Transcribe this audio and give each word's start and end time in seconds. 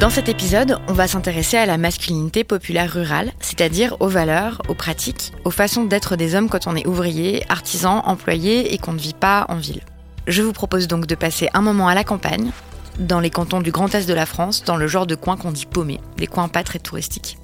Dans 0.00 0.10
cet 0.10 0.28
épisode, 0.28 0.78
on 0.88 0.92
va 0.92 1.08
s'intéresser 1.08 1.56
à 1.56 1.64
la 1.64 1.78
masculinité 1.78 2.44
populaire 2.44 2.92
rurale, 2.92 3.32
c'est-à-dire 3.40 3.96
aux 4.00 4.08
valeurs, 4.08 4.60
aux 4.68 4.74
pratiques, 4.74 5.32
aux 5.46 5.50
façons 5.50 5.84
d'être 5.84 6.16
des 6.16 6.34
hommes 6.34 6.50
quand 6.50 6.66
on 6.66 6.76
est 6.76 6.86
ouvrier, 6.86 7.44
artisan, 7.48 8.02
employé 8.04 8.74
et 8.74 8.78
qu'on 8.78 8.92
ne 8.92 8.98
vit 8.98 9.14
pas 9.14 9.46
en 9.48 9.56
ville. 9.56 9.80
Je 10.26 10.42
vous 10.42 10.52
propose 10.52 10.86
donc 10.86 11.06
de 11.06 11.14
passer 11.14 11.48
un 11.54 11.62
moment 11.62 11.88
à 11.88 11.94
la 11.94 12.04
campagne, 12.04 12.50
dans 12.98 13.20
les 13.20 13.30
cantons 13.30 13.62
du 13.62 13.70
Grand 13.70 13.94
Est 13.94 14.06
de 14.06 14.12
la 14.12 14.26
France, 14.26 14.64
dans 14.64 14.76
le 14.76 14.86
genre 14.86 15.06
de 15.06 15.14
coin 15.14 15.38
qu'on 15.38 15.50
dit 15.50 15.64
paumé, 15.64 15.98
des 16.18 16.26
coins 16.26 16.48
pas 16.48 16.62
très 16.62 16.78
touristiques. 16.78 17.38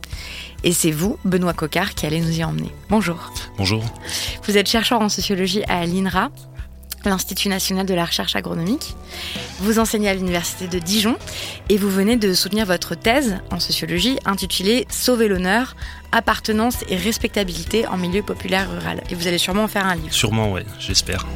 Et 0.63 0.73
c'est 0.73 0.91
vous, 0.91 1.17
Benoît 1.25 1.55
Coquart, 1.55 1.95
qui 1.95 2.05
allez 2.05 2.21
nous 2.21 2.39
y 2.39 2.45
emmener. 2.45 2.71
Bonjour. 2.91 3.33
Bonjour. 3.57 3.83
Vous 4.45 4.59
êtes 4.59 4.69
chercheur 4.69 5.01
en 5.01 5.09
sociologie 5.09 5.65
à 5.69 5.87
l'INRA, 5.87 6.31
l'Institut 7.09 7.49
national 7.49 7.87
de 7.87 7.95
la 7.95 8.05
recherche 8.05 8.37
agronomique. 8.37 8.95
Vous 9.61 9.79
enseignez 9.79 10.09
à 10.09 10.15
l'Université 10.15 10.67
de 10.67 10.79
Dijon 10.79 11.17
et 11.69 11.77
vous 11.77 11.91
venez 11.91 12.17
de 12.17 12.35
soutenir 12.35 12.67
votre 12.67 12.95
thèse 12.95 13.39
en 13.51 13.61
sociologie 13.61 14.19
intitulée 14.25 14.87
Sauver 14.91 15.29
l'honneur, 15.29 15.77
appartenance 16.13 16.85
et 16.89 16.97
respectabilité 16.97 17.87
en 17.87 17.97
milieu 17.97 18.23
populaire 18.23 18.71
rural. 18.71 19.03
Et 19.11 19.15
vous 19.15 19.27
allez 19.27 19.39
sûrement 19.39 19.65
en 19.65 19.69
faire 19.69 19.87
un 19.87 19.95
livre. 19.95 20.13
Sûrement, 20.13 20.53
ouais, 20.53 20.65
j'espère. 20.79 21.27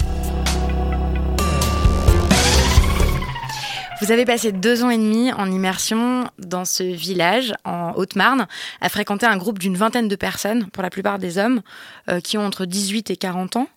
Vous 4.02 4.12
avez 4.12 4.26
passé 4.26 4.52
deux 4.52 4.84
ans 4.84 4.90
et 4.90 4.98
demi 4.98 5.32
en 5.32 5.50
immersion 5.50 6.28
dans 6.38 6.66
ce 6.66 6.82
village 6.82 7.54
en 7.64 7.92
Haute-Marne, 7.96 8.46
à 8.82 8.88
fréquenter 8.90 9.24
un 9.24 9.38
groupe 9.38 9.58
d'une 9.58 9.76
vingtaine 9.76 10.06
de 10.06 10.16
personnes, 10.16 10.66
pour 10.66 10.82
la 10.82 10.90
plupart 10.90 11.18
des 11.18 11.38
hommes, 11.38 11.62
euh, 12.10 12.20
qui 12.20 12.36
ont 12.36 12.44
entre 12.44 12.66
18 12.66 13.10
et 13.10 13.16
40 13.16 13.56
ans, 13.56 13.68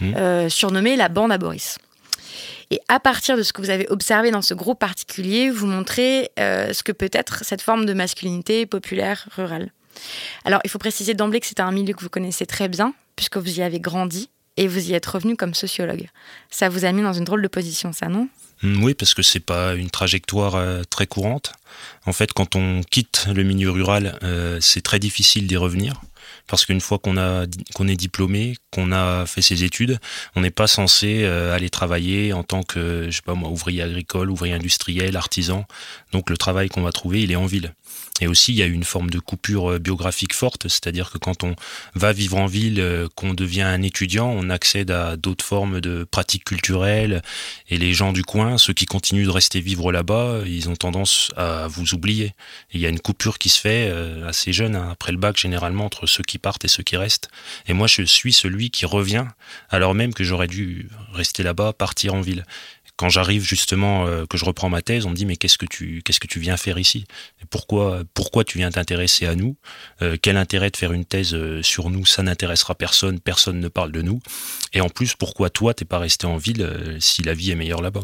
Mmh. 0.00 0.14
euh, 0.16 0.48
surnommé 0.48 0.96
la 0.96 1.08
bande 1.08 1.32
à 1.32 1.38
Boris. 1.38 1.78
Et 2.70 2.80
à 2.88 2.98
partir 2.98 3.36
de 3.36 3.42
ce 3.42 3.52
que 3.52 3.60
vous 3.60 3.70
avez 3.70 3.86
observé 3.88 4.30
dans 4.30 4.42
ce 4.42 4.54
groupe 4.54 4.78
particulier, 4.78 5.50
vous 5.50 5.66
montrez 5.66 6.30
euh, 6.38 6.72
ce 6.72 6.82
que 6.82 6.92
peut 6.92 7.10
être 7.12 7.44
cette 7.44 7.62
forme 7.62 7.84
de 7.84 7.92
masculinité 7.92 8.66
populaire 8.66 9.28
rurale. 9.36 9.70
Alors, 10.44 10.60
il 10.64 10.70
faut 10.70 10.78
préciser 10.78 11.14
d'emblée 11.14 11.40
que 11.40 11.46
c'est 11.46 11.60
un 11.60 11.70
milieu 11.70 11.94
que 11.94 12.00
vous 12.00 12.08
connaissez 12.08 12.46
très 12.46 12.68
bien, 12.68 12.94
puisque 13.16 13.36
vous 13.36 13.58
y 13.58 13.62
avez 13.62 13.80
grandi 13.80 14.28
et 14.56 14.66
vous 14.66 14.90
y 14.90 14.94
êtes 14.94 15.06
revenu 15.06 15.36
comme 15.36 15.54
sociologue. 15.54 16.08
Ça 16.50 16.68
vous 16.68 16.84
a 16.84 16.92
mis 16.92 17.02
dans 17.02 17.12
une 17.12 17.24
drôle 17.24 17.42
de 17.42 17.48
position, 17.48 17.92
ça, 17.92 18.08
non? 18.08 18.28
Mm, 18.62 18.82
Oui, 18.82 18.94
parce 18.94 19.14
que 19.14 19.22
c'est 19.22 19.40
pas 19.40 19.74
une 19.74 19.90
trajectoire 19.90 20.54
euh, 20.56 20.82
très 20.88 21.06
courante. 21.06 21.52
En 22.06 22.12
fait, 22.12 22.32
quand 22.32 22.56
on 22.56 22.82
quitte 22.82 23.26
le 23.32 23.42
milieu 23.42 23.70
rural, 23.70 24.18
euh, 24.22 24.58
c'est 24.60 24.80
très 24.80 24.98
difficile 24.98 25.46
d'y 25.46 25.56
revenir. 25.56 26.00
Parce 26.46 26.66
qu'une 26.66 26.80
fois 26.80 26.98
qu'on 26.98 27.16
a 27.16 27.46
qu'on 27.74 27.88
est 27.88 27.96
diplômé, 27.96 28.56
qu'on 28.70 28.92
a 28.92 29.24
fait 29.26 29.42
ses 29.42 29.64
études, 29.64 29.98
on 30.36 30.40
n'est 30.42 30.50
pas 30.50 30.66
censé 30.66 31.24
euh, 31.24 31.54
aller 31.54 31.70
travailler 31.70 32.32
en 32.32 32.42
tant 32.42 32.62
que 32.62 33.06
je 33.06 33.16
sais 33.16 33.22
pas 33.22 33.34
moi 33.34 33.48
ouvrier 33.48 33.82
agricole, 33.82 34.30
ouvrier 34.30 34.54
industriel, 34.54 35.16
artisan. 35.16 35.64
Donc 36.12 36.30
le 36.30 36.36
travail 36.36 36.68
qu'on 36.68 36.82
va 36.82 36.92
trouver, 36.92 37.22
il 37.22 37.32
est 37.32 37.36
en 37.36 37.46
ville. 37.46 37.72
Et 38.20 38.28
aussi, 38.28 38.52
il 38.52 38.56
y 38.56 38.62
a 38.62 38.66
une 38.66 38.84
forme 38.84 39.10
de 39.10 39.18
coupure 39.18 39.72
euh, 39.72 39.78
biographique 39.80 40.34
forte, 40.34 40.68
c'est-à-dire 40.68 41.10
que 41.10 41.18
quand 41.18 41.42
on 41.42 41.56
va 41.94 42.12
vivre 42.12 42.36
en 42.36 42.46
ville, 42.46 42.78
euh, 42.78 43.08
qu'on 43.16 43.34
devient 43.34 43.62
un 43.62 43.82
étudiant, 43.82 44.28
on 44.28 44.50
accède 44.50 44.92
à 44.92 45.16
d'autres 45.16 45.44
formes 45.44 45.80
de 45.80 46.04
pratiques 46.04 46.44
culturelles. 46.44 47.22
Et 47.70 47.76
les 47.76 47.92
gens 47.92 48.12
du 48.12 48.22
coin, 48.22 48.56
ceux 48.56 48.72
qui 48.72 48.86
continuent 48.86 49.24
de 49.24 49.30
rester 49.30 49.60
vivre 49.60 49.90
là-bas, 49.90 50.42
ils 50.46 50.68
ont 50.68 50.76
tendance 50.76 51.32
à 51.36 51.66
vous 51.66 51.94
oublier. 51.94 52.34
Il 52.72 52.80
y 52.80 52.86
a 52.86 52.88
une 52.88 53.00
coupure 53.00 53.38
qui 53.38 53.48
se 53.48 53.58
fait 53.58 53.88
euh, 53.90 54.28
assez 54.28 54.52
jeune, 54.52 54.76
hein, 54.76 54.90
après 54.92 55.10
le 55.10 55.18
bac, 55.18 55.36
généralement, 55.36 55.84
entre 55.84 56.06
ceux 56.06 56.22
qui 56.22 56.38
partent 56.38 56.64
et 56.64 56.68
ceux 56.68 56.84
qui 56.84 56.96
restent. 56.96 57.28
Et 57.66 57.72
moi, 57.72 57.88
je 57.88 58.02
suis 58.02 58.32
celui 58.32 58.70
qui 58.70 58.86
revient, 58.86 59.26
alors 59.70 59.92
même 59.92 60.14
que 60.14 60.22
j'aurais 60.22 60.46
dû 60.46 60.88
rester 61.12 61.42
là-bas, 61.42 61.72
partir 61.72 62.14
en 62.14 62.20
ville 62.20 62.44
quand 62.96 63.08
j'arrive 63.08 63.44
justement 63.44 64.06
euh, 64.06 64.24
que 64.26 64.36
je 64.36 64.44
reprends 64.44 64.68
ma 64.68 64.82
thèse, 64.82 65.04
on 65.06 65.10
me 65.10 65.16
dit 65.16 65.26
mais 65.26 65.36
qu'est-ce 65.36 65.58
que 65.58 65.66
tu 65.66 66.02
qu'est-ce 66.04 66.20
que 66.20 66.26
tu 66.26 66.40
viens 66.40 66.56
faire 66.56 66.78
ici? 66.78 67.04
Et 67.42 67.46
Pourquoi 67.50 68.02
pourquoi 68.14 68.44
tu 68.44 68.58
viens 68.58 68.70
t'intéresser 68.70 69.26
à 69.26 69.34
nous? 69.34 69.56
Euh, 70.02 70.16
Quel 70.20 70.36
intérêt 70.36 70.70
de 70.70 70.76
faire 70.76 70.92
une 70.92 71.04
thèse 71.04 71.34
euh, 71.34 71.62
sur 71.62 71.90
nous? 71.90 72.06
Ça 72.06 72.22
n'intéressera 72.22 72.74
personne, 72.74 73.20
personne 73.20 73.60
ne 73.60 73.68
parle 73.68 73.92
de 73.92 74.02
nous. 74.02 74.20
Et 74.72 74.80
en 74.80 74.88
plus, 74.88 75.14
pourquoi 75.14 75.50
toi 75.50 75.74
t'es 75.74 75.84
pas 75.84 75.98
resté 75.98 76.26
en 76.26 76.36
ville 76.36 76.96
si 77.00 77.22
la 77.22 77.34
vie 77.34 77.50
est 77.50 77.56
meilleure 77.56 77.82
là-bas 77.82 78.02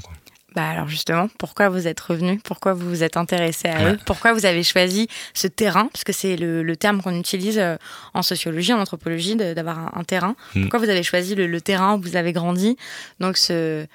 Bah 0.54 0.68
alors 0.68 0.88
justement, 0.88 1.28
pourquoi 1.38 1.68
vous 1.68 1.86
êtes 1.86 2.00
revenu 2.00 2.38
Pourquoi 2.42 2.72
vous 2.74 2.88
vous 2.88 3.02
êtes 3.02 3.16
intéressé 3.16 3.68
à 3.68 3.82
Ouais. 3.84 3.92
eux? 3.92 3.98
Pourquoi 4.04 4.32
vous 4.32 4.46
avez 4.46 4.62
choisi 4.64 5.08
ce 5.34 5.46
terrain? 5.46 5.86
Parce 5.92 6.04
que 6.04 6.12
c'est 6.12 6.36
le, 6.36 6.62
le 6.62 6.76
terme 6.76 7.02
qu'on 7.02 7.16
utilise 7.18 7.58
euh, 7.58 7.76
en 8.14 8.22
sociologie, 8.22 8.72
en 8.72 8.80
anthropologie, 8.80 9.36
d'avoir 9.36 9.78
un, 9.78 9.92
un 9.94 10.04
terrain. 10.04 10.34
Mm. 10.54 10.62
Pourquoi 10.62 10.78
vous 10.80 10.88
avez 10.90 11.02
choisi 11.02 11.34
le, 11.34 11.46
le 11.46 11.60
terrain 11.60 11.94
où 11.96 12.00
vous 12.02 12.16
avez 12.16 12.32
grandi? 12.32 12.76
Donc 13.20 13.36
ce, 13.36 13.86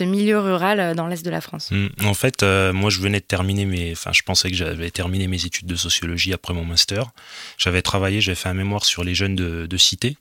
milieu 0.00 0.38
rural 0.40 0.80
euh, 0.80 0.94
dans 0.94 1.06
l'est 1.06 1.24
de 1.24 1.30
la 1.30 1.40
France. 1.40 1.70
Mm. 1.70 1.86
En 2.04 2.14
fait, 2.14 2.42
euh, 2.42 2.72
moi, 2.72 2.90
je 2.90 3.00
venais 3.00 3.20
de 3.20 3.24
terminer 3.24 3.64
mes. 3.64 3.92
Enfin, 3.92 4.10
je 4.12 4.22
pensais 4.22 4.50
que 4.50 4.56
j'avais 4.56 4.90
terminé 4.90 5.28
mes 5.28 5.44
études 5.44 5.66
de 5.66 5.76
sociologie 5.76 6.32
après 6.32 6.52
mon 6.54 6.64
master. 6.64 7.06
J'avais 7.58 7.82
travaillé, 7.82 8.20
j'avais 8.20 8.34
fait 8.34 8.48
un 8.48 8.54
mémoire 8.54 8.84
sur 8.84 9.04
les 9.04 9.14
jeunes 9.14 9.36
de, 9.36 9.66
de 9.66 9.76
cité, 9.76 10.16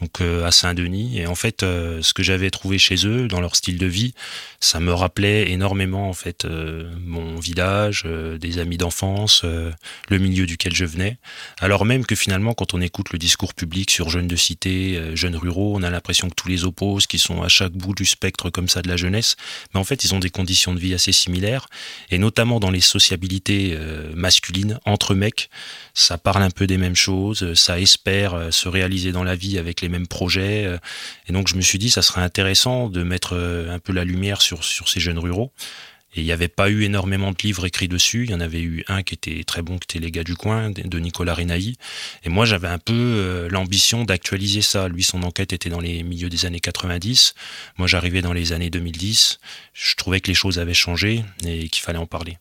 donc 0.00 0.20
euh, 0.20 0.44
à 0.44 0.52
Saint-Denis. 0.52 1.18
Et 1.18 1.26
en 1.26 1.34
fait, 1.34 1.62
euh, 1.62 2.02
ce 2.02 2.14
que 2.14 2.22
j'avais 2.22 2.50
trouvé 2.50 2.78
chez 2.78 3.06
eux, 3.06 3.26
dans 3.28 3.40
leur 3.40 3.56
style 3.56 3.78
de 3.78 3.86
vie, 3.86 4.14
ça 4.60 4.78
me 4.80 4.92
rappelait 4.92 5.07
énormément 5.16 6.08
en 6.08 6.12
fait 6.12 6.44
euh, 6.44 6.90
mon 7.04 7.38
village, 7.38 8.04
euh, 8.06 8.38
des 8.38 8.58
amis 8.58 8.76
d'enfance, 8.76 9.42
euh, 9.44 9.70
le 10.08 10.18
milieu 10.18 10.46
duquel 10.46 10.74
je 10.74 10.84
venais. 10.84 11.18
Alors 11.60 11.84
même 11.84 12.06
que 12.06 12.14
finalement, 12.14 12.54
quand 12.54 12.74
on 12.74 12.80
écoute 12.80 13.12
le 13.12 13.18
discours 13.18 13.54
public 13.54 13.90
sur 13.90 14.10
jeunes 14.10 14.28
de 14.28 14.36
cité, 14.36 15.00
jeunes 15.14 15.36
ruraux, 15.36 15.76
on 15.76 15.82
a 15.82 15.90
l'impression 15.90 16.28
que 16.28 16.34
tous 16.34 16.48
les 16.48 16.64
opposent, 16.64 17.06
qui 17.06 17.18
sont 17.18 17.42
à 17.42 17.48
chaque 17.48 17.72
bout 17.72 17.94
du 17.94 18.04
spectre 18.04 18.50
comme 18.50 18.68
ça 18.68 18.82
de 18.82 18.88
la 18.88 18.96
jeunesse. 18.96 19.36
Mais 19.72 19.80
en 19.80 19.84
fait, 19.84 20.04
ils 20.04 20.14
ont 20.14 20.18
des 20.18 20.30
conditions 20.30 20.74
de 20.74 20.78
vie 20.78 20.94
assez 20.94 21.12
similaires, 21.12 21.66
et 22.10 22.18
notamment 22.18 22.60
dans 22.60 22.70
les 22.70 22.80
sociabilités 22.80 23.76
masculines 24.14 24.78
entre 24.84 25.14
mecs, 25.14 25.50
ça 25.98 26.16
parle 26.16 26.44
un 26.44 26.50
peu 26.50 26.68
des 26.68 26.78
mêmes 26.78 26.94
choses, 26.94 27.54
ça 27.54 27.80
espère 27.80 28.34
euh, 28.34 28.50
se 28.52 28.68
réaliser 28.68 29.10
dans 29.10 29.24
la 29.24 29.34
vie 29.34 29.58
avec 29.58 29.80
les 29.80 29.88
mêmes 29.88 30.06
projets. 30.06 30.64
euh, 30.64 30.78
Et 31.28 31.32
donc, 31.32 31.48
je 31.48 31.56
me 31.56 31.60
suis 31.60 31.78
dit, 31.78 31.90
ça 31.90 32.02
serait 32.02 32.22
intéressant 32.22 32.88
de 32.88 33.02
mettre 33.02 33.34
euh, 33.34 33.74
un 33.74 33.80
peu 33.80 33.92
la 33.92 34.04
lumière 34.04 34.40
sur, 34.40 34.62
sur 34.62 34.88
ces 34.88 35.00
jeunes 35.00 35.18
ruraux. 35.18 35.52
Et 36.14 36.20
il 36.20 36.24
n'y 36.24 36.32
avait 36.32 36.48
pas 36.48 36.70
eu 36.70 36.84
énormément 36.84 37.32
de 37.32 37.36
livres 37.42 37.66
écrits 37.66 37.88
dessus. 37.88 38.24
Il 38.24 38.30
y 38.30 38.34
en 38.34 38.40
avait 38.40 38.60
eu 38.62 38.84
un 38.86 39.02
qui 39.02 39.14
était 39.14 39.42
très 39.44 39.60
bon, 39.60 39.76
qui 39.76 39.96
était 39.96 40.04
Les 40.04 40.12
gars 40.12 40.24
du 40.24 40.36
coin, 40.36 40.70
de 40.70 40.98
Nicolas 41.00 41.34
Renaï. 41.34 41.74
Et 42.24 42.28
moi, 42.28 42.46
j'avais 42.46 42.68
un 42.68 42.78
peu 42.78 42.94
euh, 42.94 43.48
l'ambition 43.50 44.04
d'actualiser 44.04 44.62
ça. 44.62 44.88
Lui, 44.88 45.02
son 45.02 45.24
enquête 45.24 45.52
était 45.52 45.68
dans 45.68 45.80
les 45.80 46.04
milieux 46.04 46.30
des 46.30 46.46
années 46.46 46.60
90. 46.60 47.34
Moi, 47.76 47.88
j'arrivais 47.88 48.22
dans 48.22 48.32
les 48.32 48.52
années 48.52 48.70
2010. 48.70 49.40
Je 49.74 49.96
trouvais 49.96 50.20
que 50.20 50.28
les 50.28 50.34
choses 50.34 50.60
avaient 50.60 50.74
changé 50.74 51.24
et 51.44 51.68
qu'il 51.68 51.82
fallait 51.82 51.98
en 51.98 52.06
parler. 52.06 52.38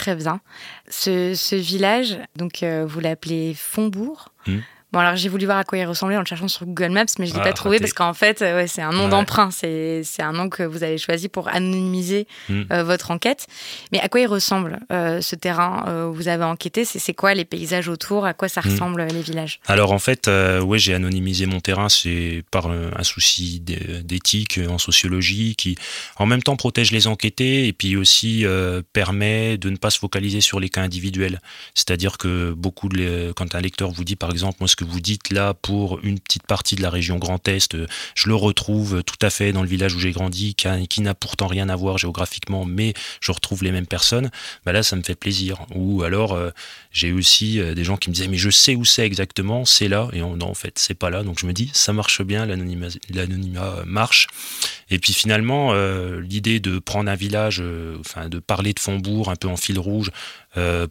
Très 0.00 0.16
bien. 0.16 0.40
Ce, 0.88 1.54
village, 1.54 2.16
donc 2.34 2.62
euh, 2.62 2.86
vous 2.88 3.00
l'appelez 3.00 3.52
Fombourg. 3.52 4.32
Hmm. 4.46 4.60
Bon, 4.92 4.98
alors 4.98 5.14
j'ai 5.14 5.28
voulu 5.28 5.44
voir 5.44 5.58
à 5.58 5.64
quoi 5.64 5.78
il 5.78 5.86
ressemblait 5.86 6.16
en 6.16 6.20
le 6.20 6.26
cherchant 6.26 6.48
sur 6.48 6.66
Google 6.66 6.90
Maps, 6.90 7.04
mais 7.18 7.26
je 7.26 7.30
ne 7.30 7.36
l'ai 7.36 7.42
ah, 7.42 7.50
pas 7.50 7.52
trouvé 7.52 7.78
parce 7.78 7.92
qu'en 7.92 8.12
fait, 8.12 8.42
euh, 8.42 8.56
ouais, 8.56 8.66
c'est 8.66 8.82
un 8.82 8.90
nom 8.90 9.08
d'emprunt. 9.08 9.50
C'est, 9.52 10.02
un 10.18 10.32
nom 10.32 10.48
que 10.48 10.64
vous 10.64 10.82
avez 10.82 10.98
choisi 10.98 11.28
pour 11.28 11.48
anonymiser 11.48 12.26
hmm. 12.48 12.62
euh, 12.72 12.82
votre 12.82 13.12
enquête. 13.12 13.46
Mais 13.92 14.00
à 14.00 14.08
quoi 14.08 14.20
il 14.20 14.26
ressemble 14.26 14.80
euh, 14.92 15.20
ce 15.20 15.36
terrain 15.36 16.08
où 16.08 16.12
vous 16.12 16.28
avez 16.28 16.44
enquêté? 16.44 16.84
C'est, 16.84 17.14
quoi 17.14 17.34
les 17.34 17.44
paysages 17.44 17.88
autour? 17.88 18.24
À 18.24 18.34
quoi 18.34 18.48
ça 18.48 18.60
hmm. 18.62 18.70
ressemble 18.70 19.02
les 19.04 19.22
villages? 19.22 19.60
Alors 19.66 19.92
en 19.92 19.98
fait, 19.98 20.28
ouais, 20.28 20.78
j'ai 20.78 20.94
anonymisé 20.94 21.46
mon 21.46 21.60
terrain. 21.60 21.88
C'est 21.88 22.42
par 22.50 22.70
un 22.70 23.04
souci 23.04 23.60
d'éthique 23.60 24.58
en 24.68 24.78
sociologie 24.78 25.54
qui, 25.56 25.76
en 26.16 26.26
même 26.26 26.42
temps, 26.42 26.56
protège 26.56 26.90
les 26.90 27.06
enquêtés 27.06 27.68
et 27.68 27.72
puis 27.72 27.96
aussi 27.96 28.44
permet 28.92 29.56
de 29.56 29.70
ne 29.70 29.76
pas 29.76 29.90
se 29.90 30.00
focaliser 30.00 30.40
sur 30.40 30.58
les 30.58 30.68
cas 30.68 30.82
individuels. 30.82 31.40
C'est-à-dire 31.74 32.18
que 32.18 32.52
beaucoup 32.52 32.88
de, 32.88 33.32
quand 33.36 33.54
un 33.54 33.60
lecteur 33.60 33.90
vous 33.90 34.04
dit, 34.04 34.16
par 34.16 34.30
exemple, 34.30 34.56
moi, 34.60 34.68
ce 34.68 34.79
que 34.80 34.90
vous 34.90 35.00
dites 35.00 35.30
là 35.30 35.52
pour 35.52 36.00
une 36.02 36.18
petite 36.18 36.46
partie 36.46 36.74
de 36.74 36.82
la 36.82 36.90
région 36.90 37.18
Grand 37.18 37.46
Est, 37.48 37.74
euh, 37.74 37.86
je 38.14 38.28
le 38.28 38.34
retrouve 38.34 39.02
tout 39.02 39.18
à 39.20 39.28
fait 39.28 39.52
dans 39.52 39.62
le 39.62 39.68
village 39.68 39.94
où 39.94 39.98
j'ai 39.98 40.10
grandi, 40.10 40.54
qui, 40.54 41.00
n'a 41.00 41.14
pourtant 41.14 41.46
rien 41.46 41.68
à 41.68 41.76
voir 41.76 41.98
géographiquement, 41.98 42.64
mais 42.64 42.94
je 43.20 43.30
retrouve 43.32 43.62
les 43.62 43.72
mêmes 43.72 43.86
personnes. 43.86 44.30
Bah 44.64 44.72
là, 44.72 44.82
ça 44.82 44.96
me 44.96 45.02
fait 45.02 45.14
plaisir. 45.14 45.58
Ou 45.74 46.02
alors, 46.02 46.32
euh, 46.32 46.50
j'ai 46.92 47.12
aussi 47.12 47.60
euh, 47.60 47.74
des 47.74 47.84
gens 47.84 47.96
qui 47.96 48.08
me 48.08 48.14
disaient, 48.14 48.28
mais 48.28 48.38
je 48.38 48.50
sais 48.50 48.74
où 48.74 48.84
c'est 48.84 49.04
exactement, 49.04 49.64
c'est 49.64 49.88
là. 49.88 50.08
Et 50.12 50.20
non, 50.20 50.42
en 50.42 50.54
fait, 50.54 50.78
c'est 50.78 50.94
pas 50.94 51.10
là. 51.10 51.22
Donc 51.22 51.38
je 51.40 51.46
me 51.46 51.52
dis, 51.52 51.70
ça 51.74 51.92
marche 51.92 52.22
bien, 52.22 52.46
l'anonymat 52.46 53.84
marche. 53.84 54.28
Et 54.90 54.98
puis 54.98 55.12
finalement, 55.12 55.72
l'idée 56.18 56.58
de 56.58 56.78
prendre 56.78 57.10
un 57.10 57.14
village, 57.14 57.62
enfin 58.00 58.28
de 58.28 58.40
parler 58.40 58.72
de 58.72 58.80
Fombourg 58.80 59.30
un 59.30 59.36
peu 59.36 59.46
en 59.46 59.56
fil 59.56 59.78
rouge, 59.78 60.10
euh, 60.10 60.39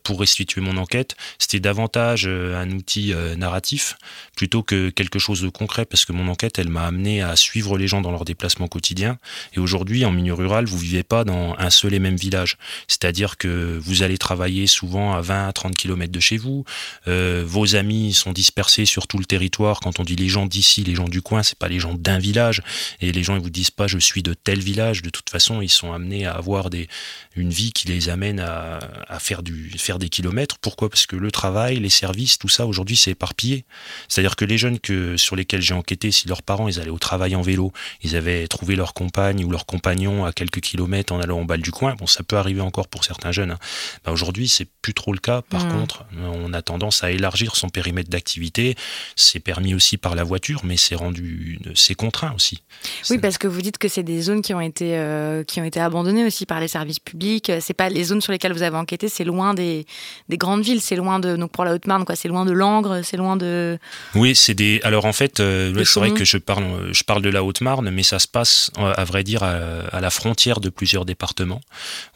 pour 0.03 0.19
restituer 0.19 0.61
mon 0.61 0.77
enquête, 0.77 1.15
c'était 1.37 1.59
davantage 1.59 2.25
euh, 2.27 2.59
un 2.59 2.71
outil 2.71 3.13
euh, 3.13 3.35
narratif 3.35 3.97
plutôt 4.35 4.63
que 4.63 4.89
quelque 4.89 5.19
chose 5.19 5.41
de 5.41 5.49
concret 5.49 5.85
parce 5.85 6.05
que 6.05 6.11
mon 6.11 6.27
enquête, 6.27 6.59
elle 6.59 6.69
m'a 6.69 6.85
amené 6.85 7.21
à 7.21 7.35
suivre 7.35 7.77
les 7.77 7.87
gens 7.87 8.01
dans 8.01 8.11
leurs 8.11 8.25
déplacements 8.25 8.67
quotidiens. 8.67 9.17
Et 9.53 9.59
aujourd'hui, 9.59 10.05
en 10.05 10.11
milieu 10.11 10.33
rural, 10.33 10.65
vous 10.65 10.77
vivez 10.77 11.03
pas 11.03 11.23
dans 11.23 11.55
un 11.57 11.69
seul 11.69 11.93
et 11.93 11.99
même 11.99 12.15
village. 12.15 12.57
C'est-à-dire 12.87 13.37
que 13.37 13.79
vous 13.81 14.03
allez 14.03 14.17
travailler 14.17 14.67
souvent 14.67 15.13
à 15.13 15.21
20 15.21 15.47
à 15.47 15.53
30 15.53 15.75
km 15.75 16.11
de 16.11 16.19
chez 16.19 16.37
vous. 16.37 16.63
vos 17.07 17.75
amis 17.75 18.13
sont 18.13 18.31
dispersés 18.31 18.85
sur 18.85 19.07
tout 19.07 19.17
le 19.17 19.25
territoire. 19.25 19.79
Quand 19.79 19.99
on 19.99 20.03
dit 20.03 20.15
les 20.15 20.29
gens 20.29 20.45
d'ici, 20.45 20.83
les 20.83 20.95
gens 20.95 21.09
du 21.09 21.21
coin, 21.21 21.43
c'est 21.43 21.57
pas 21.57 21.67
les 21.67 21.79
gens 21.79 21.93
d'un 21.93 22.19
village. 22.19 22.61
Et 23.01 23.11
les 23.11 23.23
gens, 23.23 23.35
ils 23.35 23.41
vous 23.41 23.49
disent 23.49 23.71
pas 23.71 23.87
je 23.87 23.97
suis 23.97 24.23
de 24.23 24.33
tel 24.33 24.59
village. 24.59 25.01
De 25.01 25.09
toute 25.09 25.29
façon, 25.29 25.61
ils 25.61 25.69
sont 25.69 25.93
amenés 25.93 26.25
à 26.25 26.33
avoir 26.33 26.69
des, 26.69 26.87
une 27.35 27.49
vie 27.49 27.71
qui 27.71 27.87
les 27.87 28.09
amène 28.09 28.39
à, 28.39 28.79
à 29.07 29.19
faire 29.19 29.43
du 29.43 29.48
faire 29.77 29.99
des 29.99 30.09
kilomètres. 30.09 30.57
Pourquoi? 30.59 30.89
Parce 30.89 31.05
que 31.05 31.15
le 31.15 31.31
travail, 31.31 31.79
les 31.79 31.89
services, 31.89 32.37
tout 32.37 32.49
ça 32.49 32.65
aujourd'hui 32.65 32.97
c'est 32.97 33.11
éparpillé. 33.11 33.65
C'est-à-dire 34.07 34.35
que 34.35 34.45
les 34.45 34.57
jeunes 34.57 34.79
que 34.79 35.17
sur 35.17 35.35
lesquels 35.35 35.61
j'ai 35.61 35.73
enquêté, 35.73 36.11
si 36.11 36.27
leurs 36.27 36.43
parents 36.43 36.67
ils 36.67 36.79
allaient 36.79 36.89
au 36.89 36.99
travail 36.99 37.35
en 37.35 37.41
vélo, 37.41 37.71
ils 38.01 38.15
avaient 38.15 38.47
trouvé 38.47 38.75
leur 38.75 38.93
compagne 38.93 39.43
ou 39.45 39.51
leur 39.51 39.65
compagnon 39.65 40.25
à 40.25 40.33
quelques 40.33 40.61
kilomètres 40.61 41.13
en 41.13 41.19
allant 41.19 41.41
au 41.41 41.45
bal 41.45 41.61
du 41.61 41.71
coin. 41.71 41.95
Bon, 41.95 42.07
ça 42.07 42.23
peut 42.23 42.37
arriver 42.37 42.61
encore 42.61 42.87
pour 42.87 43.03
certains 43.03 43.31
jeunes. 43.31 43.51
Hein. 43.51 43.59
Bah, 44.05 44.11
aujourd'hui, 44.11 44.47
c'est 44.47 44.67
plus 44.81 44.93
trop 44.93 45.13
le 45.13 45.19
cas. 45.19 45.41
Par 45.41 45.65
mmh. 45.65 45.71
contre, 45.71 46.05
on 46.17 46.53
a 46.53 46.61
tendance 46.61 47.03
à 47.03 47.11
élargir 47.11 47.55
son 47.55 47.69
périmètre 47.69 48.09
d'activité. 48.09 48.75
C'est 49.15 49.39
permis 49.39 49.73
aussi 49.73 49.97
par 49.97 50.15
la 50.15 50.23
voiture, 50.23 50.61
mais 50.63 50.77
c'est 50.77 50.95
rendu, 50.95 51.59
c'est 51.75 51.95
contraint 51.95 52.33
aussi. 52.35 52.61
Oui, 53.09 53.17
parce 53.17 53.37
que 53.37 53.47
vous 53.47 53.61
dites 53.61 53.77
que 53.77 53.87
c'est 53.87 54.03
des 54.03 54.21
zones 54.21 54.41
qui 54.41 54.53
ont 54.53 54.61
été 54.61 54.97
euh, 54.97 55.43
qui 55.43 55.59
ont 55.61 55.63
été 55.63 55.79
abandonnées 55.79 56.25
aussi 56.25 56.45
par 56.45 56.59
les 56.59 56.67
services 56.67 56.99
publics. 56.99 57.51
C'est 57.59 57.73
pas 57.73 57.89
les 57.89 58.03
zones 58.05 58.21
sur 58.21 58.31
lesquelles 58.31 58.53
vous 58.53 58.63
avez 58.63 58.77
enquêté, 58.77 59.09
c'est 59.09 59.23
loin 59.23 59.38
loin 59.39 59.53
des, 59.53 59.85
grandes 60.31 60.63
villes, 60.63 60.81
c'est 60.81 60.95
loin 60.95 61.19
de 61.19 61.35
donc 61.37 61.51
pour 61.51 61.63
la 61.63 61.73
Haute-Marne 61.73 62.03
quoi, 62.03 62.15
c'est 62.15 62.27
loin 62.27 62.45
de 62.45 62.51
Langres, 62.51 62.99
c'est 63.03 63.17
loin 63.17 63.37
de. 63.37 63.77
Oui, 64.15 64.35
c'est 64.35 64.53
des. 64.53 64.81
Alors 64.83 65.05
en 65.05 65.13
fait, 65.13 65.39
euh, 65.39 65.83
c'est 65.85 65.99
vrai 65.99 66.11
que 66.11 66.25
je 66.25 66.37
parle, 66.37 66.89
je 66.91 67.03
parle 67.03 67.21
de 67.21 67.29
la 67.29 67.43
Haute-Marne, 67.43 67.89
mais 67.89 68.03
ça 68.03 68.19
se 68.19 68.27
passe 68.27 68.71
à 68.77 69.03
vrai 69.05 69.23
dire 69.23 69.43
à, 69.43 70.01
la 70.01 70.09
frontière 70.09 70.59
de 70.59 70.69
plusieurs 70.69 71.05
départements. 71.05 71.61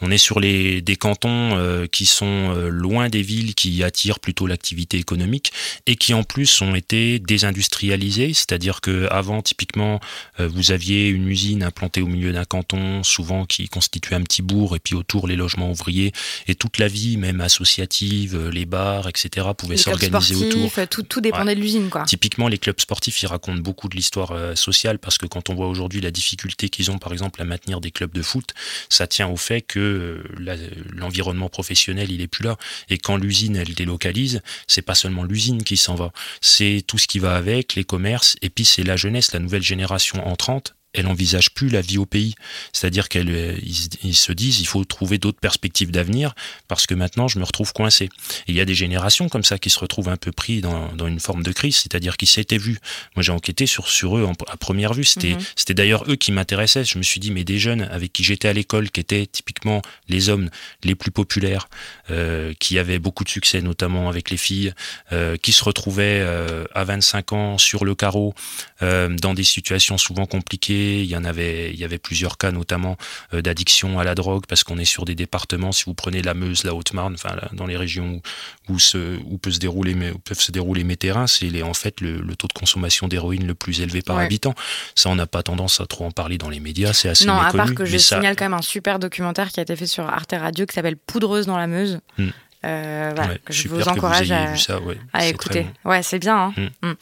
On 0.01 0.11
est 0.11 0.17
sur 0.17 0.39
les 0.39 0.81
des 0.81 0.95
cantons 0.95 1.55
euh, 1.57 1.87
qui 1.87 2.05
sont 2.05 2.53
euh, 2.55 2.69
loin 2.69 3.09
des 3.09 3.21
villes 3.21 3.55
qui 3.55 3.83
attirent 3.83 4.19
plutôt 4.19 4.47
l'activité 4.47 4.97
économique 4.97 5.53
et 5.85 5.95
qui 5.95 6.13
en 6.13 6.23
plus 6.23 6.61
ont 6.61 6.75
été 6.75 7.19
désindustrialisés, 7.19 8.33
c'est-à-dire 8.33 8.81
que 8.81 9.07
avant 9.11 9.41
typiquement 9.41 9.99
vous 10.39 10.71
aviez 10.71 11.07
une 11.07 11.27
usine 11.27 11.63
implantée 11.63 12.01
au 12.01 12.07
milieu 12.07 12.33
d'un 12.33 12.45
canton, 12.45 13.03
souvent 13.03 13.45
qui 13.45 13.69
constituait 13.69 14.15
un 14.15 14.21
petit 14.21 14.41
bourg 14.41 14.75
et 14.75 14.79
puis 14.79 14.95
autour 14.95 15.27
les 15.27 15.35
logements 15.35 15.69
ouvriers 15.69 16.11
et 16.47 16.55
toute 16.55 16.77
la 16.77 16.87
vie 16.87 17.12
même 17.17 17.41
associative, 17.41 18.35
euh, 18.35 18.49
les 18.49 18.65
bars, 18.65 19.07
etc., 19.07 19.47
pouvaient 19.57 19.77
s'organiser 19.77 20.35
autour. 20.35 20.71
Tout, 20.89 21.03
tout 21.03 21.21
dépendait 21.21 21.55
de 21.55 21.59
l'usine, 21.59 21.89
quoi. 21.89 22.03
Typiquement, 22.03 22.47
les 22.47 22.57
clubs 22.57 22.79
sportifs, 22.79 23.21
ils 23.21 23.27
racontent 23.27 23.61
beaucoup 23.61 23.89
de 23.89 23.95
l'histoire 23.95 24.31
euh, 24.31 24.55
sociale 24.55 24.99
parce 24.99 25.17
que 25.17 25.25
quand 25.25 25.49
on 25.49 25.55
voit 25.55 25.67
aujourd'hui 25.67 26.01
la 26.01 26.11
difficulté 26.11 26.69
qu'ils 26.69 26.91
ont, 26.91 26.97
par 26.97 27.11
exemple, 27.13 27.41
à 27.41 27.45
maintenir 27.45 27.81
des 27.81 27.91
clubs 27.91 28.13
de 28.13 28.21
foot, 28.21 28.53
ça 28.89 29.07
tient 29.07 29.27
au 29.27 29.37
fait 29.37 29.61
que 29.61 29.79
euh, 29.79 30.69
l'environnement 30.91 31.49
professionnel, 31.49 32.11
il 32.11 32.21
est 32.21 32.27
plus 32.27 32.43
là. 32.43 32.57
Et 32.89 32.97
quand 32.97 33.17
l'usine, 33.17 33.55
elle 33.55 33.73
délocalise, 33.73 34.41
c'est 34.67 34.81
pas 34.81 34.95
seulement 34.95 35.23
l'usine 35.23 35.63
qui 35.63 35.77
s'en 35.77 35.95
va, 35.95 36.11
c'est 36.41 36.83
tout 36.85 36.97
ce 36.97 37.07
qui 37.07 37.19
va 37.19 37.35
avec, 37.35 37.75
les 37.75 37.83
commerces, 37.83 38.35
et 38.41 38.49
puis 38.49 38.65
c'est 38.65 38.83
la 38.83 38.95
jeunesse, 38.95 39.33
la 39.33 39.39
nouvelle 39.39 39.63
génération 39.63 40.25
entrante 40.27 40.75
elle 40.93 41.07
envisage 41.07 41.49
plus 41.51 41.69
la 41.69 41.81
vie 41.81 41.97
au 41.97 42.05
pays. 42.05 42.35
C'est-à-dire 42.71 43.09
qu'ils 43.09 43.29
euh, 43.29 44.13
se 44.13 44.31
disent, 44.31 44.59
il 44.59 44.67
faut 44.67 44.83
trouver 44.85 45.17
d'autres 45.17 45.39
perspectives 45.39 45.91
d'avenir 45.91 46.35
parce 46.67 46.85
que 46.85 46.93
maintenant 46.93 47.27
je 47.27 47.39
me 47.39 47.43
retrouve 47.43 47.73
coincé. 47.73 48.09
il 48.47 48.55
y 48.55 48.61
a 48.61 48.65
des 48.65 48.75
générations 48.75 49.27
comme 49.27 49.43
ça 49.43 49.57
qui 49.57 49.69
se 49.69 49.79
retrouvent 49.79 50.09
un 50.09 50.17
peu 50.17 50.31
pris 50.31 50.61
dans, 50.61 51.07
une 51.07 51.19
forme 51.19 51.43
de 51.43 51.51
crise, 51.51 51.77
c'est-à-dire 51.77 52.15
qu'ils 52.15 52.27
s'étaient 52.27 52.57
vus. 52.57 52.79
Moi 53.15 53.23
j'ai 53.23 53.31
enquêté 53.31 53.65
sur, 53.65 53.87
sur 53.87 54.17
eux 54.17 54.27
à 54.47 54.57
première 54.57 54.93
vue. 54.93 55.03
C'était, 55.03 55.33
mhm. 55.33 55.39
c'était 55.55 55.73
d'ailleurs 55.73 56.09
eux 56.09 56.15
qui 56.15 56.31
m'intéressaient. 56.31 56.85
Je 56.85 56.97
me 56.97 57.03
suis 57.03 57.19
dit, 57.19 57.31
mais 57.31 57.43
des 57.43 57.57
jeunes 57.57 57.81
avec 57.81 58.13
qui 58.13 58.23
j'étais 58.23 58.47
à 58.47 58.53
l'école, 58.53 58.91
qui 58.91 58.99
étaient 58.99 59.25
typiquement 59.25 59.81
les 60.09 60.29
hommes 60.29 60.49
les 60.83 60.95
plus 60.95 61.11
populaires, 61.11 61.67
euh, 62.11 62.53
qui 62.59 62.77
avaient 62.77 62.99
beaucoup 62.99 63.23
de 63.23 63.29
succès, 63.29 63.61
notamment 63.61 64.09
avec 64.09 64.29
les 64.29 64.37
filles, 64.37 64.73
euh, 65.11 65.37
qui 65.37 65.53
se 65.53 65.63
retrouvaient 65.63 66.21
à 66.73 66.83
25 66.83 67.33
ans 67.33 67.57
sur 67.57 67.83
le 67.85 67.95
carreau, 67.95 68.35
dans 68.81 69.33
des 69.33 69.43
situations 69.43 69.97
souvent 69.97 70.25
compliquées 70.25 70.82
il 70.83 71.05
y 71.05 71.15
en 71.15 71.23
avait, 71.23 71.71
il 71.71 71.79
y 71.79 71.83
avait 71.83 71.97
plusieurs 71.97 72.37
cas, 72.37 72.51
notamment 72.51 72.97
euh, 73.33 73.41
d'addiction 73.41 73.99
à 73.99 74.03
la 74.03 74.15
drogue, 74.15 74.43
parce 74.47 74.63
qu'on 74.63 74.77
est 74.77 74.85
sur 74.85 75.05
des 75.05 75.15
départements. 75.15 75.71
Si 75.71 75.85
vous 75.85 75.93
prenez 75.93 76.21
la 76.21 76.33
Meuse, 76.33 76.63
la 76.63 76.73
Haute-Marne, 76.73 77.15
enfin 77.15 77.35
dans 77.53 77.65
les 77.65 77.77
régions 77.77 78.21
où, 78.69 78.79
se, 78.79 79.17
où, 79.25 79.37
peut 79.37 79.51
se 79.51 79.59
dérouler, 79.59 79.95
où 80.11 80.19
peuvent 80.19 80.39
se 80.39 80.51
dérouler 80.51 80.83
mes 80.83 80.97
terrains, 80.97 81.27
c'est 81.27 81.61
en 81.63 81.73
fait 81.73 82.01
le, 82.01 82.35
taux 82.35 82.47
de 82.47 82.53
consommation 82.53 83.07
d'héroïne 83.07 83.47
le 83.47 83.55
plus 83.55 83.81
élevé 83.81 84.01
par 84.01 84.17
habitant. 84.17 84.55
Ça, 84.95 85.09
on 85.09 85.15
n'a 85.15 85.27
pas 85.27 85.43
tendance 85.43 85.81
à 85.81 85.85
trop 85.85 86.05
en 86.05 86.11
parler 86.11 86.37
dans 86.37 86.49
les 86.49 86.59
médias, 86.59 86.93
c'est 86.93 87.09
assez 87.09 87.25
non, 87.25 87.35
méconnu. 87.35 87.57
Non, 87.57 87.63
à 87.63 87.65
part 87.65 87.75
que 87.75 87.85
je 87.85 87.97
signale 87.97 88.35
quand 88.35 88.45
même 88.45 88.53
un 88.53 88.61
super 88.61 88.99
documentaire 88.99 89.49
qui 89.49 89.59
a 89.59 89.63
été 89.63 89.75
fait 89.75 89.87
sur 89.87 90.05
Arte 90.05 90.33
Radio 90.37 90.65
qui 90.65 90.73
s'appelle 90.73 90.97
Poudreuse 90.97 91.45
dans 91.45 91.57
la 91.57 91.67
Meuse. 91.67 91.99
Hmm. 92.17 92.29
Euh, 92.65 93.13
je 93.49 93.67
vous 93.67 93.87
encourage 93.89 94.31
à, 94.31 95.27
écouter. 95.27 95.65
Ouais, 95.83 96.01
c'est 96.01 96.19
bien. 96.19 96.53
Hein. 96.57 96.69
Mm. 96.81 96.87
Mm. 96.87 96.95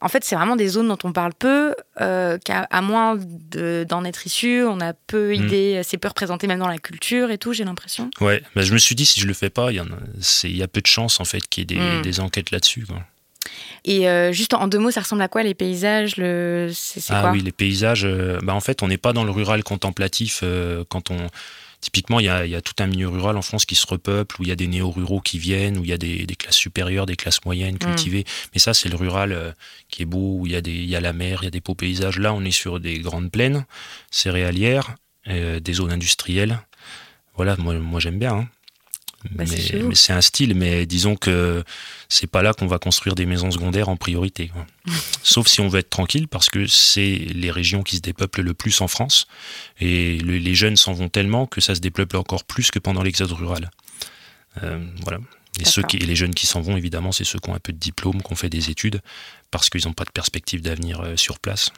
En 0.00 0.08
fait, 0.08 0.24
c'est 0.24 0.34
vraiment 0.34 0.56
des 0.56 0.68
zones 0.68 0.88
dont 0.88 0.98
on 1.04 1.12
parle 1.12 1.32
peu, 1.34 1.74
euh, 2.00 2.36
qu'à 2.38 2.62
à 2.70 2.80
moins 2.80 3.16
d'en 3.16 4.04
être 4.04 4.26
issu, 4.26 4.64
on 4.64 4.80
a 4.80 4.92
peu 4.92 5.30
mm. 5.30 5.34
idée, 5.34 5.80
c'est 5.84 5.98
peu 5.98 6.08
représenté 6.08 6.46
même 6.46 6.58
dans 6.58 6.68
la 6.68 6.78
culture 6.78 7.30
et 7.30 7.38
tout, 7.38 7.52
j'ai 7.52 7.64
l'impression. 7.64 8.10
Ouais, 8.20 8.42
bah, 8.56 8.62
je 8.62 8.72
me 8.72 8.78
suis 8.78 8.96
dit, 8.96 9.06
si 9.06 9.20
je 9.20 9.26
le 9.26 9.34
fais 9.34 9.50
pas, 9.50 9.70
il 9.70 9.76
y, 9.76 9.80
a, 9.80 9.84
y 10.48 10.62
a 10.62 10.68
peu 10.68 10.80
de 10.80 10.86
chances 10.86 11.20
en 11.20 11.24
fait 11.24 11.46
qu'il 11.48 11.70
y 11.70 11.78
ait 11.78 12.00
des, 12.02 12.20
enquêtes 12.20 12.50
là-dessus. 12.50 12.86
Et 13.84 14.08
euh, 14.08 14.32
juste 14.32 14.54
en 14.54 14.66
deux 14.66 14.78
mots, 14.78 14.90
ça 14.90 15.00
ressemble 15.00 15.22
à 15.22 15.28
quoi 15.28 15.42
les 15.42 15.54
paysages 15.54 16.16
le... 16.16 16.72
Ah 17.10 17.30
oui, 17.30 17.40
les 17.40 17.52
paysages, 17.52 18.06
bah, 18.42 18.54
en 18.54 18.60
fait, 18.60 18.82
on 18.82 18.88
n'est 18.88 18.98
pas 18.98 19.12
dans 19.12 19.24
le 19.24 19.30
rural 19.30 19.62
contemplatif 19.62 20.42
quand 20.88 21.12
on 21.12 21.28
Typiquement, 21.84 22.18
il 22.18 22.24
y, 22.24 22.30
a, 22.30 22.62
tout 22.62 22.72
un 22.78 22.86
milieu 22.86 23.08
rural 23.08 23.36
en 23.36 23.42
France 23.42 23.66
qui 23.66 23.74
se 23.74 23.86
repeuple, 23.86 24.40
où 24.40 24.42
il 24.42 24.48
y 24.48 24.52
a 24.52 24.56
des 24.56 24.66
néo-ruraux 24.66 25.20
qui 25.20 25.38
viennent, 25.38 25.76
où 25.76 25.84
il 25.84 25.90
y 25.90 25.92
a 25.92 25.98
des, 25.98 26.24
classes 26.34 26.56
supérieures, 26.56 27.04
des 27.04 27.14
classes 27.14 27.44
moyennes 27.44 27.74
mm. 27.74 27.78
cultivées. 27.78 28.24
Mais 28.54 28.58
ça, 28.58 28.72
c'est 28.72 28.88
le 28.88 28.96
rural 28.96 29.32
euh, 29.32 29.52
qui 29.90 30.00
est 30.00 30.06
beau, 30.06 30.38
où 30.38 30.46
il 30.46 30.52
y, 30.52 30.56
a 30.56 30.62
des, 30.62 30.72
il 30.72 30.88
y 30.88 30.96
a 30.96 31.02
la 31.02 31.12
mer, 31.12 31.40
il 31.42 31.44
y 31.44 31.48
a 31.48 31.50
des 31.50 31.60
beaux 31.60 31.74
paysages. 31.74 32.18
Là, 32.18 32.32
on 32.32 32.42
est 32.42 32.52
sur 32.52 32.80
des 32.80 33.00
grandes 33.00 33.30
plaines 33.30 33.66
céréalières, 34.10 34.94
euh, 35.28 35.60
des 35.60 35.74
zones 35.74 35.92
industrielles. 35.92 36.58
Voilà, 37.36 37.54
moi, 37.58 37.74
moi 37.74 38.00
j'aime 38.00 38.18
bien. 38.18 38.32
Hein. 38.32 38.48
Bah, 39.30 39.44
c'est 39.46 39.82
mais 39.82 39.94
c'est 39.94 40.12
un 40.12 40.20
style. 40.20 40.54
Mais 40.54 40.86
disons 40.86 41.16
que 41.16 41.64
c'est 42.08 42.26
pas 42.26 42.42
là 42.42 42.52
qu'on 42.52 42.66
va 42.66 42.78
construire 42.78 43.14
des 43.14 43.26
maisons 43.26 43.50
secondaires 43.50 43.88
en 43.88 43.96
priorité. 43.96 44.50
Sauf 45.22 45.46
si 45.48 45.60
on 45.60 45.68
veut 45.68 45.78
être 45.80 45.90
tranquille, 45.90 46.28
parce 46.28 46.50
que 46.50 46.66
c'est 46.66 47.16
les 47.16 47.50
régions 47.50 47.82
qui 47.82 47.96
se 47.96 48.00
dépeuplent 48.02 48.42
le 48.42 48.54
plus 48.54 48.80
en 48.80 48.88
France. 48.88 49.26
Et 49.80 50.18
le- 50.18 50.38
les 50.38 50.54
jeunes 50.54 50.76
s'en 50.76 50.92
vont 50.92 51.08
tellement 51.08 51.46
que 51.46 51.60
ça 51.60 51.74
se 51.74 51.80
dépeuple 51.80 52.16
encore 52.16 52.44
plus 52.44 52.70
que 52.70 52.78
pendant 52.78 53.02
l'exode 53.02 53.32
rural. 53.32 53.70
Euh, 54.62 54.84
voilà. 55.02 55.18
Et, 55.60 55.64
ceux 55.64 55.82
qui, 55.84 55.98
et 55.98 56.00
les 56.00 56.16
jeunes 56.16 56.34
qui 56.34 56.46
s'en 56.48 56.60
vont, 56.60 56.76
évidemment, 56.76 57.12
c'est 57.12 57.22
ceux 57.24 57.38
qui 57.38 57.48
ont 57.48 57.54
un 57.54 57.60
peu 57.60 57.72
de 57.72 57.78
diplôme, 57.78 58.20
qui 58.22 58.32
ont 58.32 58.36
fait 58.36 58.48
des 58.50 58.70
études, 58.70 59.00
parce 59.52 59.70
qu'ils 59.70 59.82
n'ont 59.86 59.92
pas 59.92 60.04
de 60.04 60.10
perspective 60.10 60.60
d'avenir 60.62 61.00
euh, 61.00 61.16
sur 61.16 61.38
place. 61.38 61.70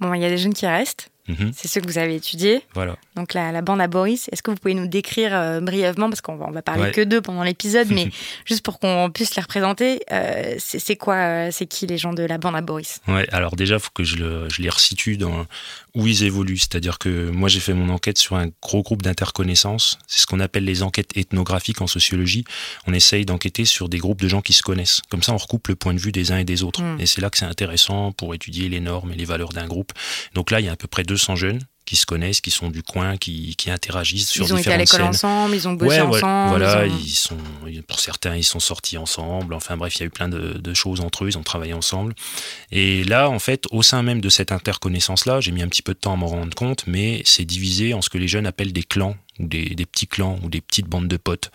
Bon, 0.00 0.12
il 0.12 0.20
y 0.20 0.24
a 0.24 0.28
des 0.28 0.38
jeunes 0.38 0.54
qui 0.54 0.66
restent. 0.66 1.11
Mhm. 1.28 1.52
C'est 1.54 1.68
ceux 1.68 1.80
que 1.80 1.86
vous 1.86 1.98
avez 1.98 2.16
étudiés. 2.16 2.62
Voilà. 2.74 2.96
Donc 3.16 3.34
la, 3.34 3.52
la 3.52 3.62
bande 3.62 3.80
à 3.80 3.86
Boris, 3.86 4.28
est-ce 4.32 4.42
que 4.42 4.50
vous 4.50 4.56
pouvez 4.56 4.74
nous 4.74 4.88
décrire 4.88 5.30
euh, 5.34 5.60
brièvement, 5.60 6.08
parce 6.08 6.20
qu'on 6.20 6.36
va, 6.36 6.46
on 6.48 6.50
va 6.50 6.62
parler 6.62 6.82
Ouais. 6.82 6.90
que 6.90 7.00
d'eux 7.02 7.20
pendant 7.20 7.42
l'épisode, 7.44 7.88
mais 7.90 8.10
juste 8.44 8.64
pour 8.64 8.78
qu'on 8.80 9.10
puisse 9.14 9.36
les 9.36 9.42
représenter, 9.42 10.00
euh, 10.10 10.56
c'est 10.58 10.96
quoi, 10.96 11.14
euh, 11.14 11.48
c'est 11.52 11.66
qui 11.66 11.86
les 11.86 11.98
gens 11.98 12.12
de 12.12 12.22
la 12.24 12.38
bande 12.38 12.56
à 12.56 12.60
Boris? 12.60 13.00
Ouais, 13.06 13.28
alors 13.32 13.54
déjà, 13.56 13.74
il 13.76 13.80
faut 13.80 13.90
que 13.94 14.02
je, 14.04 14.16
le- 14.16 14.48
je 14.50 14.62
les 14.62 14.68
resitue 14.70 15.16
dans 15.16 15.46
où 15.94 16.06
ils 16.06 16.24
évoluent. 16.24 16.56
C'est-à-dire 16.58 16.98
que 16.98 17.28
moi, 17.30 17.48
j'ai 17.48 17.60
fait 17.60 17.74
mon 17.74 17.88
enquête 17.90 18.18
sur 18.18 18.36
un 18.36 18.48
gros 18.62 18.82
groupe 18.82 19.02
d'interconnaissances. 19.02 19.98
C'est 20.06 20.20
ce 20.20 20.26
qu'on 20.26 20.40
appelle 20.40 20.64
les 20.64 20.82
enquêtes 20.82 21.16
ethnographiques 21.16 21.80
en 21.82 21.86
sociologie. 21.86 22.44
On 22.86 22.94
essaye 22.94 23.24
d'enquêter 23.26 23.64
sur 23.64 23.88
des 23.88 23.98
groupes 23.98 24.20
de 24.20 24.28
gens 24.28 24.40
qui 24.40 24.52
se 24.54 24.62
connaissent. 24.62 25.00
Comme 25.10 25.22
ça, 25.22 25.32
on 25.32 25.36
recoupe 25.36 25.68
le 25.68 25.76
point 25.76 25.94
de 25.94 25.98
vue 26.00 26.12
des 26.12 26.32
uns 26.32 26.38
et 26.38 26.44
des 26.44 26.62
autres. 26.62 26.82
Mm. 26.82 27.00
Et 27.00 27.06
c'est 27.06 27.20
là 27.20 27.30
que 27.30 27.38
c'est 27.38 27.44
intéressant 27.44 28.12
pour 28.12 28.34
étudier 28.34 28.68
les 28.68 28.80
normes 28.80 29.12
et 29.12 29.16
les 29.16 29.24
valeurs 29.24 29.50
d'un 29.50 29.66
groupe. 29.66 29.92
Donc 30.34 30.50
là, 30.50 30.60
il 30.60 30.66
y 30.66 30.68
a 30.68 30.72
à 30.72 30.76
peu 30.76 30.88
près 30.88 31.04
200 31.12 31.36
jeunes 31.36 31.60
qui 31.84 31.96
se 31.96 32.06
connaissent, 32.06 32.40
qui 32.40 32.50
sont 32.52 32.70
du 32.70 32.82
coin, 32.82 33.16
qui, 33.18 33.54
qui 33.56 33.68
interagissent 33.68 34.30
sur 34.30 34.46
Ils 34.46 34.54
ont 34.54 34.56
été 34.56 34.72
à 34.72 34.78
différentes 34.78 35.12
l'école 35.12 35.14
scènes. 35.18 35.30
ensemble, 35.30 35.54
ils 35.56 35.68
ont 35.68 35.72
bossé 35.72 35.96
Ouais, 35.96 36.00
ensemble. 36.00 36.48
voilà, 36.50 36.86
ils 36.86 36.92
ont- 36.92 36.98
ils 37.04 37.10
sont, 37.10 37.36
pour 37.88 37.98
certains, 38.00 38.36
ils 38.36 38.44
sont 38.44 38.60
sortis 38.60 38.96
ensemble. 38.96 39.52
Enfin 39.52 39.76
bref, 39.76 39.96
il 39.96 40.00
y 40.00 40.02
a 40.04 40.06
eu 40.06 40.10
plein 40.10 40.28
de, 40.28 40.54
de 40.58 40.74
choses 40.74 41.00
entre 41.00 41.24
eux, 41.24 41.28
ils 41.28 41.36
ont 41.36 41.42
travaillé 41.42 41.74
ensemble. 41.74 42.14
Et 42.70 43.02
là, 43.04 43.28
en 43.28 43.40
fait, 43.40 43.64
au 43.72 43.82
sein 43.82 44.02
même 44.02 44.20
de 44.20 44.28
cette 44.28 44.52
interconnaissance-là, 44.52 45.40
j'ai 45.40 45.50
mis 45.50 45.60
un 45.62 45.68
petit 45.68 45.82
peu 45.82 45.92
de 45.92 45.98
temps 45.98 46.12
à 46.14 46.16
m'en 46.16 46.28
rendre 46.28 46.54
compte, 46.54 46.84
mais 46.86 47.20
c'est 47.26 47.44
divisé 47.44 47.94
en 47.94 48.00
ce 48.00 48.08
que 48.08 48.16
les 48.16 48.28
jeunes 48.28 48.46
appellent 48.46 48.72
des 48.72 48.84
clans, 48.84 49.16
ou 49.40 49.46
des, 49.48 49.64
des 49.70 49.84
petits 49.84 50.06
clans, 50.06 50.38
ou 50.44 50.48
des 50.48 50.60
petites 50.60 50.86
bandes 50.86 51.08
de 51.08 51.16
potes. 51.16 51.50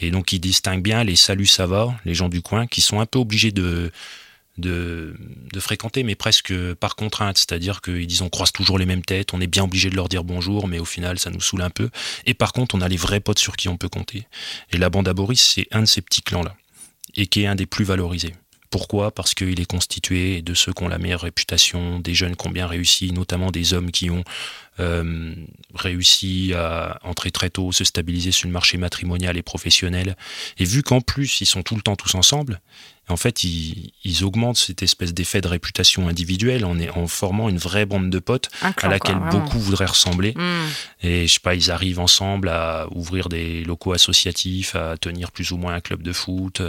Et 0.00 0.10
donc, 0.12 0.32
ils 0.32 0.40
distinguent 0.40 0.82
bien 0.84 1.02
les 1.04 1.16
salut 1.16 1.46
ça 1.46 1.66
va, 1.66 1.94
les 2.04 2.14
gens 2.14 2.28
du 2.28 2.42
coin, 2.42 2.66
qui 2.68 2.80
sont 2.80 3.00
un 3.00 3.06
peu 3.06 3.18
obligés 3.18 3.50
de 3.52 3.90
de, 4.58 5.14
fréquenter, 5.58 6.02
mais 6.02 6.14
presque 6.14 6.54
par 6.74 6.96
contrainte. 6.96 7.38
C'est-à-dire 7.38 7.80
qu'ils 7.80 8.06
disent 8.06 8.22
on 8.22 8.28
croise 8.28 8.52
toujours 8.52 8.78
les 8.78 8.86
mêmes 8.86 9.04
têtes, 9.04 9.34
on 9.34 9.40
est 9.40 9.46
bien 9.46 9.64
obligé 9.64 9.90
de 9.90 9.96
leur 9.96 10.08
dire 10.08 10.24
bonjour, 10.24 10.68
mais 10.68 10.78
au 10.78 10.84
final, 10.84 11.18
ça 11.18 11.30
nous 11.30 11.40
saoule 11.40 11.62
un 11.62 11.70
peu. 11.70 11.90
Et 12.26 12.34
par 12.34 12.52
contre, 12.52 12.74
on 12.74 12.80
a 12.80 12.88
les 12.88 12.96
vrais 12.96 13.20
potes 13.20 13.38
sur 13.38 13.56
qui 13.56 13.68
on 13.68 13.76
peut 13.76 13.88
compter. 13.88 14.26
Et 14.72 14.78
la 14.78 14.90
bande 14.90 15.08
à 15.08 15.14
c'est 15.34 15.66
un 15.72 15.80
de 15.80 15.86
ces 15.86 16.02
petits 16.02 16.22
clans-là, 16.22 16.54
et 17.14 17.26
qui 17.26 17.42
est 17.42 17.46
un 17.46 17.54
des 17.54 17.66
plus 17.66 17.84
valorisés. 17.84 18.34
Pourquoi? 18.74 19.12
Parce 19.12 19.34
qu'il 19.34 19.60
est 19.60 19.66
constitué 19.66 20.42
de 20.42 20.52
ceux 20.52 20.72
qui 20.72 20.82
ont 20.82 20.88
la 20.88 20.98
meilleure 20.98 21.20
réputation, 21.20 22.00
des 22.00 22.12
jeunes 22.12 22.34
qui 22.34 22.48
ont 22.48 22.50
bien 22.50 22.66
réussi, 22.66 23.12
notamment 23.12 23.52
des 23.52 23.72
hommes 23.72 23.92
qui 23.92 24.10
ont 24.10 24.24
euh, 24.80 25.32
réussi 25.76 26.52
à 26.54 26.98
entrer 27.04 27.30
très 27.30 27.50
tôt, 27.50 27.70
se 27.70 27.84
stabiliser 27.84 28.32
sur 28.32 28.48
le 28.48 28.52
marché 28.52 28.76
matrimonial 28.76 29.36
et 29.36 29.42
professionnel. 29.42 30.16
Et 30.58 30.64
vu 30.64 30.82
qu'en 30.82 31.00
plus, 31.00 31.40
ils 31.40 31.46
sont 31.46 31.62
tout 31.62 31.76
le 31.76 31.82
temps 31.82 31.94
tous 31.94 32.16
ensemble, 32.16 32.60
en 33.08 33.16
fait, 33.16 33.44
ils, 33.44 33.92
ils 34.04 34.24
augmentent 34.24 34.56
cette 34.56 34.82
espèce 34.82 35.12
d'effet 35.12 35.40
de 35.40 35.48
réputation 35.48 36.08
individuelle 36.08 36.64
en, 36.64 36.78
est- 36.78 36.90
en 36.90 37.06
formant 37.06 37.48
une 37.48 37.58
vraie 37.58 37.84
bande 37.86 38.08
de 38.10 38.18
potes 38.18 38.48
à 38.62 38.88
laquelle 38.88 39.18
quoi, 39.18 39.28
beaucoup 39.30 39.58
voudraient 39.58 39.84
ressembler. 39.86 40.32
Hmm. 40.36 40.66
Et 41.02 41.26
je 41.26 41.34
sais 41.34 41.40
pas, 41.40 41.54
ils 41.54 41.70
arrivent 41.70 42.00
ensemble 42.00 42.48
à 42.48 42.86
ouvrir 42.92 43.28
des 43.28 43.62
locaux 43.64 43.92
associatifs, 43.92 44.74
à 44.74 44.96
tenir 44.96 45.32
plus 45.32 45.50
ou 45.52 45.56
moins 45.56 45.74
un 45.74 45.80
club 45.80 46.02
de 46.02 46.12
foot. 46.12 46.62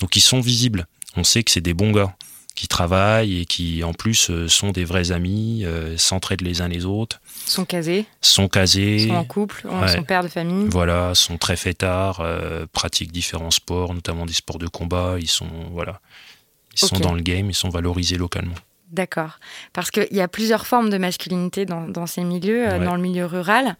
Donc 0.00 0.16
ils 0.16 0.20
sont 0.20 0.40
visibles. 0.40 0.86
On 1.16 1.24
sait 1.24 1.42
que 1.42 1.50
c'est 1.50 1.60
des 1.60 1.74
bons 1.74 1.92
gars 1.92 2.14
qui 2.54 2.68
travaillent 2.68 3.38
et 3.40 3.46
qui 3.46 3.82
en 3.84 3.94
plus 3.94 4.28
euh, 4.28 4.46
sont 4.48 4.70
des 4.72 4.84
vrais 4.84 5.12
amis, 5.12 5.64
euh, 5.64 5.96
s'entraident 5.96 6.42
les 6.42 6.60
uns 6.60 6.68
les 6.68 6.84
autres, 6.84 7.20
sont 7.46 7.64
casés, 7.64 8.06
sont 8.20 8.48
casés. 8.48 9.08
sont 9.08 9.14
en 9.14 9.24
couple, 9.24 9.66
Ouais. 9.66 9.88
sont 9.88 10.02
pères 10.02 10.22
de 10.22 10.28
famille. 10.28 10.68
Voilà, 10.70 11.14
sont 11.14 11.36
très 11.38 11.56
fêtards, 11.56 12.20
euh, 12.20 12.66
pratiquent 12.72 13.12
différents 13.12 13.50
sports, 13.50 13.92
notamment 13.94 14.26
des 14.26 14.32
sports 14.34 14.58
de 14.58 14.66
combat. 14.68 15.16
Ils 15.18 15.28
sont 15.28 15.48
voilà, 15.72 16.00
ils 16.74 16.78
sont 16.78 16.98
dans 16.98 17.14
le 17.14 17.22
game, 17.22 17.50
ils 17.50 17.54
sont 17.54 17.68
valorisés 17.70 18.16
localement. 18.16 18.54
D'accord. 18.92 19.38
Parce 19.72 19.92
qu'il 19.92 20.08
y 20.10 20.20
a 20.20 20.26
plusieurs 20.26 20.66
formes 20.66 20.90
de 20.90 20.98
masculinité 20.98 21.64
dans, 21.64 21.86
dans 21.86 22.06
ces 22.08 22.24
milieux, 22.24 22.68
euh, 22.68 22.78
Ouais. 22.80 22.84
dans 22.84 22.96
le 22.96 23.00
milieu 23.00 23.24
rural. 23.24 23.76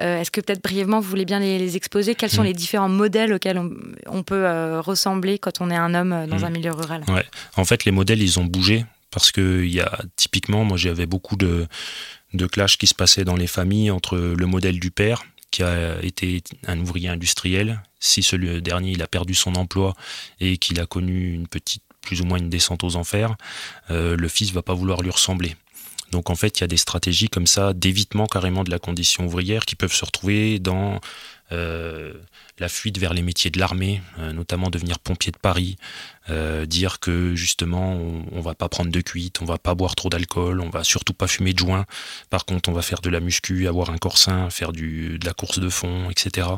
Euh, 0.00 0.20
Est-ce 0.22 0.30
que 0.30 0.40
peut-être 0.40 0.62
brièvement 0.62 1.00
vous 1.00 1.08
voulez 1.10 1.26
bien 1.26 1.38
les, 1.38 1.58
les 1.58 1.76
exposer? 1.76 2.14
Quels 2.14 2.30
sont 2.30 2.40
Mm. 2.40 2.46
les 2.46 2.52
différents 2.54 2.88
modèles 2.88 3.34
auxquels 3.34 3.58
on, 3.58 3.70
on 4.06 4.22
peut 4.22 4.46
euh, 4.46 4.80
ressembler 4.80 5.38
quand 5.38 5.60
on 5.60 5.70
est 5.70 5.76
un 5.76 5.94
homme 5.94 6.26
dans 6.30 6.38
Mm. 6.38 6.44
un 6.44 6.50
milieu 6.50 6.72
rural? 6.72 7.04
En 7.58 7.64
fait, 7.66 7.84
les 7.84 7.92
modèles, 7.92 8.22
ils 8.22 8.38
ont 8.40 8.44
bougé 8.44 8.86
parce 9.10 9.30
que 9.32 9.62
il 9.64 9.70
y 9.74 9.80
a 9.82 9.98
typiquement, 10.16 10.64
moi, 10.64 10.78
j'avais 10.78 11.04
beaucoup 11.04 11.36
de 11.36 11.66
de 12.34 12.46
clashs 12.46 12.76
qui 12.76 12.86
se 12.86 12.94
passaient 12.94 13.24
dans 13.24 13.36
les 13.36 13.46
familles 13.46 13.90
entre 13.90 14.16
le 14.16 14.46
modèle 14.46 14.78
du 14.78 14.90
père 14.90 15.24
qui 15.50 15.62
a 15.62 16.02
été 16.02 16.42
un 16.66 16.80
ouvrier 16.80 17.08
industriel, 17.08 17.80
si 18.00 18.24
celui 18.24 18.60
dernier 18.60 18.90
il 18.90 19.02
a 19.02 19.06
perdu 19.06 19.34
son 19.34 19.54
emploi 19.54 19.94
et 20.40 20.58
qu'il 20.58 20.80
a 20.80 20.86
connu 20.86 21.32
une 21.32 21.46
petite 21.46 21.82
plus 22.00 22.20
ou 22.20 22.24
moins 22.24 22.38
une 22.38 22.50
descente 22.50 22.84
aux 22.84 22.96
enfers, 22.96 23.34
euh, 23.90 24.16
le 24.16 24.28
fils 24.28 24.52
va 24.52 24.62
pas 24.62 24.74
vouloir 24.74 25.00
lui 25.00 25.10
ressembler. 25.10 25.56
Donc 26.10 26.30
en 26.30 26.34
fait, 26.34 26.58
il 26.58 26.60
y 26.60 26.64
a 26.64 26.68
des 26.68 26.76
stratégies 26.76 27.28
comme 27.28 27.46
ça 27.46 27.72
d'évitement 27.72 28.26
carrément 28.26 28.62
de 28.62 28.70
la 28.70 28.78
condition 28.78 29.26
ouvrière 29.26 29.64
qui 29.64 29.74
peuvent 29.74 29.92
se 29.92 30.04
retrouver 30.04 30.58
dans 30.58 31.00
la 31.50 32.68
fuite 32.68 32.98
vers 32.98 33.14
les 33.14 33.22
métiers 33.22 33.50
de 33.50 33.58
l'armée, 33.58 34.02
euh, 34.18 34.32
notamment 34.32 34.70
devenir 34.70 34.98
pompier 34.98 35.32
de 35.32 35.38
Paris, 35.38 35.76
euh, 36.30 36.66
dire 36.66 37.00
que 37.00 37.34
justement 37.34 37.92
on, 38.32 38.40
va 38.40 38.54
pas 38.54 38.68
prendre 38.68 38.90
de 38.90 39.00
cuite, 39.00 39.42
on 39.42 39.44
va 39.44 39.58
pas 39.58 39.74
boire 39.74 39.94
trop 39.94 40.08
d'alcool, 40.08 40.60
on 40.60 40.70
va 40.70 40.84
surtout 40.84 41.14
pas 41.14 41.26
fumer 41.26 41.52
de 41.52 41.58
joint. 41.58 41.84
Par 42.30 42.44
contre, 42.44 42.68
on 42.68 42.72
va 42.72 42.82
faire 42.82 43.00
de 43.00 43.10
la 43.10 43.20
muscu, 43.20 43.66
avoir 43.66 43.90
un 43.90 43.98
corps 43.98 44.18
sain, 44.18 44.50
faire 44.50 44.72
du, 44.72 45.18
de 45.18 45.26
la 45.26 45.34
course 45.34 45.58
de 45.58 45.68
fond, 45.68 46.10
etc. 46.10 46.48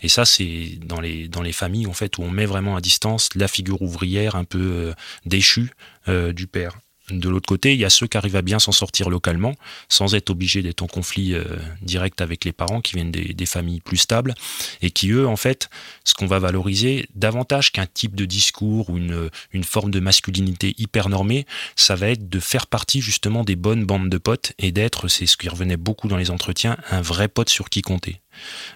Et 0.00 0.08
ça, 0.08 0.24
c'est 0.24 0.78
dans 0.84 1.00
les 1.00 1.28
dans 1.28 1.42
les 1.42 1.52
familles 1.52 1.86
en 1.86 1.92
fait 1.92 2.18
où 2.18 2.22
on 2.22 2.30
met 2.30 2.46
vraiment 2.46 2.76
à 2.76 2.80
distance 2.80 3.28
la 3.34 3.48
figure 3.48 3.82
ouvrière 3.82 4.36
un 4.36 4.44
peu 4.44 4.58
euh, 4.60 4.94
déchue 5.26 5.72
euh, 6.08 6.32
du 6.32 6.46
père. 6.46 6.78
De 7.12 7.28
l'autre 7.28 7.46
côté, 7.46 7.74
il 7.74 7.78
y 7.78 7.84
a 7.84 7.90
ceux 7.90 8.06
qui 8.06 8.16
arrivent 8.16 8.36
à 8.36 8.42
bien 8.42 8.58
s'en 8.58 8.72
sortir 8.72 9.10
localement, 9.10 9.54
sans 9.88 10.14
être 10.14 10.30
obligés 10.30 10.62
d'être 10.62 10.82
en 10.82 10.86
conflit 10.86 11.34
euh, 11.34 11.44
direct 11.82 12.20
avec 12.20 12.44
les 12.44 12.52
parents, 12.52 12.80
qui 12.80 12.94
viennent 12.94 13.10
des, 13.10 13.46
familles 13.46 13.80
plus 13.80 13.98
stables, 13.98 14.34
et 14.80 14.90
qui, 14.90 15.10
eux, 15.10 15.26
en 15.26 15.36
fait, 15.36 15.68
ce 16.04 16.14
qu'on 16.14 16.26
va 16.26 16.38
valoriser, 16.38 17.06
davantage 17.14 17.70
qu'un 17.72 17.86
type 17.86 18.14
de 18.14 18.24
discours 18.24 18.88
ou 18.88 18.96
une, 18.96 19.28
une 19.52 19.64
forme 19.64 19.90
de 19.90 20.00
masculinité 20.00 20.74
hyper 20.78 21.08
normée, 21.08 21.46
ça 21.76 21.96
va 21.96 22.08
être 22.08 22.28
de 22.28 22.40
faire 22.40 22.66
partie 22.66 23.00
justement 23.02 23.44
des 23.44 23.56
bonnes 23.56 23.84
bandes 23.84 24.08
de 24.08 24.18
potes 24.18 24.52
et 24.58 24.72
d'être, 24.72 25.08
c'est 25.08 25.26
ce 25.26 25.36
qui 25.36 25.48
revenait 25.48 25.76
beaucoup 25.76 26.08
dans 26.08 26.16
les 26.16 26.30
entretiens, 26.30 26.76
un 26.90 27.02
vrai 27.02 27.28
pote 27.28 27.50
sur 27.50 27.68
qui 27.68 27.82
compter. 27.82 28.21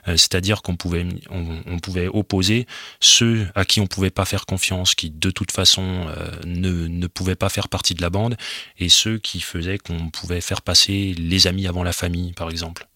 Euh, 0.09 0.17
C'est-à-dire 0.17 0.63
qu'on 0.63 0.77
pouvait, 0.77 1.07
on, 1.31 1.79
pouvait 1.79 2.09
opposer 2.09 2.67
ceux 3.01 3.49
à 3.55 3.65
qui 3.65 3.81
on 3.81 3.87
pouvait 3.87 4.11
pas 4.11 4.25
faire 4.25 4.47
confiance, 4.47 4.95
qui 4.95 5.11
de 5.11 5.31
toute 5.31 5.53
façon 5.53 6.07
euh, 6.09 6.31
ne, 6.45 6.89
ne 6.89 7.07
pouvaient 7.07 7.37
pas 7.37 7.49
faire 7.49 7.69
partie 7.69 7.95
de 7.95 8.03
la 8.03 8.11
bande, 8.11 8.37
et 8.79 8.89
ceux 8.89 9.19
qui 9.19 9.41
faisaient 9.41 9.79
qu'on 9.79 10.11
pouvait 10.11 10.41
faire 10.41 10.63
passer 10.63 11.15
les 11.19 11.47
amis 11.47 11.67
avant 11.67 11.83
la 11.83 11.93
famille, 11.93 12.33
par 12.33 12.51
exemple. 12.51 12.87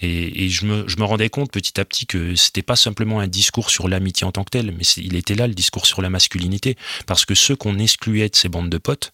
Et, 0.00 0.44
et 0.44 0.48
je, 0.48 0.66
me, 0.66 0.88
je 0.88 0.96
me 0.98 1.04
rendais 1.04 1.28
compte 1.28 1.52
petit 1.52 1.80
à 1.80 1.84
petit 1.84 2.06
que 2.06 2.34
c'était 2.34 2.62
pas 2.62 2.76
simplement 2.76 3.20
un 3.20 3.28
discours 3.28 3.70
sur 3.70 3.88
l'amitié 3.88 4.26
en 4.26 4.32
tant 4.32 4.44
que 4.44 4.50
tel, 4.50 4.72
mais 4.72 4.84
il 4.96 5.14
était 5.14 5.34
là 5.34 5.46
le 5.46 5.54
discours 5.54 5.86
sur 5.86 6.02
la 6.02 6.10
masculinité, 6.10 6.76
parce 7.06 7.24
que 7.24 7.34
ceux 7.34 7.56
qu'on 7.56 7.78
excluait 7.78 8.28
de 8.28 8.36
ces 8.36 8.48
bandes 8.48 8.70
de 8.70 8.78
potes, 8.78 9.12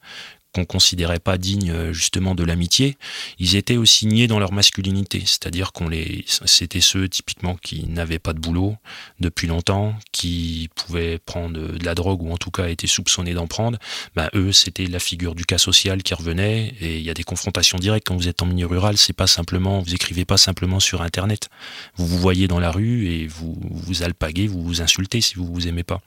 qu'on 0.54 0.64
considérait 0.64 1.18
pas 1.18 1.38
dignes 1.38 1.70
euh, 1.70 1.92
justement 1.92 2.34
de 2.34 2.44
l'amitié, 2.44 2.96
ils 3.38 3.56
étaient 3.56 3.76
aussi 3.76 4.06
niés 4.06 4.26
dans 4.26 4.38
leur 4.38 4.52
masculinité, 4.52 5.22
c'est-à-dire 5.24 5.72
qu'on 5.72 5.88
les, 5.88 6.24
c'était 6.26 6.80
ceux 6.80 7.08
typiquement 7.08 7.56
qui 7.56 7.86
n'avaient 7.86 8.18
pas 8.18 8.32
de 8.32 8.38
boulot 8.38 8.76
depuis 9.20 9.46
longtemps, 9.46 9.94
qui 10.12 10.70
pouvaient 10.74 11.18
prendre 11.18 11.58
de 11.58 11.84
la 11.84 11.94
drogue 11.94 12.22
ou 12.22 12.32
en 12.32 12.36
tout 12.36 12.50
cas 12.50 12.68
étaient 12.68 12.86
soupçonnés 12.86 13.34
d'en 13.34 13.46
prendre. 13.46 13.78
Ben 14.16 14.28
eux, 14.34 14.52
c'était 14.52 14.86
la 14.86 14.98
figure 14.98 15.34
du 15.34 15.44
cas 15.44 15.58
social 15.58 16.02
qui 16.02 16.14
revenait 16.14 16.74
et 16.80 16.98
il 16.98 17.02
y 17.02 17.10
a 17.10 17.14
des 17.14 17.24
confrontations 17.24 17.78
directes 17.78 18.06
quand 18.06 18.16
vous 18.16 18.28
êtes 18.28 18.42
en 18.42 18.46
milieu 18.46 18.66
rural. 18.66 18.96
C'est 18.96 19.12
pas 19.12 19.26
simplement, 19.26 19.80
vous 19.80 19.94
écrivez 19.94 20.24
pas 20.24 20.38
simplement 20.38 20.80
sur 20.80 21.02
Internet. 21.02 21.48
Vous 21.96 22.06
vous 22.06 22.18
voyez 22.18 22.48
dans 22.48 22.60
la 22.60 22.70
rue 22.70 23.06
et 23.08 23.26
vous 23.26 23.58
vous 23.60 24.02
alpaguez, 24.02 24.46
vous 24.46 24.62
vous 24.62 24.80
insultez 24.80 25.20
si 25.20 25.34
vous 25.34 25.46
vous 25.46 25.68
aimez 25.68 25.84
pas. 25.84 26.00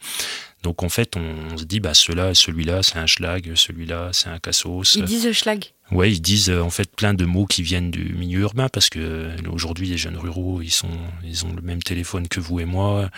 Donc 0.63 0.83
en 0.83 0.89
fait, 0.89 1.15
on, 1.15 1.57
se 1.57 1.63
dit, 1.63 1.79
bah 1.79 1.93
cela, 1.93 2.33
celui-là, 2.33 2.83
c'est 2.83 2.97
un 2.97 3.07
schlag, 3.07 3.53
celui-là, 3.55 4.09
c'est 4.13 4.29
un 4.29 4.39
cassos. 4.39 4.95
Ils 4.95 5.05
disent 5.05 5.31
schlag. 5.31 5.65
Ouais, 5.91 6.09
ils 6.09 6.21
disent 6.21 6.49
euh, 6.49 6.61
en 6.61 6.69
fait 6.69 6.89
plein 6.95 7.13
de 7.13 7.25
mots 7.25 7.45
qui 7.45 7.63
viennent 7.63 7.91
du 7.91 8.13
milieu 8.13 8.41
urbain 8.41 8.69
parce 8.69 8.89
que 8.89 8.99
euh, 8.99 9.35
aujourd'hui 9.51 9.89
les 9.89 9.97
jeunes 9.97 10.15
ruraux 10.15 10.61
ils 10.61 10.71
sont 10.71 10.87
ils 11.21 11.45
ont 11.45 11.51
le 11.53 11.61
même 11.61 11.83
téléphone 11.83 12.29
que 12.29 12.39
vous 12.39 12.61
et 12.61 12.65
moi, 12.65 13.09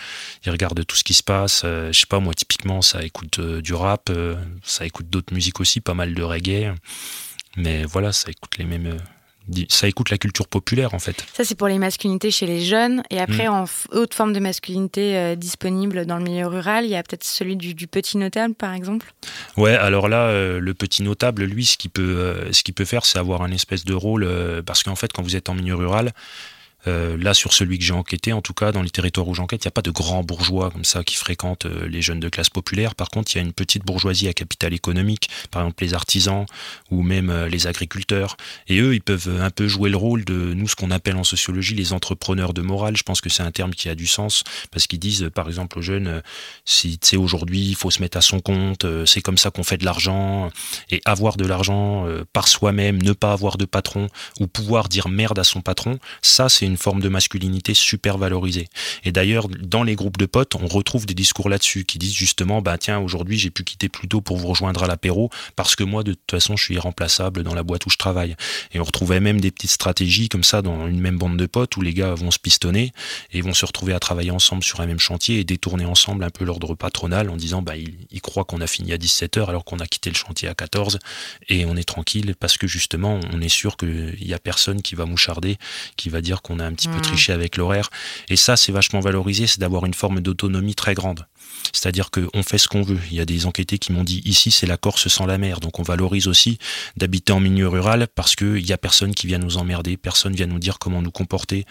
ils 0.44 0.50
regardent 0.50 0.84
tout 0.84 0.96
ce 0.96 1.04
qui 1.04 1.14
se 1.14 1.22
passe. 1.22 1.62
Euh, 1.64 1.92
je 1.92 2.00
sais 2.00 2.06
pas 2.06 2.18
moi 2.18 2.34
typiquement 2.34 2.82
ça 2.82 3.04
écoute 3.04 3.40
du 3.40 3.74
rap, 3.74 4.10
ça 4.64 4.84
écoute 4.84 5.08
d'autres 5.08 5.32
musiques 5.32 5.60
aussi, 5.60 5.80
pas 5.80 5.94
mal 5.94 6.14
de 6.14 6.22
reggae, 6.24 6.74
mais 7.56 7.84
voilà 7.84 8.12
ça 8.12 8.28
écoute 8.30 8.58
les 8.58 8.64
mêmes 8.64 8.96
ça 9.68 9.88
écoute 9.88 10.10
la 10.10 10.18
culture 10.18 10.48
populaire 10.48 10.94
en 10.94 10.98
fait. 10.98 11.24
Ça 11.32 11.44
c'est 11.44 11.54
pour 11.54 11.68
les 11.68 11.78
masculinités 11.78 12.30
chez 12.30 12.46
les 12.46 12.60
jeunes 12.60 13.02
et 13.10 13.20
après 13.20 13.46
mm. 13.46 13.52
en 13.52 13.64
autre 13.92 14.16
forme 14.16 14.32
de 14.32 14.40
masculinité 14.40 15.16
euh, 15.16 15.34
disponible 15.36 16.06
dans 16.06 16.16
le 16.16 16.24
milieu 16.24 16.46
rural, 16.46 16.84
il 16.84 16.90
y 16.90 16.96
a 16.96 17.02
peut-être 17.02 17.24
celui 17.24 17.56
du, 17.56 17.86
petit 17.86 18.16
notable 18.16 18.54
par 18.54 18.72
exemple. 18.72 19.12
Ouais, 19.56 19.74
alors 19.74 20.08
là 20.08 20.28
euh, 20.28 20.58
le 20.58 20.74
petit 20.74 21.02
notable 21.02 21.44
lui 21.44 21.64
ce 21.64 21.76
qu'il 21.76 21.90
peut 21.90 22.02
euh, 22.02 22.52
ce 22.52 22.62
qu'il 22.62 22.74
peut 22.74 22.84
faire 22.84 23.04
c'est 23.04 23.18
avoir 23.18 23.42
un 23.42 23.50
espèce 23.50 23.84
de 23.84 23.94
rôle 23.94 24.28
parce 24.64 24.82
qu'en 24.82 24.96
fait 24.96 25.12
quand 25.12 25.22
vous 25.22 25.36
êtes 25.36 25.48
en 25.48 25.54
milieu 25.54 25.74
rural, 25.74 26.12
euh, 26.86 27.16
là, 27.16 27.34
sur 27.34 27.52
celui 27.52 27.78
que 27.78 27.84
j'ai 27.84 27.92
enquêté, 27.92 28.32
en 28.32 28.42
tout 28.42 28.54
cas, 28.54 28.72
dans 28.72 28.82
les 28.82 28.90
territoires 28.90 29.26
où 29.28 29.34
j'enquête, 29.34 29.64
il 29.64 29.68
n'y 29.68 29.70
a 29.70 29.72
pas 29.72 29.82
de 29.82 29.90
grands 29.90 30.22
bourgeois 30.22 30.70
comme 30.70 30.84
ça 30.84 31.02
qui 31.04 31.16
fréquentent 31.16 31.66
euh, 31.66 31.88
les 31.88 32.02
jeunes 32.02 32.20
de 32.20 32.28
classe 32.28 32.50
populaire. 32.50 32.94
Par 32.94 33.10
contre, 33.10 33.34
il 33.34 33.38
y 33.38 33.40
a 33.40 33.44
une 33.44 33.52
petite 33.52 33.84
bourgeoisie 33.84 34.28
à 34.28 34.32
capital 34.32 34.72
économique, 34.74 35.30
par 35.50 35.62
exemple 35.62 35.82
les 35.84 35.94
artisans 35.94 36.46
ou 36.90 37.02
même 37.02 37.30
euh, 37.30 37.48
les 37.48 37.66
agriculteurs. 37.66 38.36
Et 38.68 38.80
eux, 38.80 38.94
ils 38.94 39.02
peuvent 39.02 39.40
un 39.40 39.50
peu 39.50 39.68
jouer 39.68 39.90
le 39.90 39.96
rôle 39.96 40.24
de 40.24 40.54
nous, 40.54 40.68
ce 40.68 40.76
qu'on 40.76 40.90
appelle 40.90 41.16
en 41.16 41.24
sociologie 41.24 41.74
les 41.74 41.92
entrepreneurs 41.92 42.52
de 42.52 42.62
morale. 42.62 42.96
Je 42.96 43.02
pense 43.02 43.20
que 43.20 43.30
c'est 43.30 43.42
un 43.42 43.52
terme 43.52 43.72
qui 43.72 43.88
a 43.88 43.94
du 43.94 44.06
sens 44.06 44.44
parce 44.70 44.86
qu'ils 44.86 44.98
disent, 44.98 45.30
par 45.34 45.48
exemple, 45.48 45.78
aux 45.78 45.82
jeunes, 45.82 46.22
si 46.64 46.98
tu 46.98 47.08
sais, 47.08 47.16
aujourd'hui, 47.16 47.60
il 47.60 47.76
faut 47.76 47.90
se 47.90 48.00
mettre 48.00 48.18
à 48.18 48.20
son 48.20 48.40
compte, 48.40 48.86
c'est 49.06 49.20
comme 49.20 49.38
ça 49.38 49.50
qu'on 49.50 49.64
fait 49.64 49.76
de 49.76 49.84
l'argent. 49.84 50.50
Et 50.90 51.00
avoir 51.04 51.36
de 51.36 51.46
l'argent 51.46 52.06
par 52.32 52.48
soi-même, 52.48 53.02
ne 53.02 53.12
pas 53.12 53.32
avoir 53.32 53.56
de 53.56 53.64
patron 53.64 54.08
ou 54.40 54.46
pouvoir 54.46 54.88
dire 54.88 55.08
merde 55.08 55.38
à 55.38 55.44
son 55.44 55.60
patron, 55.60 55.98
ça, 56.22 56.48
c'est 56.48 56.66
une 56.66 56.73
une 56.74 56.78
forme 56.78 57.00
de 57.00 57.08
masculinité 57.08 57.72
super 57.72 58.18
valorisée. 58.18 58.66
Et 59.04 59.12
d'ailleurs, 59.12 59.46
dans 59.46 59.84
les 59.84 59.94
groupes 59.94 60.16
de 60.16 60.26
potes, 60.26 60.56
on 60.56 60.66
retrouve 60.66 61.06
des 61.06 61.14
discours 61.14 61.48
là-dessus 61.48 61.84
qui 61.84 61.98
disent 62.00 62.14
justement, 62.14 62.62
bah 62.62 62.78
tiens, 62.78 62.98
aujourd'hui 62.98 63.38
j'ai 63.38 63.50
pu 63.50 63.62
quitter 63.62 63.88
plus 63.88 64.08
tôt 64.08 64.20
pour 64.20 64.38
vous 64.38 64.48
rejoindre 64.48 64.82
à 64.82 64.88
l'apéro 64.88 65.30
parce 65.54 65.76
que 65.76 65.84
moi, 65.84 66.02
de 66.02 66.14
toute 66.14 66.30
façon, 66.32 66.56
je 66.56 66.64
suis 66.64 66.74
irremplaçable 66.74 67.44
dans 67.44 67.54
la 67.54 67.62
boîte 67.62 67.86
où 67.86 67.90
je 67.90 67.96
travaille. 67.96 68.34
Et 68.72 68.80
on 68.80 68.82
retrouvait 68.82 69.20
même 69.20 69.40
des 69.40 69.52
petites 69.52 69.70
stratégies 69.70 70.28
comme 70.28 70.42
ça 70.42 70.62
dans 70.62 70.88
une 70.88 70.98
même 70.98 71.16
bande 71.16 71.36
de 71.36 71.46
potes 71.46 71.76
où 71.76 71.80
les 71.80 71.94
gars 71.94 72.12
vont 72.14 72.32
se 72.32 72.40
pistonner 72.40 72.92
et 73.32 73.40
vont 73.40 73.54
se 73.54 73.64
retrouver 73.64 73.92
à 73.92 74.00
travailler 74.00 74.32
ensemble 74.32 74.64
sur 74.64 74.80
un 74.80 74.86
même 74.86 74.98
chantier 74.98 75.38
et 75.38 75.44
détourner 75.44 75.84
ensemble 75.84 76.24
un 76.24 76.30
peu 76.30 76.44
l'ordre 76.44 76.74
patronal 76.74 77.30
en 77.30 77.36
disant, 77.36 77.62
bah 77.62 77.76
ils, 77.76 78.20
croient 78.20 78.44
qu'on 78.44 78.60
a 78.60 78.66
fini 78.66 78.92
à 78.92 78.96
17h 78.96 79.46
alors 79.48 79.64
qu'on 79.64 79.78
a 79.78 79.86
quitté 79.86 80.10
le 80.10 80.16
chantier 80.16 80.48
à 80.48 80.54
14 80.54 80.98
et 81.48 81.66
on 81.66 81.76
est 81.76 81.84
tranquille 81.84 82.34
parce 82.40 82.58
que 82.58 82.66
justement, 82.66 83.20
on 83.32 83.40
est 83.40 83.48
sûr 83.48 83.76
qu'il 83.76 84.26
y 84.26 84.34
a 84.34 84.38
personne 84.40 84.82
qui 84.82 84.96
va 84.96 85.04
moucharder, 85.04 85.58
qui 85.96 86.08
va 86.08 86.20
dire 86.20 86.42
qu'on 86.42 86.58
a 86.58 86.63
un 86.64 86.72
petit 86.72 86.88
peu 86.88 86.98
mm. 86.98 87.02
triché 87.02 87.32
avec 87.32 87.56
l'horaire. 87.56 87.90
Et 88.28 88.36
ça, 88.36 88.56
c'est 88.56 88.72
vachement 88.72 89.00
valorisé, 89.00 89.46
c'est 89.46 89.60
d'avoir 89.60 89.84
une 89.84 89.94
forme 89.94 90.20
d'autonomie 90.20 90.74
très 90.74 90.94
grande. 90.94 91.26
C'est-à-dire 91.72 92.10
qu'on 92.10 92.42
fait 92.42 92.58
ce 92.58 92.68
qu'on 92.68 92.82
veut. 92.82 92.98
Il 93.10 93.16
y 93.16 93.20
a 93.20 93.24
des 93.24 93.46
enquêtés 93.46 93.78
qui 93.78 93.92
m'ont 93.92 94.04
dit 94.04 94.22
ici 94.24 94.50
c'est 94.50 94.66
la 94.66 94.76
Corse 94.76 95.08
sans 95.08 95.26
la 95.26 95.38
mer. 95.38 95.60
Donc 95.60 95.78
on 95.78 95.82
valorise 95.82 96.28
aussi 96.28 96.58
d'habiter 96.96 97.32
en 97.32 97.40
milieu 97.40 97.68
rural 97.68 98.06
parce 98.14 98.36
qu'il 98.36 98.64
n'y 98.64 98.72
a 98.72 98.78
personne 98.78 99.14
qui 99.14 99.26
vient 99.26 99.38
nous 99.38 99.56
emmerder, 99.56 99.96
personne 99.96 100.34
vient 100.34 100.46
nous 100.46 100.58
dire 100.58 100.78
comment 100.78 101.02
nous 101.02 101.10
comporter. 101.10 101.64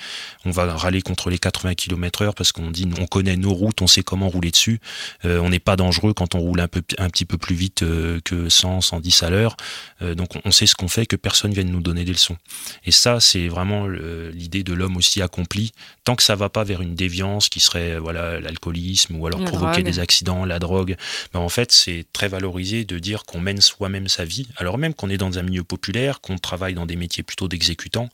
On 0.46 0.52
va 0.52 0.76
râler 0.76 1.02
contre 1.02 1.30
les 1.30 1.40
80 1.40 1.76
km 1.76 2.24
heure 2.24 2.36
parce 2.36 2.52
qu'on 2.52 2.72
dit 2.72 2.90
on 3.00 3.06
connaît 3.06 3.38
nos 3.38 3.54
routes, 3.54 3.82
on 3.82 3.88
sait 3.88 4.04
comment 4.04 4.30
rouler 4.30 4.52
dessus. 4.52 4.80
Euh, 5.26 5.40
on 5.40 5.50
n'est 5.50 5.60
pas 5.60 5.76
dangereux 5.76 6.14
quand 6.14 6.36
on 6.36 6.40
roule 6.40 6.60
un, 6.60 6.68
peu, 6.68 6.82
un 6.98 7.10
petit 7.10 7.26
peu 7.26 7.38
plus 7.38 7.56
vite 7.56 7.84
euh, 7.84 8.20
que 8.24 8.50
100, 8.50 8.82
110 8.82 9.24
à 9.24 9.30
l'heure. 9.30 9.56
Euh, 10.02 10.16
donc 10.16 10.32
on 10.44 10.52
sait 10.52 10.66
ce 10.66 10.76
qu'on 10.76 10.88
fait, 10.88 11.06
que 11.06 11.16
personne 11.16 11.54
vienne 11.54 11.70
nous 11.70 11.82
donner 11.82 12.06
des 12.06 12.14
leçons. 12.14 12.38
Et 12.86 12.92
ça, 12.92 13.20
c'est 13.20 13.48
vraiment 13.48 13.88
l'idée 13.88 14.64
de 14.64 14.74
l'homme 14.74 14.98
aussi 14.98 15.22
accompli. 15.22 15.72
Tant 16.04 16.16
que 16.16 16.24
ça 16.24 16.36
va 16.36 16.50
pas 16.50 16.64
vers 16.64 16.82
une 16.82 16.96
déviance 16.96 17.50
qui 17.50 17.60
serait 17.60 17.98
voilà 17.98 18.40
l'alcoolisme 18.40 19.16
ou 19.16 19.28
alors 19.28 19.44
provoquer 19.44 19.83
des 19.84 20.00
accidents, 20.00 20.46
la 20.46 20.60
drogue. 20.60 20.96
Ben, 21.34 21.40
en 21.40 21.50
fait, 21.50 21.72
c'est 21.72 22.06
très 22.14 22.28
valorisé 22.28 22.86
de 22.86 23.00
dire 23.00 23.24
qu'on 23.24 23.40
mène 23.40 23.62
soi-même 23.62 24.08
sa 24.08 24.26
vie, 24.26 24.48
alors 24.58 24.78
même 24.78 24.94
qu'on 24.94 25.10
est 25.10 25.18
dans 25.18 25.38
un 25.38 25.44
milieu 25.44 25.64
populaire, 25.64 26.22
qu'on 26.22 26.38
travaille 26.38 26.74
dans 26.74 26.86
des 26.86 26.96
métiers 26.96 27.24
plutôt 27.24 27.48
d'exécutants. 27.48 28.10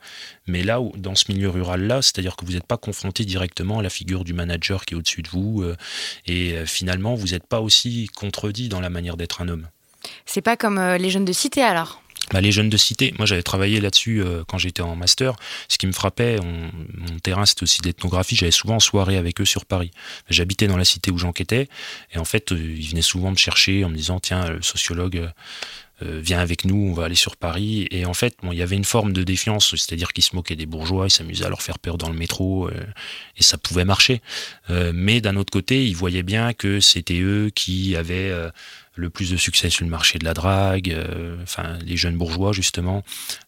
Mais 0.48 0.64
là, 0.64 0.82
où, 0.82 0.92
dans 0.98 1.16
ce 1.16 1.32
milieu 1.32 1.50
rural-là, 1.50 2.02
c'est-à-dire 2.02 2.36
que 2.36 2.46
vous 2.46 2.54
n'êtes 2.54 2.68
pas 2.68 2.78
confronté 2.78 3.26
directement 3.26 3.80
à 3.80 3.84
la 3.84 3.90
figure 3.90 4.24
du 4.24 4.34
manager 4.34 4.86
qui 4.86 4.94
est 4.94 4.98
au-dessus 4.98 5.22
de 5.22 5.30
vous, 5.30 5.62
euh, 5.62 5.76
et 6.26 6.54
euh, 6.54 6.66
finalement, 6.66 7.16
vous 7.16 7.28
n'êtes 7.28 7.48
pas 7.48 7.62
aussi 7.62 8.10
contredit 8.16 8.70
dans 8.70 8.80
la 8.80 8.90
manière 8.90 9.18
d'être 9.18 9.42
un 9.42 9.48
homme. 9.48 9.68
C'est 10.26 10.42
pas 10.42 10.58
comme 10.58 10.78
euh, 10.78 10.98
les 10.98 11.10
jeunes 11.10 11.26
de 11.26 11.34
cité 11.34 11.62
alors? 11.62 12.02
Bah, 12.32 12.42
les 12.42 12.52
jeunes 12.52 12.70
de 12.70 12.78
cité, 12.78 13.14
moi 13.18 13.26
j'avais 13.26 13.44
travaillé 13.44 13.82
là-dessus 13.82 14.22
euh, 14.22 14.44
quand 14.48 14.58
j'étais 14.58 14.82
en 14.82 14.96
master. 14.96 15.36
Ce 15.68 15.78
qui 15.78 15.88
me 15.88 15.92
frappait, 15.92 16.38
mon 16.42 17.20
terrain 17.20 17.46
c'était 17.46 17.64
aussi 17.64 17.82
l'ethnographie, 17.84 18.36
j'allais 18.36 18.52
souvent 18.52 18.76
en 18.76 18.80
soirée 18.80 19.18
avec 19.18 19.42
eux 19.42 19.46
sur 19.46 19.66
Paris. 19.66 19.92
J'habitais 20.30 20.68
dans 20.68 20.78
la 20.78 20.86
cité 20.86 21.12
où 21.12 21.18
j'enquêtais 21.18 21.70
et 22.14 22.18
en 22.18 22.26
fait 22.26 22.52
euh, 22.52 22.58
ils 22.58 22.90
venaient 22.90 23.02
souvent 23.02 23.32
me 23.32 23.38
chercher 23.38 23.84
en 23.84 23.90
me 23.90 23.96
disant 23.96 24.20
tiens 24.20 24.50
le 24.50 24.62
sociologue 24.62 25.30
euh, 26.02 26.22
viens 26.24 26.40
avec 26.40 26.64
nous, 26.64 26.78
on 26.78 26.94
va 26.94 27.06
aller 27.06 27.16
sur 27.16 27.36
Paris. 27.36 27.88
Et 27.92 28.06
en 28.06 28.14
fait, 28.14 28.38
bon, 28.42 28.54
il 28.54 28.58
y 28.58 28.62
avait 28.62 28.78
une 28.78 28.86
forme 28.86 29.12
de 29.12 29.22
défiance, 29.22 29.76
c'est-à-dire 29.76 30.14
qu'ils 30.14 30.24
se 30.24 30.34
moquaient 30.34 30.56
des 30.56 30.66
bourgeois, 30.66 31.08
ils 31.08 31.12
s'amusaient 31.12 31.44
à 31.46 31.50
leur 31.50 31.62
faire 31.62 31.78
peur 31.78 31.98
dans 31.98 32.10
le 32.10 32.16
métro, 32.16 32.70
et 32.70 33.44
ça 33.44 33.58
pouvait 33.58 33.84
marcher. 33.84 34.22
mais 34.70 35.20
d'un 35.20 35.36
autre 35.36 35.52
côté, 35.52 35.86
ils 35.86 35.98
voyaient 35.98 36.24
bien 36.24 36.54
que 36.54 36.80
c'était 36.80 37.20
eux 37.20 37.52
qui 37.54 37.98
avaient 37.98 38.34
le 38.96 39.10
plus 39.10 39.32
de 39.32 39.38
succès 39.38 39.70
sur 39.70 39.86
le 39.86 39.92
marché 39.92 40.20
de 40.20 40.26
la 40.26 40.34
drague, 40.34 40.92
euh, 40.92 41.38
enfin 41.44 41.78
les 41.86 41.98
jeunes 41.98 42.18
bourgeois 42.18 42.52
justement, 42.52 43.04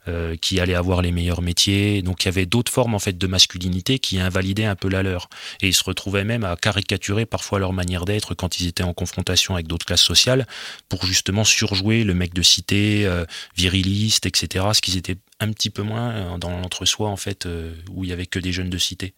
euh, 0.07 0.35
qui 0.35 0.59
allaient 0.59 0.75
avoir 0.75 1.01
les 1.01 1.11
meilleurs 1.11 1.41
métiers. 1.41 2.01
Donc 2.01 2.23
il 2.23 2.27
y 2.27 2.29
avait 2.29 2.45
d'autres 2.45 2.71
formes 2.71 2.95
en 2.95 2.99
fait 2.99 3.17
de 3.17 3.27
masculinité 3.27 3.99
qui 3.99 4.19
invalidaient 4.19 4.65
un 4.65 4.75
peu 4.75 4.89
la 4.89 5.03
leur, 5.03 5.29
et 5.61 5.67
ils 5.67 5.73
se 5.73 5.83
retrouvaient 5.83 6.23
même 6.23 6.43
à 6.43 6.55
caricaturer 6.55 7.25
parfois 7.25 7.59
leur 7.59 7.73
manière 7.73 8.05
d'être 8.05 8.33
quand 8.33 8.59
ils 8.59 8.67
étaient 8.67 8.83
en 8.83 8.93
confrontation 8.93 9.55
avec 9.55 9.67
d'autres 9.67 9.85
classes 9.85 10.01
sociales 10.01 10.47
pour 10.89 11.05
justement 11.05 11.43
surjouer 11.43 12.03
le 12.03 12.13
mec 12.13 12.33
de 12.33 12.41
cité, 12.41 13.05
euh, 13.05 13.25
viriliste, 13.55 14.25
etc. 14.25 14.65
Ce 14.73 14.81
qu'ils 14.81 14.97
étaient 14.97 15.17
un 15.41 15.51
petit 15.51 15.69
peu 15.69 15.81
moins 15.81 16.37
dans 16.37 16.51
l'entre-soi 16.51 17.09
en 17.09 17.17
fait 17.17 17.47
où 17.89 18.03
il 18.03 18.09
y 18.09 18.13
avait 18.13 18.25
que 18.25 18.39
des 18.39 18.53
jeunes 18.53 18.69
de 18.69 18.77
cité. 18.77 19.13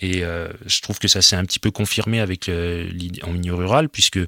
Et 0.00 0.22
je 0.22 0.80
trouve 0.80 0.98
que 0.98 1.08
ça 1.08 1.22
s'est 1.22 1.36
un 1.36 1.44
petit 1.44 1.58
peu 1.58 1.70
confirmé 1.70 2.20
avec 2.20 2.48
en 2.48 3.30
milieu 3.32 3.54
rural 3.54 3.88
puisque 3.88 4.18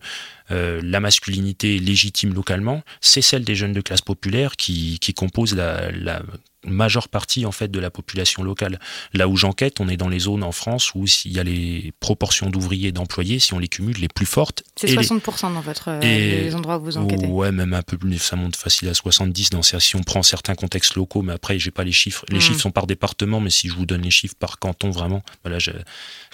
euh, 0.50 0.80
la 0.82 1.00
masculinité 1.00 1.78
légitime 1.78 2.34
localement, 2.34 2.82
c'est 3.00 3.22
celle 3.22 3.44
des 3.44 3.54
jeunes 3.54 3.72
de 3.72 3.80
classe 3.80 4.00
populaire 4.00 4.56
qui, 4.56 4.98
qui 4.98 5.14
composent 5.14 5.54
la 5.54 6.22
majeure 6.64 7.08
partie 7.08 7.46
en 7.46 7.52
fait 7.52 7.68
de 7.68 7.78
la 7.78 7.90
population 7.90 8.42
locale. 8.42 8.78
Là 9.14 9.28
où 9.28 9.36
j'enquête, 9.36 9.80
on 9.80 9.88
est 9.88 9.96
dans 9.96 10.08
les 10.08 10.20
zones 10.20 10.42
en 10.42 10.52
France 10.52 10.94
où 10.94 11.04
il 11.24 11.32
y 11.32 11.38
a 11.38 11.44
les 11.44 11.92
proportions 12.00 12.50
d'ouvriers 12.50 12.88
et 12.88 12.92
d'employés, 12.92 13.38
si 13.38 13.54
on 13.54 13.58
les 13.58 13.68
cumule, 13.68 13.96
les 13.98 14.08
plus 14.08 14.26
fortes. 14.26 14.62
C'est 14.76 14.88
60% 14.88 15.54
dans 15.54 15.60
votre, 15.60 15.88
euh, 15.88 16.00
les 16.00 16.54
endroits 16.54 16.78
où 16.78 16.84
vous 16.84 16.96
enquêtez 16.96 17.26
Ouais, 17.26 17.52
même 17.52 17.72
un 17.72 17.82
peu 17.82 17.96
plus, 17.96 18.18
ça 18.18 18.36
monte 18.36 18.56
facile 18.56 18.88
à 18.88 18.94
70 18.94 19.50
dans, 19.50 19.62
si 19.62 19.96
on 19.96 20.02
prend 20.02 20.22
certains 20.22 20.54
contextes 20.54 20.96
locaux, 20.96 21.22
mais 21.22 21.32
après, 21.32 21.58
j'ai 21.58 21.70
pas 21.70 21.84
les 21.84 21.92
chiffres. 21.92 22.24
Les 22.28 22.38
hmm. 22.38 22.40
chiffres 22.40 22.60
sont 22.60 22.70
par 22.70 22.86
département, 22.86 23.40
mais 23.40 23.50
si 23.50 23.68
je 23.68 23.74
vous 23.74 23.86
donne 23.86 24.02
les 24.02 24.10
chiffres 24.10 24.36
par 24.38 24.58
canton, 24.58 24.90
vraiment, 24.90 25.22
voilà, 25.42 25.58
je, 25.58 25.70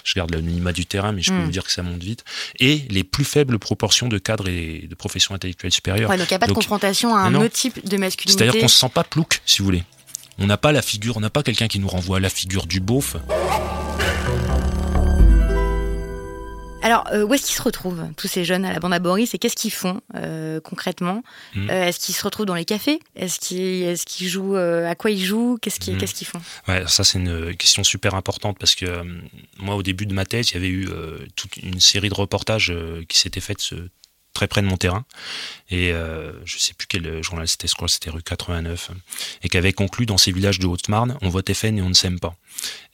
je 0.03 0.13
garde 0.15 0.33
l'anonymat 0.33 0.73
du 0.73 0.85
terrain, 0.85 1.11
mais 1.11 1.21
je 1.21 1.31
peux 1.31 1.37
hmm. 1.37 1.45
vous 1.45 1.51
dire 1.51 1.63
que 1.63 1.71
ça 1.71 1.83
monte 1.83 2.03
vite. 2.03 2.23
Et 2.59 2.83
les 2.89 3.03
plus 3.03 3.25
faibles 3.25 3.59
proportions 3.59 4.07
de 4.07 4.17
cadres 4.17 4.49
et 4.49 4.87
de 4.89 4.95
professions 4.95 5.35
intellectuelles 5.35 5.71
supérieures. 5.71 6.09
Ouais, 6.09 6.17
donc 6.17 6.27
il 6.29 6.33
n'y 6.33 6.37
a 6.37 6.39
pas 6.39 6.47
de 6.47 6.53
confrontation 6.53 7.15
à 7.15 7.19
un 7.19 7.35
autre 7.35 7.53
type 7.53 7.87
de 7.87 7.97
masculinité. 7.97 8.43
C'est-à-dire 8.43 8.61
qu'on 8.61 8.67
se 8.67 8.79
sent 8.79 8.91
pas 8.93 9.03
plouc, 9.03 9.41
si 9.45 9.59
vous 9.59 9.65
voulez. 9.65 9.83
On 10.39 10.45
n'a 10.45 10.57
pas 10.57 10.71
la 10.71 10.81
figure, 10.81 11.17
on 11.17 11.19
n'a 11.19 11.31
pas 11.31 11.41
quelqu'un 11.41 11.67
qui 11.67 11.79
nous 11.79 11.87
renvoie 11.87 12.17
à 12.17 12.19
la 12.19 12.29
figure 12.29 12.67
du 12.67 12.79
beauf. 12.79 13.17
Alors, 16.83 17.05
euh, 17.11 17.23
où 17.23 17.33
est-ce 17.33 17.45
qu'ils 17.45 17.55
se 17.55 17.61
retrouvent, 17.61 18.07
tous 18.15 18.27
ces 18.27 18.45
jeunes 18.45 18.63
à 18.63 18.71
la 18.71 18.79
bande 18.79 18.93
à 18.93 18.99
Boris, 18.99 19.33
et 19.33 19.39
qu'est-ce 19.39 19.55
qu'ils 19.55 19.73
font 19.73 19.99
euh, 20.15 20.61
concrètement 20.61 21.23
hmm. 21.55 21.69
euh, 21.69 21.87
Est-ce 21.87 21.99
qu'ils 21.99 22.15
se 22.15 22.23
retrouvent 22.23 22.45
dans 22.45 22.55
les 22.55 22.65
cafés? 22.65 22.99
Est-ce 23.15 24.05
qu'ils 24.05 24.29
jouent 24.29 24.55
À 24.55 24.93
quoi 24.93 25.09
ils 25.09 25.25
jouent? 25.25 25.57
Qu'est-ce 25.61 25.79
qu'ils 25.79 25.95
hmm. 25.95 26.25
font? 26.25 26.41
Ouais, 26.67 26.83
ça 26.87 27.03
c'est 27.03 27.17
une 27.17 27.55
question 27.55 27.83
super 27.83 28.13
importante 28.13 28.57
parce 28.59 28.75
que 28.75 29.03
moi, 29.57 29.75
au 29.75 29.83
début 29.83 30.05
de 30.05 30.13
ma 30.13 30.23
thèse, 30.23 30.51
il 30.51 30.53
y 30.53 30.57
avait 30.57 30.69
eu 30.69 30.87
toute 31.35 31.57
une 31.57 31.81
série 31.81 32.09
de 32.09 32.15
reportages 32.15 32.73
qui 33.09 33.17
s'étaient 33.17 33.41
faits 33.41 33.73
très 34.37 34.47
près 34.47 34.61
de 34.61 34.67
mon 34.67 34.77
terrain. 34.77 35.03
Et 35.71 35.91
euh, 35.91 36.31
je 36.45 36.59
sais 36.59 36.75
plus 36.75 36.85
quel 36.87 37.23
journal 37.23 37.47
c'était, 37.47 37.67
je 37.67 37.87
c'était 37.87 38.11
rue 38.11 38.21
89. 38.21 38.91
Et 39.41 39.49
qui 39.49 39.57
avait 39.57 39.73
conclu 39.73 40.05
dans 40.05 40.19
ces 40.19 40.31
villages 40.31 40.59
de 40.59 40.67
Haute-Marne, 40.67 41.17
on 41.21 41.29
vote 41.29 41.51
FN 41.51 41.79
et 41.79 41.81
on 41.81 41.89
ne 41.89 41.95
s'aime 41.95 42.19
pas. 42.19 42.35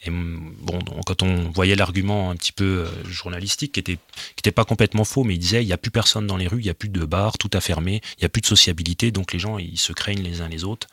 Et 0.06 0.10
mm, 0.10 0.56
bon, 0.62 0.79
quand 1.06 1.21
on 1.21 1.51
voyait 1.51 1.75
l'argument 1.75 2.32
un 2.32 2.36
petit 2.38 2.53
peu 2.53 2.86
euh, 2.86 3.10
journalistique, 3.10 3.73
qui 3.73 3.82
était, 3.82 3.97
qui 3.97 4.39
était 4.39 4.51
pas 4.53 4.63
complètement 4.63 5.03
faux, 5.03 5.25
mais 5.25 5.36
il 5.36 5.39
disait 5.39 5.62
il 5.63 5.67
n'y 5.67 5.73
a 5.73 5.77
plus 5.77 5.91
personne 5.91 6.27
dans 6.27 6.38
les 6.38 6.47
rues, 6.47 6.60
il 6.60 6.63
n'y 6.63 6.69
a 6.69 6.73
plus 6.73 6.89
de 6.89 7.03
bars, 7.03 7.38
tout 7.38 7.51
a 7.53 7.60
fermé, 7.60 8.01
il 8.17 8.21
n'y 8.21 8.25
a 8.25 8.29
plus 8.29 8.41
de 8.41 8.47
sociabilité, 8.47 9.12
donc 9.12 9.34
les 9.34 9.39
gens 9.39 9.58
ils 9.58 9.77
se 9.77 9.91
craignent 9.91 10.23
les 10.23 10.39
uns 10.39 10.47
les 10.47 10.63
autres. 10.63 10.88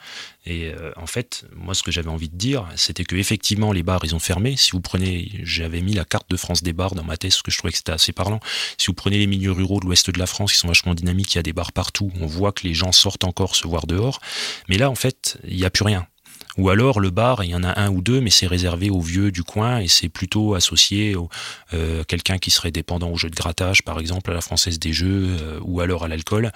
Et 0.47 0.67
euh, 0.67 0.93
en 0.97 1.07
fait, 1.07 1.45
moi 1.55 1.75
ce 1.75 1.83
que 1.83 1.91
j'avais 1.91 2.09
envie 2.09 2.29
de 2.29 2.37
dire, 2.37 2.67
c'était 2.77 3.05
que 3.05 3.17
effectivement 3.17 3.73
les 3.73 3.83
bars 3.83 4.01
ils 4.05 4.15
ont 4.15 4.21
fermé. 4.21 4.57
Si 4.57 4.73
vous 4.73 4.81
prenez, 4.81 5.31
j'avais 5.43 5.83
mis 5.83 5.93
la 5.93 6.05
carte 6.05 6.31
de 6.31 6.37
France 6.37 6.63
des 6.63 6.73
bars 6.73 6.95
dans 6.95 7.05
ma 7.05 7.17
thèse, 7.17 7.35
ce 7.35 7.43
que 7.43 7.51
je 7.51 7.59
trouvais 7.59 7.73
que 7.73 7.79
c'était 7.79 7.93
assez 7.93 8.13
parlant. 8.13 8.41
Si 8.79 8.87
vous 8.87 8.95
prenez 8.95 9.19
les 9.19 9.27
milieux 9.27 9.53
ruraux 9.53 9.81
de 9.81 9.85
l'ouest 9.85 10.11
de 10.11 10.19
la 10.19 10.27
France, 10.27 10.53
qui 10.53 10.59
sont 10.59 10.69
vachement 10.69 10.95
dynamiques, 10.95 11.35
il 11.35 11.39
y 11.39 11.41
a 11.41 11.43
des 11.43 11.53
bars 11.53 11.73
partout, 11.73 12.11
on 12.21 12.27
voit 12.27 12.53
que 12.53 12.67
les 12.67 12.75
gens 12.75 12.93
sortent 12.93 13.25
encore 13.25 13.55
se 13.55 13.67
voir 13.69 13.87
dehors. 13.87 14.21
Mais 14.69 14.79
là 14.79 14.91
en 14.91 14.95
fait, 14.95 15.39
il 15.47 15.57
n'y 15.57 15.65
a 15.65 15.71
plus 15.71 15.85
rien 15.85 16.07
Ou 16.61 16.69
alors 16.69 17.01
le 17.01 17.09
bar, 17.09 17.43
il 17.43 17.53
y 17.53 17.55
en 17.55 17.65
a 17.65 17.81
un 17.81 17.89
ou 17.89 18.03
deux, 18.03 18.21
mais 18.21 18.29
c'est 18.29 18.47
réservé 18.47 18.91
aux 18.91 19.01
vieux 19.01 19.33
du 19.33 19.43
coin 19.43 19.79
et 19.79 19.89
c'est 19.89 20.11
plutôt 20.11 20.55
associé 20.55 21.15
à 21.15 21.75
euh, 21.75 22.05
quelqu'un 22.05 22.37
qui 22.37 22.51
serait 22.51 22.71
dépendant 22.71 23.09
au 23.09 23.17
jeu 23.17 23.31
de 23.31 23.35
grattage, 23.35 23.83
par 23.83 23.99
exemple, 23.99 24.31
à 24.31 24.35
la 24.35 24.43
française 24.43 24.79
des 24.79 24.93
jeux, 24.93 25.39
euh, 25.41 25.59
ou 25.63 25.81
alors 25.81 26.05
à 26.05 26.09
l'alcool. 26.09 26.53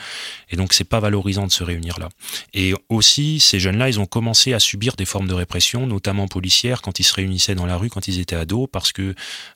Et 0.50 0.56
donc 0.56 0.74
c'est 0.74 0.84
pas 0.84 1.00
valorisant 1.00 1.46
de 1.46 1.52
se 1.52 1.64
réunir 1.64 1.98
là. 1.98 2.10
Et 2.52 2.74
aussi, 2.90 3.40
ces 3.40 3.58
jeunes-là, 3.58 3.88
ils 3.88 3.98
ont 3.98 4.04
commencé 4.04 4.52
à 4.52 4.60
subir 4.60 4.94
des 4.94 5.06
formes 5.06 5.26
de 5.26 5.32
répression, 5.32 5.86
notamment 5.86 6.28
policières, 6.28 6.82
quand 6.82 7.00
ils 7.00 7.04
se 7.04 7.14
réunissaient 7.14 7.54
dans 7.54 7.64
la 7.64 7.78
rue, 7.78 7.88
quand 7.88 8.06
ils 8.06 8.20
étaient 8.20 8.36
ados, 8.36 8.68
parce 8.70 8.92
que 8.92 9.14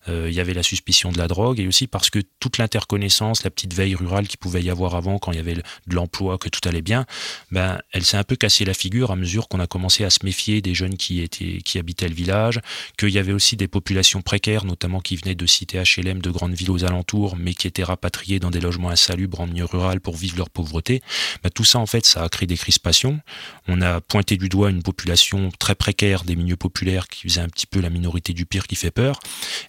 euh, 0.08 0.28
il 0.30 0.34
y 0.34 0.40
avait 0.40 0.54
la 0.54 0.62
suspicion 0.62 1.12
de 1.12 1.18
la 1.18 1.28
drogue 1.28 1.61
et 1.61 1.66
aussi 1.66 1.87
parce 1.87 2.08
que 2.08 2.20
toute 2.40 2.56
l'interconnaissance, 2.56 3.44
la 3.44 3.50
petite 3.50 3.74
veille 3.74 3.94
rurale 3.94 4.26
qu'il 4.26 4.38
pouvait 4.38 4.62
y 4.62 4.70
avoir 4.70 4.94
avant, 4.94 5.18
quand 5.18 5.32
il 5.32 5.37
y 5.37 5.40
avait 5.40 5.56
de 5.56 5.62
l'emploi, 5.94 6.38
que 6.38 6.48
tout 6.48 6.66
allait 6.66 6.80
bien, 6.80 7.04
ben, 7.50 7.82
elle 7.92 8.06
s'est 8.06 8.16
un 8.16 8.24
peu 8.24 8.37
cassée 8.37 8.64
la 8.64 8.72
figure 8.72 9.11
à 9.11 9.16
mesure 9.16 9.48
qu'on 9.48 9.61
a 9.61 9.66
commencé 9.66 10.04
à 10.04 10.11
se 10.11 10.20
méfier 10.24 10.38
des 10.46 10.74
jeunes 10.74 10.96
qui 10.96 11.29
habitaient 11.77 12.09
le 12.09 12.14
village, 12.14 12.61
qu'il 12.96 13.11
y 13.11 13.18
avait 13.18 13.33
aussi 13.33 13.57
des 13.57 13.68
populations 13.68 14.22
précaires, 14.22 14.64
notamment 14.64 15.01
qui 15.01 15.16
venaient 15.16 15.35
de 15.35 15.46
cités 15.46 15.83
HLM, 15.83 16.20
de 16.20 16.31
grandes 16.31 16.55
villes 16.55 16.70
aux 16.70 16.85
alentours, 16.85 17.37
mais 17.37 17.55
qui 17.55 17.66
étaient 17.66 17.85
rapatriées 17.85 18.38
dans 18.38 18.51
des 18.51 18.61
logements 18.61 18.90
insalubres 18.90 19.40
en 19.40 19.46
milieu 19.46 19.64
rural 19.64 20.01
pour 20.01 20.16
vivre 20.16 20.38
leur 20.38 20.51
pauvreté. 20.51 21.03
Ben, 21.42 21.51
tout 21.51 21.64
ça, 21.64 21.79
en 21.79 21.87
fait, 21.87 22.07
ça 22.07 22.22
a 22.22 22.29
créé 22.29 22.46
des 22.46 22.57
crispations. 22.57 23.20
On 23.66 23.83
a 23.83 24.01
pointé 24.01 24.37
du 24.37 24.48
doigt 24.48 24.70
une 24.70 24.83
population 24.83 25.51
très 25.59 25.74
précaire 25.74 26.24
des 26.24 26.37
milieux 26.37 26.57
populaires 26.57 27.09
qui 27.09 27.29
faisait 27.29 27.40
un 27.40 27.48
petit 27.48 27.66
peu 27.66 27.81
la 27.81 27.90
minorité 27.90 28.33
du 28.33 28.46
pire 28.46 28.66
qui 28.66 28.77
fait 28.77 28.90
peur. 28.90 29.20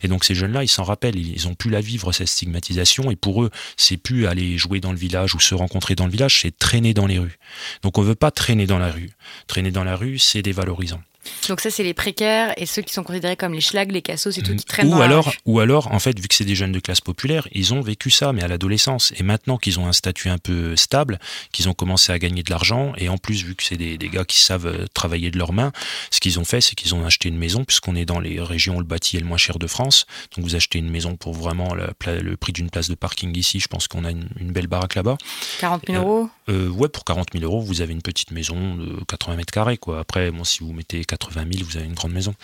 Et 0.01 0.08
donc 0.08 0.23
ces 0.23 0.36
jeunes-là, 0.36 0.63
ils 0.63 0.69
s'en 0.69 0.84
rappellent, 0.84 1.17
ils 1.17 1.47
ont 1.47 1.55
pu 1.55 1.69
la 1.69 1.82
vivre 1.82 2.12
cette 2.12 2.27
stigmatisation 2.27 3.12
et 3.12 3.15
pour 3.15 3.43
eux, 3.43 3.49
c'est 3.77 3.97
plus 3.97 4.27
aller 4.27 4.58
jouer 4.58 4.79
dans 4.79 4.91
le 4.91 4.97
village 4.97 5.36
ou 5.36 5.39
se 5.39 5.55
rencontrer 5.55 5.95
dans 5.95 6.05
le 6.05 6.12
village, 6.12 6.41
c'est 6.41 6.58
traîner 6.58 6.93
dans 6.93 7.08
les 7.08 7.19
rues. 7.19 7.38
Donc 7.84 7.97
on 7.97 8.01
veut 8.01 8.15
pas 8.15 8.32
traîner 8.32 8.67
dans 8.67 8.79
la 8.79 8.91
rue. 8.91 9.12
Traîner 9.47 9.71
dans 9.71 9.84
la 9.84 9.95
rue, 9.95 10.19
c'est 10.19 10.41
dévalorisant. 10.60 11.09
Donc 11.47 11.62
ça, 11.62 11.69
c'est 11.69 11.84
les 11.84 11.93
précaires 11.93 12.53
et 12.58 12.65
ceux 12.65 12.82
qui 12.82 12.93
sont 12.93 13.03
considérés 13.03 13.36
comme 13.36 13.53
les 13.53 13.62
schlags, 13.62 13.91
les 13.91 14.01
cassos, 14.01 14.34
c'est 14.34 14.41
tout 14.41 14.55
qui 14.55 14.65
traînent 14.65 14.88
ou 14.88 14.91
dans 14.91 15.01
alors, 15.01 15.25
la 15.25 15.32
rue. 15.32 15.38
Ou 15.45 15.60
alors, 15.60 15.91
en 15.93 15.99
fait, 15.99 16.19
vu 16.19 16.27
que 16.27 16.36
c'est 16.36 16.45
des 16.45 16.55
jeunes 16.55 16.71
de 16.71 16.79
classe 16.79 17.01
populaire, 17.01 17.47
ils 17.51 17.73
ont 17.73 17.82
vécu 17.82 18.10
ça, 18.10 18.34
mais 18.34 18.43
à 18.43 18.47
l'adolescence. 18.47 19.13
Et 19.17 19.23
maintenant 19.23 19.58
qu'ils 19.58 19.79
ont 19.79 19.88
un 19.88 19.93
statut 19.93 20.29
un 20.29 20.38
peu 20.38 20.75
stable, 20.75 21.19
qu'ils 21.51 21.69
ont 21.69 21.73
commencé 21.73 22.12
à 22.12 22.19
gagner 22.19 22.43
de 22.43 22.49
l'argent, 22.49 22.93
et 22.97 23.10
en 23.10 23.17
plus, 23.17 23.43
vu 23.43 23.55
que 23.55 23.63
c'est 23.63 23.77
des, 23.77 23.97
des, 23.97 24.10
gars 24.10 24.25
qui 24.25 24.39
savent 24.39 24.67
euh, 24.67 24.86
travailler 24.93 25.32
de 25.32 25.38
leurs 25.38 25.53
mains, 25.53 25.71
ce 26.12 26.19
qu'ils 26.19 26.39
ont 26.39 26.45
fait, 26.45 26.62
c'est 26.62 26.75
qu'ils 26.75 26.95
ont 26.95 27.05
acheté 27.05 27.29
une 27.29 27.38
maison, 27.38 27.63
puisqu'on 27.63 27.95
est 27.95 28.05
dans 28.05 28.19
les 28.19 28.41
régions 28.41 28.77
où 28.77 28.79
le 28.79 28.86
bâti 28.86 29.17
est 29.17 29.19
le 29.19 29.25
moins 29.25 29.38
cher 29.38 29.60
de 29.60 29.67
France. 29.67 30.05
Donc 30.36 30.45
vous 30.45 30.55
achetez 30.55 30.79
une 30.79 30.89
maison 30.89 31.15
pour 31.15 31.34
vraiment 31.34 31.73
le, 31.73 31.89
le 32.21 32.38
prix 32.38 32.53
d'une 32.53 32.69
place 32.69 32.89
de 32.89 32.95
parking 32.95 33.36
ici. 33.38 33.60
Je 33.60 33.67
pense 33.67 33.88
qu'on 33.88 34.05
a 34.05 34.12
une, 34.12 34.29
une, 34.39 34.51
belle 34.51 34.67
baraque 34.67 34.95
là-bas. 34.95 35.17
40 35.60 35.84
000 35.88 36.01
euros? 36.01 36.29
euh, 36.49 36.67
euh, 36.67 36.69
Ouais, 36.69 36.89
pour 36.89 37.03
40 37.05 37.29
000 37.34 37.43
euros, 37.43 37.62
vous 37.62 37.82
avez 37.82 37.93
une 37.93 38.01
petite 38.01 38.32
maison 38.32 38.75
de 38.75 39.03
80 39.08 39.36
mètres 39.36 39.53
carrés. 39.53 39.77
Quoi. 39.77 39.99
Après, 39.99 40.32
bon, 40.32 40.43
si 40.43 40.60
vous 40.63 40.73
mettez 40.73 41.03
80 41.10 41.45
000, 41.52 41.65
vous 41.67 41.78
avez 41.78 41.86
une 41.86 41.93
grande 41.93 42.13
maison. 42.13 42.36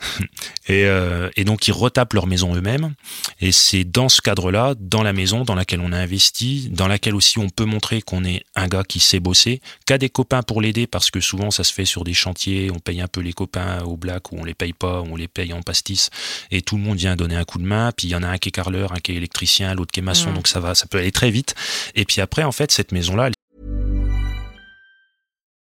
et, 0.68 0.86
euh, 0.86 1.30
et, 1.36 1.44
donc 1.44 1.66
ils 1.68 1.72
retapent 1.72 2.12
leur 2.12 2.26
maison 2.26 2.54
eux-mêmes. 2.54 2.94
Et 3.40 3.52
c'est 3.52 3.84
dans 3.84 4.08
ce 4.08 4.20
cadre-là, 4.20 4.74
dans 4.78 5.02
la 5.02 5.12
maison 5.12 5.44
dans 5.44 5.54
laquelle 5.54 5.80
on 5.80 5.92
a 5.92 5.98
investi, 5.98 6.68
dans 6.70 6.86
laquelle 6.86 7.14
aussi 7.14 7.38
on 7.38 7.48
peut 7.48 7.64
montrer 7.64 8.02
qu'on 8.02 8.24
est 8.24 8.44
un 8.54 8.68
gars 8.68 8.84
qui 8.84 9.00
sait 9.00 9.20
bosser, 9.20 9.60
qu'a 9.86 9.98
des 9.98 10.08
copains 10.08 10.42
pour 10.42 10.60
l'aider, 10.60 10.86
parce 10.86 11.10
que 11.10 11.20
souvent 11.20 11.50
ça 11.50 11.64
se 11.64 11.72
fait 11.72 11.84
sur 11.84 12.04
des 12.04 12.14
chantiers, 12.14 12.70
on 12.74 12.78
paye 12.78 13.00
un 13.00 13.08
peu 13.08 13.20
les 13.20 13.32
copains 13.32 13.82
au 13.82 13.96
black 13.96 14.32
ou 14.32 14.36
on 14.38 14.44
les 14.44 14.54
paye 14.54 14.72
pas, 14.72 15.02
on 15.02 15.16
les 15.16 15.28
paye 15.28 15.52
en 15.52 15.62
pastis, 15.62 16.10
et 16.50 16.62
tout 16.62 16.76
le 16.76 16.82
monde 16.82 16.98
vient 16.98 17.16
donner 17.16 17.36
un 17.36 17.44
coup 17.44 17.58
de 17.58 17.64
main. 17.64 17.92
Puis 17.96 18.08
il 18.08 18.10
y 18.10 18.16
en 18.16 18.22
a 18.22 18.28
un 18.28 18.38
qui 18.38 18.50
est 18.50 18.52
carreleur, 18.52 18.92
un 18.92 19.00
qui 19.00 19.12
est 19.12 19.16
électricien, 19.16 19.74
l'autre 19.74 19.92
qui 19.92 20.00
est 20.00 20.04
maçon, 20.04 20.30
mmh. 20.30 20.34
donc 20.34 20.48
ça 20.48 20.60
va, 20.60 20.74
ça 20.74 20.86
peut 20.86 20.98
aller 20.98 21.12
très 21.12 21.30
vite. 21.30 21.54
Et 21.94 22.04
puis 22.04 22.20
après, 22.20 22.44
en 22.44 22.52
fait, 22.52 22.70
cette 22.70 22.92
maison-là, 22.92 23.30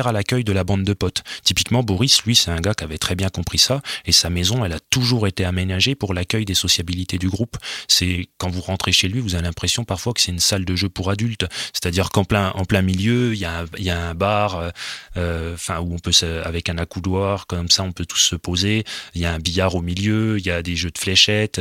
à 0.00 0.12
l'accueil 0.12 0.44
de 0.44 0.52
la 0.52 0.64
bande 0.64 0.84
de 0.84 0.92
potes. 0.92 1.22
Typiquement, 1.42 1.82
Boris, 1.82 2.22
lui, 2.24 2.36
c'est 2.36 2.50
un 2.50 2.60
gars 2.60 2.74
qui 2.74 2.84
avait 2.84 2.98
très 2.98 3.14
bien 3.14 3.28
compris 3.28 3.58
ça, 3.58 3.80
et 4.04 4.12
sa 4.12 4.30
maison, 4.30 4.64
elle 4.64 4.72
a 4.72 4.80
toujours 4.90 5.26
été 5.26 5.44
aménagée 5.44 5.94
pour 5.94 6.14
l'accueil 6.14 6.44
des 6.44 6.54
sociabilités 6.54 7.18
du 7.18 7.28
groupe. 7.28 7.56
C'est 7.88 8.26
quand 8.38 8.50
vous 8.50 8.60
rentrez 8.60 8.92
chez 8.92 9.08
lui, 9.08 9.20
vous 9.20 9.34
avez 9.34 9.44
l'impression 9.44 9.84
parfois 9.84 10.12
que 10.12 10.20
c'est 10.20 10.32
une 10.32 10.40
salle 10.40 10.64
de 10.64 10.76
jeu 10.76 10.88
pour 10.88 11.10
adultes. 11.10 11.46
C'est-à-dire 11.72 12.10
qu'en 12.10 12.24
plein, 12.24 12.50
en 12.50 12.64
plein 12.64 12.82
milieu, 12.82 13.32
il 13.34 13.38
y 13.38 13.44
a 13.44 13.64
y 13.78 13.90
a 13.90 14.08
un 14.08 14.14
bar, 14.14 14.70
euh, 15.16 15.54
enfin 15.54 15.80
où 15.80 15.94
on 15.94 15.98
peut, 15.98 16.12
avec 16.44 16.68
un 16.68 16.78
accoudoir, 16.78 17.46
comme 17.46 17.68
ça, 17.70 17.82
on 17.82 17.92
peut 17.92 18.06
tous 18.06 18.18
se 18.18 18.36
poser. 18.36 18.84
Il 19.14 19.20
y 19.20 19.26
a 19.26 19.32
un 19.32 19.38
billard 19.38 19.74
au 19.74 19.82
milieu, 19.82 20.38
il 20.38 20.46
y 20.46 20.50
a 20.50 20.62
des 20.62 20.76
jeux 20.76 20.90
de 20.90 20.98
fléchettes, 20.98 21.60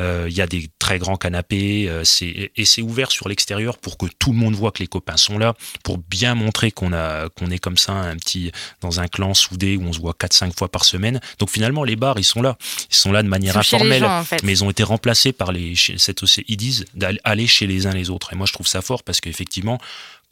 euh, 0.00 0.26
il 0.28 0.34
y 0.34 0.40
a 0.40 0.46
des 0.46 0.68
très 0.78 0.98
grands 0.98 1.16
canapés, 1.16 1.88
euh, 1.88 2.04
c'est, 2.04 2.50
et 2.54 2.64
c'est 2.64 2.82
ouvert 2.82 3.10
sur 3.10 3.28
l'extérieur 3.28 3.78
pour 3.78 3.98
que 3.98 4.06
tout 4.18 4.32
le 4.32 4.38
monde 4.38 4.54
voit 4.54 4.72
que 4.72 4.80
les 4.80 4.86
copains 4.86 5.16
sont 5.16 5.38
là, 5.38 5.54
pour 5.84 5.98
bien 5.98 6.34
montrer 6.34 6.70
qu'on 6.70 6.92
a, 6.92 7.28
qu'on 7.30 7.50
est 7.50 7.58
comme 7.62 7.78
ça 7.78 7.92
un 7.92 8.16
petit 8.16 8.52
dans 8.80 9.00
un 9.00 9.08
clan 9.08 9.32
soudé 9.32 9.76
où 9.76 9.84
on 9.84 9.92
se 9.92 10.00
voit 10.00 10.12
4-5 10.12 10.56
fois 10.56 10.68
par 10.68 10.84
semaine. 10.84 11.20
Donc 11.38 11.50
finalement 11.50 11.84
les 11.84 11.96
bars 11.96 12.18
ils 12.18 12.24
sont 12.24 12.42
là, 12.42 12.58
ils 12.90 12.96
sont 12.96 13.12
là 13.12 13.22
de 13.22 13.28
manière 13.28 13.56
informelle, 13.56 14.02
gens, 14.02 14.20
en 14.20 14.24
fait. 14.24 14.42
mais 14.42 14.52
ils 14.52 14.64
ont 14.64 14.70
été 14.70 14.82
remplacés 14.82 15.32
par 15.32 15.52
les 15.52 15.74
cette 15.96 16.22
ils 16.48 16.56
disent 16.56 16.84
d'aller 16.94 17.46
chez 17.46 17.66
les 17.66 17.86
uns 17.86 17.92
les 17.92 18.10
autres. 18.10 18.32
Et 18.32 18.36
moi 18.36 18.46
je 18.46 18.52
trouve 18.52 18.66
ça 18.66 18.82
fort 18.82 19.02
parce 19.02 19.20
qu'effectivement 19.20 19.78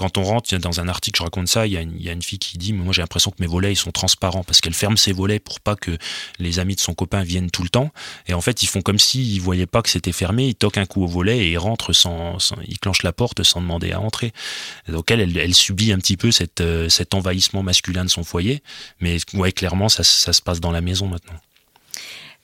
quand 0.00 0.16
on 0.16 0.22
rentre 0.22 0.56
dans 0.56 0.80
un 0.80 0.88
article, 0.88 1.18
je 1.18 1.24
raconte 1.24 1.48
ça, 1.48 1.66
il 1.66 1.74
y 1.74 1.76
a 1.76 2.12
une, 2.12 2.22
fille 2.22 2.38
qui 2.38 2.56
dit, 2.56 2.72
moi 2.72 2.94
j'ai 2.94 3.02
l'impression 3.02 3.30
que 3.30 3.36
mes 3.38 3.46
volets 3.46 3.74
sont 3.74 3.90
transparents 3.90 4.42
parce 4.42 4.62
qu'elle 4.62 4.72
ferme 4.72 4.96
ses 4.96 5.12
volets 5.12 5.40
pour 5.40 5.60
pas 5.60 5.76
que 5.76 5.98
les 6.38 6.58
amis 6.58 6.74
de 6.74 6.80
son 6.80 6.94
copain 6.94 7.22
viennent 7.22 7.50
tout 7.50 7.62
le 7.62 7.68
temps. 7.68 7.90
Et 8.26 8.32
en 8.32 8.40
fait, 8.40 8.62
ils 8.62 8.66
font 8.66 8.80
comme 8.80 8.98
s'ils 8.98 9.34
ils 9.34 9.42
voyaient 9.42 9.66
pas 9.66 9.82
que 9.82 9.90
c'était 9.90 10.12
fermé, 10.12 10.46
ils 10.46 10.54
toquent 10.54 10.78
un 10.78 10.86
coup 10.86 11.04
au 11.04 11.06
volet 11.06 11.40
et 11.40 11.50
ils 11.50 11.58
rentrent 11.58 11.92
sans, 11.92 12.38
ils 12.66 12.78
clenchent 12.78 13.02
la 13.02 13.12
porte 13.12 13.42
sans 13.42 13.60
demander 13.60 13.92
à 13.92 14.00
entrer. 14.00 14.32
Donc 14.88 15.10
elle, 15.10 15.36
elle, 15.36 15.54
subit 15.54 15.92
un 15.92 15.98
petit 15.98 16.16
peu 16.16 16.30
euh, 16.60 16.88
cet 16.88 17.12
envahissement 17.12 17.62
masculin 17.62 18.06
de 18.06 18.10
son 18.10 18.24
foyer. 18.24 18.62
Mais 19.00 19.18
ouais, 19.34 19.52
clairement, 19.52 19.90
ça, 19.90 20.02
ça 20.02 20.32
se 20.32 20.40
passe 20.40 20.60
dans 20.60 20.72
la 20.72 20.80
maison 20.80 21.08
maintenant. 21.08 21.38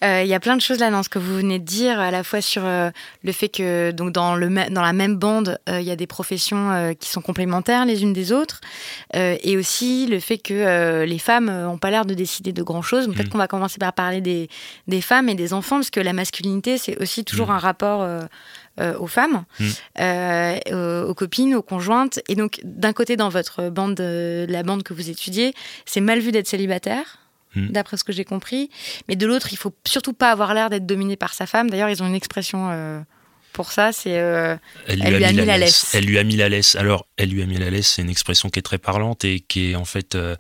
Il 0.07 0.11
euh, 0.11 0.23
y 0.23 0.35
a 0.35 0.40
plein 0.40 0.55
de 0.55 0.61
choses 0.61 0.79
là 0.79 0.90
dans 0.90 1.03
ce 1.03 1.09
que 1.09 1.19
vous 1.19 1.35
venez 1.35 1.59
de 1.59 1.64
dire, 1.64 1.99
à 1.99 2.12
la 2.12 2.23
fois 2.23 2.40
sur 2.40 2.64
euh, 2.64 2.90
le 3.25 3.33
fait 3.33 3.49
que 3.49 3.90
donc 3.90 4.12
dans, 4.12 4.37
le, 4.37 4.49
dans 4.71 4.83
la 4.83 4.92
même 4.92 5.16
bande, 5.16 5.59
il 5.66 5.73
euh, 5.73 5.81
y 5.81 5.90
a 5.90 5.97
des 5.97 6.07
professions 6.07 6.95
qui 7.01 7.11
sont 7.11 7.21
complémentaires 7.21 7.85
les 7.85 8.03
unes 8.03 8.12
des 8.12 8.31
autres, 8.31 8.61
et 9.14 9.57
aussi 9.57 10.07
le 10.07 10.21
fait 10.21 10.38
que 10.38 11.05
les 11.05 11.19
femmes 11.19 11.47
n'ont 11.47 11.79
pas 11.79 11.90
l'air 11.90 12.05
de 12.05 12.14
décider 12.14 12.53
de 12.53 12.62
grand-chose. 12.62 13.07
Peut-être 13.07 13.27
mmh. 13.27 13.31
qu'on 13.31 13.38
va 13.38 13.49
commencer 13.49 13.79
par 13.79 13.92
parler 13.92 14.21
des, 14.21 14.49
des, 14.87 15.01
femmes 15.01 15.29
et 15.29 15.35
des 15.35 15.53
enfants, 15.53 15.77
parce 15.77 15.90
que 15.90 16.01
la 16.01 16.12
masculinité, 16.12 16.79
c'est 16.79 17.01
aussi 17.01 17.25
toujours 17.25 17.49
mmh. 17.49 17.53
un 17.53 17.59
rapport 17.59 18.09
aux 18.99 19.07
femmes, 19.07 19.45
mmh. 19.59 19.64
aux, 20.73 21.11
aux, 21.11 21.14
copines, 21.14 21.55
aux 21.55 21.62
conjointes. 21.62 22.21
Et 22.29 22.35
donc, 22.35 22.61
d'un 22.64 22.92
côté, 22.92 23.16
dans 23.16 23.29
votre 23.29 23.71
bande, 23.71 23.99
la 24.01 24.62
bande 24.62 24.83
que 24.83 24.95
vous 24.95 25.11
étudiez, 25.11 25.53
c'est 25.85 26.01
mal 26.01 26.21
vu 26.21 26.33
d'être 26.33 26.49
célibataire 26.49 27.19
d'après 27.57 27.97
ce 27.97 28.05
que 28.05 28.12
j'ai 28.12 28.25
compris. 28.25 28.71
Mais 29.09 29.16
de 29.16 29.27
l'autre, 29.27 29.49
il 29.53 29.57
faut 29.57 29.75
surtout 29.87 30.12
pas 30.12 30.31
avoir 30.31 30.55
l'air 30.55 30.71
d'être 30.71 30.87
dominé 30.87 31.16
par 31.16 31.35
sa 31.35 31.47
femme. 31.47 31.71
D'ailleurs, 31.71 31.90
ils 31.90 32.03
ont 32.03 32.07
une 32.07 32.14
expression 32.14 32.71
euh, 32.71 33.01
pour 33.53 33.73
ça, 33.73 33.90
c'est 33.92 34.19
euh, 34.19 34.57
elle, 34.87 35.01
lui 35.01 35.25
a, 35.25 35.33
mis, 35.33 35.40
mis 35.40 35.47
la, 35.47 35.57
laisse. 35.57 35.83
laisse. 35.83 35.95
Elle 35.95 36.05
lui 36.05 36.19
a 36.19 36.25
mis 36.25 36.37
la 36.37 36.49
laisse. 36.51 36.77
Alors, 36.77 37.07
elle 37.16 37.31
lui 37.31 37.42
a 37.42 37.47
mis 37.47 37.57
la 37.57 37.71
laisse, 37.71 37.88
c'est 37.88 38.03
une 38.03 38.11
expression 38.11 38.51
qui 38.51 38.59
est 38.59 38.62
très 38.62 38.79
parlante 38.79 39.25
et 39.25 39.40
qui 39.40 39.71
est 39.71 39.77
en 39.77 39.87
fait 39.87 40.14
euh, 40.14 40.37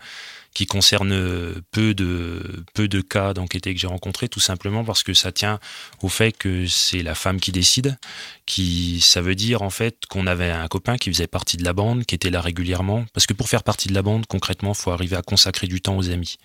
qui 0.56 0.64
concerne 0.64 1.62
peu 1.70 1.92
de, 1.92 2.64
peu 2.72 2.88
de 2.88 3.02
cas 3.02 3.34
d'enquêtés 3.34 3.74
que 3.74 3.80
j'ai 3.80 3.86
rencontrés, 3.86 4.30
tout 4.30 4.40
simplement 4.40 4.84
parce 4.84 5.02
que 5.02 5.12
ça 5.12 5.30
tient 5.30 5.60
au 6.02 6.08
fait 6.08 6.32
que 6.32 6.66
c'est 6.66 7.02
la 7.02 7.14
femme 7.14 7.40
qui 7.40 7.52
décide, 7.52 7.98
qui, 8.46 9.02
ça 9.02 9.20
veut 9.20 9.34
dire 9.34 9.60
en 9.60 9.68
fait 9.68 10.06
qu'on 10.08 10.26
avait 10.26 10.50
un 10.50 10.66
copain 10.68 10.96
qui 10.96 11.10
faisait 11.10 11.26
partie 11.26 11.58
de 11.58 11.64
la 11.64 11.74
bande, 11.74 12.06
qui 12.06 12.14
était 12.14 12.30
là 12.30 12.40
régulièrement, 12.40 13.04
parce 13.12 13.26
que 13.26 13.34
pour 13.34 13.50
faire 13.50 13.64
partie 13.64 13.88
de 13.88 13.94
la 13.94 14.00
bande, 14.00 14.24
concrètement, 14.26 14.72
il 14.72 14.78
faut 14.78 14.92
arriver 14.92 15.16
à 15.16 15.20
consacrer 15.20 15.66
du 15.66 15.82
temps 15.82 15.98
aux 15.98 16.08
amis. 16.08 16.36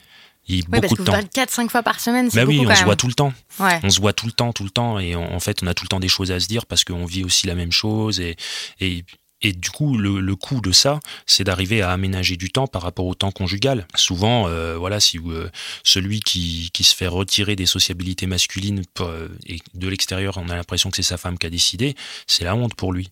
Il 0.48 0.64
oui, 0.72 0.82
parce 0.82 0.94
que 0.94 1.02
vous 1.02 1.06
4-5 1.06 1.70
fois 1.70 1.84
par 1.84 2.00
semaine, 2.00 2.30
c'est 2.30 2.40
bah 2.40 2.46
oui, 2.46 2.66
on 2.68 2.76
se 2.76 2.84
voit 2.84 2.96
tout 2.96 3.08
le 3.08 3.14
temps. 3.14 3.34
On 3.60 3.90
se 3.90 4.02
voit 4.02 4.14
tout 4.14 4.26
le 4.26 4.32
temps, 4.32 4.54
tout 4.54 4.64
le 4.64 4.70
temps. 4.70 5.00
Et 5.00 5.16
en 5.16 5.40
fait, 5.40 5.62
on 5.64 5.68
a 5.68 5.74
tout 5.74 5.86
le 5.86 5.90
temps 5.90 6.00
des 6.00 6.08
choses 6.08 6.32
à 6.32 6.40
se 6.40 6.48
dire 6.48 6.66
parce 6.66 6.84
qu'on 6.84 7.06
vit 7.06 7.24
aussi 7.24 7.48
la 7.48 7.56
même 7.56 7.72
chose. 7.72 8.20
Et, 8.20 8.36
et 8.80 9.06
et 9.42 9.54
du 9.54 9.70
coup, 9.72 9.98
le, 9.98 10.20
le 10.20 10.36
coût 10.36 10.62
de 10.62 10.72
ça, 10.72 11.00
c'est 11.26 11.44
d'arriver 11.44 11.82
à 11.82 11.92
aménager 11.92 12.38
du 12.38 12.52
temps 12.52 12.68
par 12.68 12.84
rapport 12.84 13.06
au 13.06 13.16
temps 13.16 13.32
conjugal. 13.32 13.88
Souvent, 13.96 14.48
euh, 14.48 14.78
voilà, 14.78 15.00
si 15.00 15.18
euh, 15.18 15.50
celui 15.84 16.20
qui, 16.20 16.70
qui, 16.74 16.84
se 16.84 16.96
fait 16.96 17.08
retirer 17.08 17.56
des 17.56 17.66
sociabilités 17.66 18.28
masculines 18.28 18.84
euh, 19.00 19.28
et 19.48 19.60
de 19.74 19.88
l'extérieur, 19.88 20.38
on 20.38 20.50
a 20.50 20.56
l'impression 20.56 20.90
que 20.92 20.96
c'est 20.96 21.02
sa 21.04 21.18
femme 21.18 21.38
qui 21.38 21.48
a 21.48 21.50
décidé, 21.50 21.96
c'est 22.28 22.44
la 22.44 22.56
honte 22.56 22.76
pour 22.76 22.94
lui. 22.94 23.10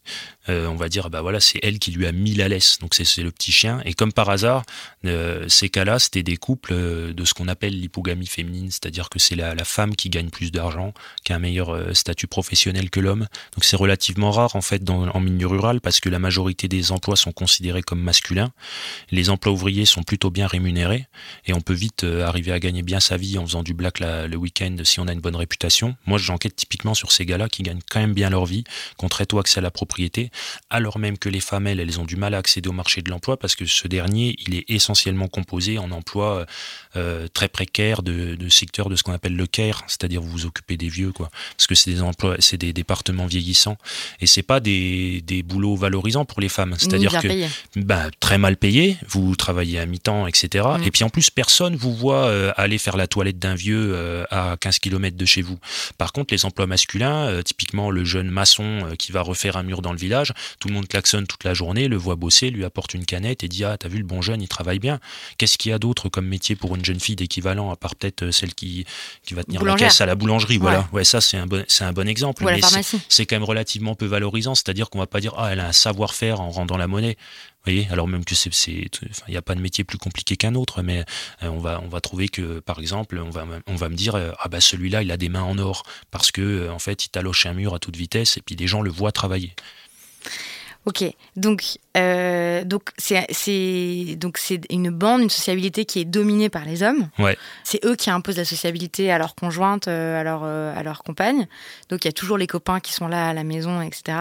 On 0.50 0.76
va 0.76 0.90
dire, 0.90 1.10
bah 1.10 1.22
voilà, 1.22 1.40
c'est 1.40 1.60
elle 1.64 1.80
qui 1.80 1.92
lui 1.92 2.06
a 2.06 2.12
mis 2.12 2.34
la 2.34 2.48
laisse. 2.48 2.80
Donc 2.80 2.96
c'est 2.96 3.24
le 3.24 3.32
petit 3.32 3.52
chien. 3.52 3.82
Et 3.86 3.94
comme 3.94 4.12
par 4.12 4.30
hasard, 4.30 4.64
ces 5.04 5.70
cas-là, 5.70 6.00
c'était 6.00 6.24
des 6.24 6.38
couples 6.38 6.74
de 7.14 7.26
ce 7.26 7.34
qu'on 7.34 7.48
appelle 7.48 7.80
l'hypogamie 7.80 8.28
féminine, 8.28 8.72
c'est-à-dire 8.72 9.10
que 9.10 9.20
c'est 9.20 9.36
la, 9.36 9.56
la, 9.56 9.64
femme 9.64 9.96
qui 9.96 10.10
gagne 10.10 10.30
plus 10.30 10.52
d'argent, 10.52 10.94
qui 11.24 11.34
a 11.34 11.36
un 11.36 11.40
meilleur 11.40 11.96
statut 11.96 12.28
professionnel 12.28 12.90
que 12.90 13.00
l'homme. 13.00 13.28
Donc 13.56 13.64
c'est 13.64 13.76
relativement 13.76 14.32
rare 14.32 14.56
en 14.56 14.62
fait 14.62 14.84
dans, 14.84 15.08
en 15.08 15.20
milieu 15.20 15.48
rural 15.48 15.82
parce 15.82 16.00
que 16.00 16.10
la 16.10 16.20
majorité 16.20 16.68
des 16.68 16.92
emplois 16.92 17.16
sont 17.16 17.32
considérés 17.32 17.82
comme 17.82 18.02
masculins. 18.02 18.52
Les 19.12 19.30
emplois 19.30 19.54
ouvriers 19.54 19.86
sont 19.86 20.04
plutôt 20.04 20.30
bien 20.30 20.48
rémunérés 20.48 21.08
et 21.46 21.54
on 21.54 21.62
peut 21.62 21.74
vite 21.74 22.04
euh, 22.04 22.26
arriver 22.26 22.52
à 22.52 22.60
gagner 22.60 22.82
bien 22.82 23.00
sa 23.00 23.18
vie 23.18 23.38
en 23.38 23.46
faisant 23.46 23.64
du 23.64 23.74
black 23.74 24.00
le 24.00 24.36
week-end 24.36 24.76
si 24.84 25.00
on 25.00 25.08
a 25.08 25.14
une 25.14 25.20
bonne 25.20 25.36
réputation. 25.36 25.96
Moi, 26.06 26.18
j'enquête 26.18 26.56
typiquement 26.56 26.94
sur 26.94 27.12
ces 27.12 27.26
gars-là 27.26 27.50
qui 27.50 27.64
gagnent 27.64 27.82
quand 27.90 28.00
même 28.00 28.14
bien 28.14 28.30
leur 28.30 28.46
vie, 28.46 28.64
qui 28.98 29.06
ont 29.06 29.10
très 29.10 29.26
tôt 29.26 29.40
accès 29.40 29.60
à 29.60 29.62
la 29.62 29.72
propriété, 29.72 30.32
alors 30.70 31.00
même 31.00 31.18
que 31.18 31.30
les 31.30 31.40
femmes, 31.40 31.68
elles, 31.68 31.80
elles 31.80 32.00
ont 32.00 32.06
du 32.06 32.16
mal 32.16 32.34
à 32.34 32.38
accéder 32.38 32.70
au 32.70 32.74
marché 32.74 33.02
de 33.02 33.10
l'emploi 33.10 33.38
parce 33.38 33.56
que 33.56 33.66
ce 33.66 33.88
dernier, 33.88 34.36
il 34.40 34.56
est 34.56 34.66
essentiellement 34.70 35.28
composé 35.28 35.78
en 35.78 35.92
emplois 35.92 36.46
euh, 36.96 37.28
très 37.34 37.48
précaires 37.48 38.04
de, 38.04 38.36
de 38.36 38.50
secteurs 38.50 38.90
de 38.90 38.96
ce 38.96 39.04
qu'on 39.04 39.14
appelle 39.14 39.36
le 39.36 39.48
care, 39.48 39.84
c'est-à-dire 39.88 40.22
vous 40.22 40.30
vous 40.30 40.46
occupez 40.46 40.78
des 40.78 40.90
vieux, 40.90 41.12
quoi. 41.12 41.30
Parce 41.56 41.68
que 41.68 41.76
c'est 41.76 41.92
des 41.92 42.02
emplois, 42.02 42.36
c'est 42.40 42.58
des 42.58 42.74
départements 42.74 43.26
vieillissants 43.26 43.78
et 44.20 44.28
c'est 44.28 44.44
pas 44.44 44.60
des, 44.60 45.22
des 45.22 45.44
boulots 45.44 45.76
valorisés 45.76 46.10
pour 46.28 46.42
les 46.42 46.50
femmes. 46.50 46.76
C'est-à-dire 46.78 47.12
que 47.22 47.28
bah, 47.76 48.10
très 48.20 48.38
mal 48.38 48.58
payé, 48.58 48.98
vous 49.08 49.36
travaillez 49.36 49.80
à 49.80 49.86
mi-temps, 49.86 50.28
etc. 50.28 50.66
Mm. 50.80 50.84
Et 50.84 50.92
puis 50.92 51.04
en 51.04 51.10
plus, 51.10 51.30
personne 51.30 51.76
vous 51.76 51.94
voit 51.94 52.26
euh, 52.26 52.52
aller 52.58 52.78
faire 52.78 52.98
la 52.98 53.08
toilette 53.08 53.40
d'un 53.40 53.56
vieux 53.56 53.92
euh, 53.94 54.26
à 54.32 54.58
15 54.60 54.80
km 54.80 55.16
de 55.16 55.26
chez 55.26 55.42
vous. 55.42 55.60
Par 55.98 56.14
contre, 56.14 56.34
les 56.34 56.46
emplois 56.46 56.68
masculins, 56.68 57.28
euh, 57.28 57.42
typiquement 57.42 57.92
le 57.92 58.04
jeune 58.04 58.30
maçon 58.30 58.96
qui 58.98 59.12
va 59.12 59.22
refaire 59.22 59.58
un 59.58 59.64
mur 59.64 59.82
dans 59.82 59.92
le 59.92 59.98
village, 59.98 60.29
tout 60.60 60.68
le 60.68 60.74
monde 60.74 60.88
klaxonne 60.88 61.28
toute 61.28 61.44
la 61.44 61.54
journée, 61.54 61.88
le 61.88 61.98
voit 61.98 62.16
bosser, 62.16 62.50
lui 62.50 62.66
apporte 62.66 62.94
une 62.94 63.06
canette 63.06 63.44
et 63.44 63.48
dit 63.48 63.64
Ah, 63.64 63.78
t'as 63.78 63.90
vu 63.90 63.98
le 63.98 64.04
bon 64.04 64.22
jeune, 64.22 64.42
il 64.42 64.48
travaille 64.48 64.80
bien. 64.80 65.00
Qu'est-ce 65.38 65.58
qu'il 65.58 65.72
y 65.72 65.74
a 65.74 65.80
d'autre 65.80 66.10
comme 66.10 66.28
métier 66.28 66.56
pour 66.56 66.76
une 66.76 66.86
jeune 66.86 67.00
fille 67.00 67.16
d'équivalent, 67.16 67.72
à 67.72 67.76
part 67.76 67.96
peut-être 67.96 68.32
celle 68.32 68.54
qui, 68.54 68.86
qui 69.24 69.34
va 69.34 69.44
tenir 69.44 69.64
la 69.64 69.76
caisse 69.76 70.02
à 70.02 70.06
la 70.06 70.16
boulangerie? 70.16 70.58
Voilà, 70.58 70.88
ouais, 70.92 71.04
ça 71.04 71.22
c'est 71.22 71.38
un, 71.38 71.48
bon, 71.48 71.64
un 71.80 71.94
bon 71.94 72.08
exemple. 72.08 72.44
mais 72.46 72.60
c'est 73.08 73.26
quand 73.26 73.36
même 73.36 73.44
relativement 73.44 73.96
peu 73.96 74.06
valorisant, 74.06 74.56
c'est-à-dire 74.56 74.90
qu'on 74.90 75.00
va 75.00 75.08
pas 75.08 75.20
dire 75.20 75.34
Ah, 75.38 75.50
elle 75.52 75.60
a 75.60 75.68
un 75.68 75.74
savoir 75.74 76.14
faire 76.14 76.42
en 76.42 76.50
rendant 76.50 76.78
la 76.78 76.88
monnaie. 76.88 77.18
Vous 77.66 77.74
voyez, 77.74 77.90
alors 77.92 78.08
même 78.08 78.24
que 78.24 78.36
c'est, 78.36 78.50
il 78.68 78.90
n'y 79.28 79.36
a 79.36 79.42
pas 79.42 79.54
de 79.54 79.60
métier 79.60 79.84
plus 79.84 79.98
compliqué 79.98 80.38
qu'un 80.38 80.56
autre, 80.56 80.82
mais 80.82 81.04
euh, 81.44 81.50
on 81.50 81.60
va, 81.60 81.82
on 81.84 81.90
va 81.90 82.00
trouver 82.00 82.30
que, 82.30 82.60
par 82.60 82.80
exemple, 82.80 83.20
on 83.20 83.30
va, 83.30 83.46
on 83.68 83.76
va 83.76 83.90
me 83.90 83.96
dire, 83.96 84.16
euh, 84.16 84.32
ah 84.40 84.48
bah 84.48 84.62
celui-là, 84.62 85.04
il 85.04 85.12
a 85.12 85.18
des 85.18 85.28
mains 85.28 85.44
en 85.44 85.58
or, 85.58 85.84
parce 86.10 86.32
que 86.32 86.42
euh, 86.42 86.72
en 86.72 86.80
fait, 86.80 87.06
il 87.06 87.10
taloche 87.10 87.46
un 87.46 87.54
mur 87.54 87.76
à 87.76 87.80
toute 87.80 87.98
vitesse, 87.98 88.38
et 88.38 88.42
puis 88.42 88.56
des 88.56 88.66
gens 88.66 88.82
le 88.82 88.90
voient 88.90 89.12
travailler. 89.12 89.54
Ok, 90.86 91.04
donc 91.36 91.62
donc 91.94 92.90
c'est 92.98 94.16
donc 94.16 94.38
c'est 94.38 94.62
une 94.70 94.90
bande, 94.90 95.22
une 95.22 95.30
sociabilité 95.30 95.86
qui 95.86 96.00
est 96.00 96.06
dominée 96.06 96.50
par 96.50 96.66
les 96.66 96.84
hommes. 96.84 97.10
Ouais. 97.20 97.38
C'est 97.64 97.84
eux 97.86 97.96
qui 97.96 98.10
imposent 98.10 98.38
la 98.38 98.46
sociabilité 98.46 99.12
à 99.12 99.18
leur 99.18 99.36
conjointe, 99.36 99.88
à 99.88 100.24
leur 100.24 100.44
à 100.44 100.82
leur 100.82 101.04
compagne. 101.04 101.48
Donc 101.90 102.06
il 102.06 102.08
y 102.08 102.10
a 102.10 102.14
toujours 102.14 102.38
les 102.38 102.48
copains 102.48 102.80
qui 102.80 102.94
sont 102.94 103.08
là 103.08 103.30
à 103.30 103.34
la 103.34 103.44
maison, 103.44 103.82
etc. 103.82 104.18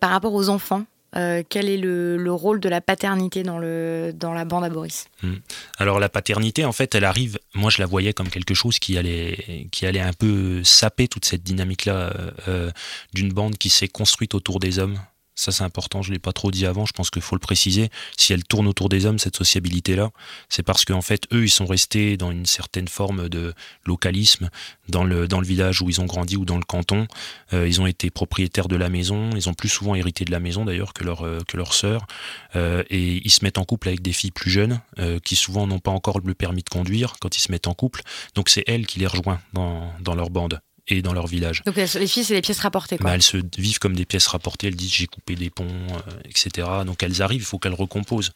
Par 0.00 0.10
rapport 0.10 0.32
aux 0.34 0.48
enfants, 0.48 0.84
euh, 1.16 1.42
quel 1.48 1.68
est 1.68 1.78
le, 1.78 2.32
rôle 2.32 2.60
de 2.60 2.68
la 2.68 2.80
paternité 2.80 3.42
dans, 3.42 3.58
la 3.58 4.44
bande 4.44 4.64
à 4.64 4.68
Boris? 4.68 5.08
Hmm. 5.22 5.36
Alors 5.78 5.98
la 5.98 6.08
paternité, 6.08 6.64
en 6.64 6.72
fait, 6.72 6.94
elle 6.94 7.04
arrive, 7.04 7.38
moi 7.54 7.70
je 7.70 7.78
la 7.80 7.86
voyais 7.86 8.12
comme 8.12 8.28
quelque 8.28 8.54
chose 8.54 8.78
qui 8.78 8.98
allait, 8.98 9.68
qui 9.72 9.86
allait 9.86 10.00
un 10.00 10.12
peu 10.12 10.62
saper 10.64 11.08
toute 11.08 11.24
cette 11.24 11.42
dynamique-là 11.42 11.94
euh, 11.94 12.30
euh, 12.48 12.70
d'une 13.14 13.32
bande 13.32 13.56
qui 13.56 13.70
s'est 13.70 13.88
construite 13.88 14.34
autour 14.34 14.60
des 14.60 14.78
hommes. 14.78 14.98
Ça, 15.36 15.52
c'est 15.52 15.64
important. 15.64 16.00
Je 16.00 16.12
l'ai 16.12 16.18
pas 16.18 16.32
trop 16.32 16.50
dit 16.50 16.64
avant. 16.64 16.86
Je 16.86 16.92
pense 16.92 17.10
qu'il 17.10 17.20
faut 17.20 17.36
le 17.36 17.40
préciser. 17.40 17.90
Si 18.16 18.32
elle 18.32 18.42
tourne 18.42 18.66
autour 18.66 18.88
des 18.88 19.04
hommes, 19.04 19.18
cette 19.18 19.36
sociabilité-là, 19.36 20.10
c'est 20.48 20.62
parce 20.62 20.86
qu'en 20.86 21.02
fait, 21.02 21.24
eux, 21.32 21.44
ils 21.44 21.50
sont 21.50 21.66
restés 21.66 22.16
dans 22.16 22.30
une 22.30 22.46
certaine 22.46 22.88
forme 22.88 23.28
de 23.28 23.52
localisme 23.84 24.48
dans 24.88 25.04
le 25.04 25.28
dans 25.28 25.40
le 25.40 25.46
village 25.46 25.82
où 25.82 25.90
ils 25.90 26.00
ont 26.00 26.06
grandi 26.06 26.38
ou 26.38 26.46
dans 26.46 26.56
le 26.56 26.64
canton. 26.64 27.06
Euh, 27.52 27.68
ils 27.68 27.82
ont 27.82 27.86
été 27.86 28.10
propriétaires 28.10 28.68
de 28.68 28.76
la 28.76 28.88
maison. 28.88 29.30
Ils 29.34 29.48
ont 29.50 29.54
plus 29.54 29.68
souvent 29.68 29.94
hérité 29.94 30.24
de 30.24 30.30
la 30.30 30.40
maison 30.40 30.64
d'ailleurs 30.64 30.94
que 30.94 31.04
leur 31.04 31.26
euh, 31.26 31.40
que 31.46 31.56
sœur. 31.70 32.06
Euh, 32.54 32.82
et 32.88 33.20
ils 33.22 33.30
se 33.30 33.44
mettent 33.44 33.58
en 33.58 33.64
couple 33.64 33.88
avec 33.88 34.00
des 34.00 34.12
filles 34.12 34.30
plus 34.30 34.50
jeunes 34.50 34.80
qui 35.24 35.36
souvent 35.36 35.66
n'ont 35.66 35.78
pas 35.78 35.90
encore 35.90 36.20
le 36.24 36.34
permis 36.34 36.62
de 36.62 36.68
conduire 36.68 37.16
quand 37.20 37.36
ils 37.36 37.40
se 37.40 37.50
mettent 37.50 37.66
en 37.66 37.74
couple. 37.74 38.02
Donc 38.34 38.48
c'est 38.48 38.64
elle 38.66 38.86
qui 38.86 38.98
les 38.98 39.06
rejoint 39.06 39.40
dans 39.52 39.92
dans 40.00 40.14
leur 40.14 40.30
bande 40.30 40.60
et 40.88 41.02
dans 41.02 41.12
leur 41.12 41.26
village. 41.26 41.62
Donc 41.66 41.76
les 41.76 41.86
filles, 41.86 42.24
c'est 42.24 42.34
des 42.34 42.42
pièces 42.42 42.60
rapportées. 42.60 42.96
Quoi. 42.96 43.10
Bah, 43.10 43.14
elles 43.14 43.22
se 43.22 43.38
vivent 43.58 43.78
comme 43.78 43.96
des 43.96 44.04
pièces 44.04 44.26
rapportées. 44.26 44.68
Elles 44.68 44.76
disent 44.76 44.92
j'ai 44.92 45.06
coupé 45.06 45.34
des 45.34 45.50
ponts, 45.50 45.66
euh, 45.66 46.12
etc. 46.24 46.68
Donc 46.84 47.02
elles 47.02 47.22
arrivent, 47.22 47.42
il 47.42 47.46
faut 47.46 47.58
qu'elles 47.58 47.74
recomposent. 47.74 48.32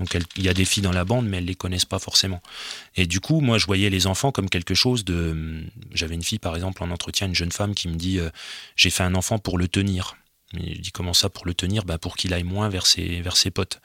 Donc 0.00 0.16
il 0.36 0.42
y 0.42 0.48
a 0.48 0.54
des 0.54 0.64
filles 0.64 0.82
dans 0.82 0.92
la 0.92 1.04
bande, 1.04 1.26
mais 1.26 1.38
elles 1.38 1.44
les 1.44 1.54
connaissent 1.54 1.84
pas 1.84 2.00
forcément. 2.00 2.42
Et 2.96 3.06
du 3.06 3.20
coup, 3.20 3.40
moi, 3.40 3.58
je 3.58 3.66
voyais 3.66 3.90
les 3.90 4.06
enfants 4.08 4.32
comme 4.32 4.50
quelque 4.50 4.74
chose 4.74 5.04
de. 5.04 5.62
J'avais 5.92 6.16
une 6.16 6.24
fille, 6.24 6.40
par 6.40 6.56
exemple, 6.56 6.82
en 6.82 6.90
entretien, 6.90 7.28
une 7.28 7.34
jeune 7.34 7.52
femme 7.52 7.74
qui 7.74 7.88
me 7.88 7.94
dit 7.94 8.18
euh, 8.18 8.30
j'ai 8.74 8.90
fait 8.90 9.04
un 9.04 9.14
enfant 9.14 9.38
pour 9.38 9.56
le 9.56 9.68
tenir. 9.68 10.16
Mais 10.54 10.74
je 10.74 10.80
dis 10.80 10.92
comment 10.92 11.14
ça 11.14 11.28
pour 11.28 11.46
le 11.46 11.54
tenir? 11.54 11.84
Bah 11.84 11.98
Pour 11.98 12.16
qu'il 12.16 12.32
aille 12.32 12.44
moins 12.44 12.68
vers 12.68 12.86
ses, 12.86 13.22
potes. 13.52 13.80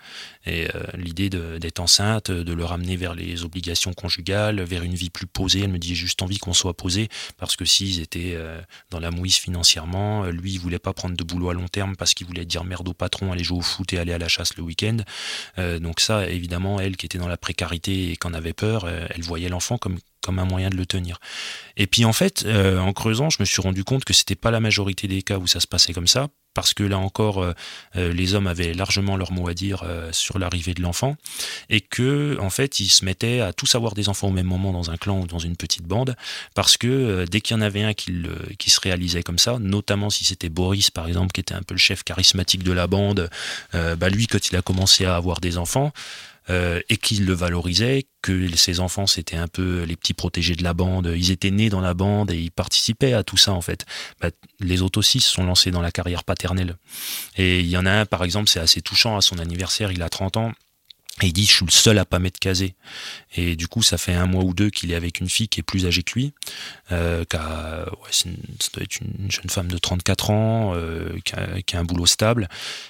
Et 0.46 0.68
euh, 0.76 0.84
l'idée 0.96 1.30
d'être 1.30 1.80
enceinte, 1.80 2.32
de 2.32 2.54
le 2.54 2.66
ramener 2.66 2.96
vers 2.96 3.16
les 3.16 3.44
obligations 3.44 3.94
conjugales, 3.94 4.62
vers 4.62 4.84
une 4.84 4.96
vie 4.96 5.10
plus 5.10 5.28
posée, 5.28 5.62
elle 5.62 5.72
me 5.72 5.80
dit 5.80 5.96
juste 5.96 6.22
envie 6.22 6.38
qu'on 6.38 6.54
soit 6.54 6.76
posé, 6.76 7.10
parce 7.38 7.56
que 7.56 7.66
s'ils 7.66 8.00
étaient 8.00 8.34
euh, 8.36 8.62
dans 8.90 9.00
la 9.00 9.12
mouise 9.12 9.36
financièrement, 9.36 10.24
euh, 10.24 10.32
lui 10.32 10.54
il 10.54 10.60
voulait 10.60 10.80
pas 10.80 10.94
prendre 10.94 11.16
de 11.16 11.24
boulot 11.24 11.50
à 11.50 11.54
long 11.54 11.68
terme 11.68 11.96
parce 11.96 12.14
qu'il 12.14 12.28
voulait 12.28 12.46
dire 12.46 12.64
merde 12.64 12.88
au 12.88 12.94
patron, 12.94 13.32
aller 13.32 13.44
jouer 13.44 13.60
au 13.60 13.62
foot 13.62 13.94
et 13.94 14.00
aller 14.00 14.14
à 14.14 14.18
la 14.18 14.28
chasse 14.28 14.56
le 14.58 14.64
week-end. 14.64 14.98
donc 15.80 16.00
ça, 16.00 16.28
évidemment, 16.30 16.80
elle 16.80 16.98
qui 16.98 17.06
était 17.06 17.18
dans 17.18 17.28
la 17.28 17.38
précarité 17.38 18.12
et 18.12 18.18
qui 18.18 18.28
en 18.28 18.34
avait 18.34 18.54
peur, 18.54 18.88
elle 18.88 19.22
voyait 19.22 19.50
l'enfant 19.50 19.78
comme 19.78 20.00
comme 20.30 20.38
un 20.38 20.46
moyen 20.46 20.70
de 20.70 20.78
le 20.78 20.86
tenir. 20.86 21.20
Et 21.76 21.88
puis 21.88 22.06
en 22.06 22.13
fait, 22.13 22.46
en 22.46 22.94
creusant, 22.94 23.32
je 23.32 23.38
me 23.39 23.46
suis 23.46 23.62
rendu 23.62 23.84
compte 23.84 24.06
que 24.06 24.13
c'était 24.13 24.36
pas 24.36 24.52
la 24.52 24.60
majorité 24.60 25.08
des 25.08 25.24
cas 25.24 25.39
où 25.39 25.48
ça 25.48 25.60
se 25.60 25.65
passait 25.65 25.92
comme 25.94 26.08
ça, 26.08 26.28
parce 26.54 26.74
que 26.74 26.84
là 26.84 26.98
encore, 26.98 27.42
euh, 27.42 27.54
euh, 27.96 28.12
les 28.12 28.34
hommes 28.34 28.48
avaient 28.48 28.74
largement 28.74 29.18
leur 29.18 29.32
mot 29.32 29.48
à 29.48 29.54
dire 29.54 29.84
euh, 29.86 30.10
sur 30.12 30.39
l'arrivée 30.39 30.74
de 30.74 30.82
l'enfant, 30.82 31.15
et 31.70 31.82
que 31.82 32.38
en 32.39 32.50
fait, 32.50 32.80
ils 32.80 32.89
se 32.89 33.06
mettaient 33.06 33.39
à 33.39 33.54
tous 33.54 33.76
avoir 33.76 33.94
des 33.94 34.10
enfants 34.10 34.28
au 34.28 34.32
même 34.32 34.46
moment 34.46 34.72
dans 34.72 34.92
un 34.92 34.98
clan 34.98 35.22
ou 35.22 35.28
dans 35.28 35.39
une 35.39 35.56
petite 35.56 35.84
bande, 35.84 36.15
parce 36.56 36.78
que 36.78 37.26
dès 37.26 37.42
qu'il 37.42 37.56
y 37.56 37.60
en 37.60 37.62
avait 37.62 37.84
un 37.84 37.94
qui, 37.94 38.12
qui, 38.58 38.70
se 38.70 38.80
réalisait 38.82 39.24
comme 39.24 39.39
ça, 39.39 39.58
notamment 39.60 40.10
si 40.10 40.26
c'était 40.26 40.50
Boris 40.50 40.92
par 40.92 41.08
exemple, 41.08 41.32
qui 41.32 41.42
était 41.42 41.56
un 41.56 41.63
peu 41.63 41.76
le 41.76 41.80
chef 41.80 42.04
charismatique 42.04 42.63
de 42.63 42.72
la 42.72 42.88
bande, 42.88 43.30
bah 43.74 44.10
lui, 44.10 44.28
quand 44.28 44.50
il 44.50 44.56
a 44.56 44.62
commencé 44.62 45.06
à 45.06 45.15
avoir 45.15 45.39
des 45.39 45.58
enfants, 45.58 45.92
euh, 46.50 46.82
et 46.90 46.98
qu'il 46.98 47.26
le 47.26 47.34
valorisait, 47.34 48.06
que 48.22 48.56
ses 48.56 48.80
enfants 48.80 49.08
c'était 49.08 49.38
un 49.38 49.48
peu 49.48 49.84
les 49.84 49.96
petits 49.96 50.14
protégés 50.14 50.56
de 50.56 50.64
la 50.64 50.74
bande, 50.74 51.14
ils 51.16 51.32
étaient 51.32 51.52
nés 51.52 51.70
dans 51.70 51.82
la 51.82 51.94
bande 51.94 52.32
et 52.32 52.38
ils 52.38 52.52
participaient 52.52 53.14
à 53.14 53.24
tout 53.24 53.38
ça 53.38 53.54
en 53.54 53.62
fait. 53.62 53.86
Bah, 54.22 54.30
les 54.60 54.82
autres 54.82 55.00
aussi 55.00 55.20
se 55.20 55.30
sont 55.30 55.44
lancés 55.44 55.72
dans 55.72 55.82
la 55.82 55.92
carrière 55.92 56.24
paternelle. 56.24 56.78
Et 57.38 57.60
il 57.60 57.68
y 57.68 57.78
en 57.78 57.86
a 57.86 57.92
un 57.92 58.06
par 58.06 58.24
exemple, 58.24 58.50
c'est 58.50 58.60
assez 58.60 58.82
touchant, 58.82 59.18
à 59.18 59.22
son 59.22 59.40
anniversaire, 59.40 59.92
il 59.92 60.02
a 60.02 60.10
30 60.10 60.38
ans, 60.38 60.52
et 61.22 61.28
il 61.28 61.34
dit, 61.34 61.45
je 61.45 61.54
suis 61.54 61.65
le 61.65 61.72
seul 61.72 61.98
à 61.98 62.06
pas 62.06 62.19
m'être 62.19 62.39
casé. 62.39 62.76
Et 63.36 63.58
du 63.58 63.67
coup, 63.67 63.84
ça 63.84 63.98
fait 63.98 64.13
un 64.13 64.26
mois 64.26 64.43
ou 64.43 64.54
deux 64.54 64.69
qu'il 64.69 64.91
est 64.91 64.95
avec 64.95 65.19
une 65.19 65.30
fille 65.30 65.50
qui 65.50 65.60
est 65.60 65.63
plus 65.63 65.86
âgée 65.86 66.02
que 66.02 66.13
lui, 66.13 66.32
euh, 66.93 67.26
qui 67.26 67.36
a, 67.36 67.89
ouais, 67.89 68.10
ça 68.12 68.30
doit 68.74 68.84
être 68.84 69.02
une 69.02 69.30
jeune 69.30 69.50
femme 69.50 69.67
de 69.67 69.78
34 69.78 70.30
ans, 70.30 70.72
euh, 70.76 71.10
qui, 71.26 71.76
a, 71.76 71.80
un 71.80 71.84
boulot 71.84 72.06
stable. 72.06 72.48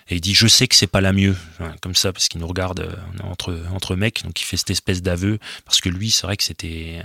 Et 0.10 0.17
il 0.17 0.21
dit, 0.21 0.36
je 0.36 0.47
sais 0.47 0.67
que 0.67 0.75
c'est 0.75 0.88
pas 0.88 1.01
la 1.01 1.12
mieux, 1.12 1.36
comme 1.82 1.95
ça, 1.95 2.13
parce 2.13 2.27
qu'il 2.27 2.39
nous 2.39 2.47
regarde 2.47 2.82
euh, 2.82 2.95
entre 3.23 3.58
entre 3.71 3.95
mecs, 3.95 4.23
donc 4.23 4.39
il 4.41 4.43
fait 4.43 4.58
cette 4.58 4.69
espèce 4.69 5.01
d'aveu, 5.01 5.39
parce 5.65 5.82
que 5.82 5.89
lui, 5.89 6.12
c'est 6.12 6.25
vrai 6.27 6.38
que 6.38 6.43
c'était, 6.43 7.01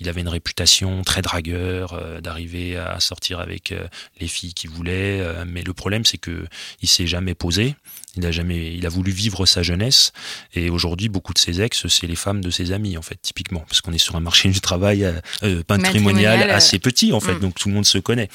il 0.00 0.08
avait 0.08 0.22
une 0.22 0.28
réputation 0.28 1.02
très 1.02 1.22
dragueur, 1.22 1.92
euh, 1.92 2.20
d'arriver 2.20 2.76
à 2.76 2.98
sortir 3.00 3.40
avec 3.40 3.72
euh, 3.72 3.86
les 4.20 4.28
filles 4.28 4.54
qu'il 4.54 4.70
voulait. 4.70 5.22
mais 5.46 5.62
le 5.62 5.72
problème, 5.72 6.04
c'est 6.04 6.18
que 6.18 6.46
il 6.82 6.88
s'est 6.88 7.06
jamais 7.06 7.34
posé. 7.34 7.76
Il 8.16 8.26
a 8.26 8.30
jamais, 8.30 8.74
il 8.74 8.86
a 8.86 8.88
voulu 8.88 9.12
vivre 9.12 9.46
sa 9.46 9.62
jeunesse 9.62 10.12
Et 10.54 10.70
aujourd'hui, 10.70 11.08
beaucoup 11.08 11.34
de 11.34 11.38
ses 11.38 11.60
ex, 11.60 11.86
c'est 11.88 12.06
les 12.06 12.16
femmes 12.16 12.40
de 12.40 12.50
ses 12.50 12.72
amis, 12.72 12.96
en 12.96 13.02
fait, 13.02 13.18
typiquement, 13.20 13.64
parce 13.68 13.80
qu'on 13.80 13.92
est 13.92 13.98
sur 13.98 14.16
un 14.16 14.20
marché 14.20 14.48
du 14.48 14.60
travail 14.60 15.04
euh, 15.42 15.62
patrimonial 15.62 16.50
assez 16.50 16.78
petit, 16.78 17.12
en 17.12 17.20
fait, 17.20 17.34
mm. 17.34 17.40
donc 17.40 17.58
tout 17.58 17.68
le 17.68 17.74
monde 17.74 17.86
se 17.86 17.98
connaît. 17.98 18.28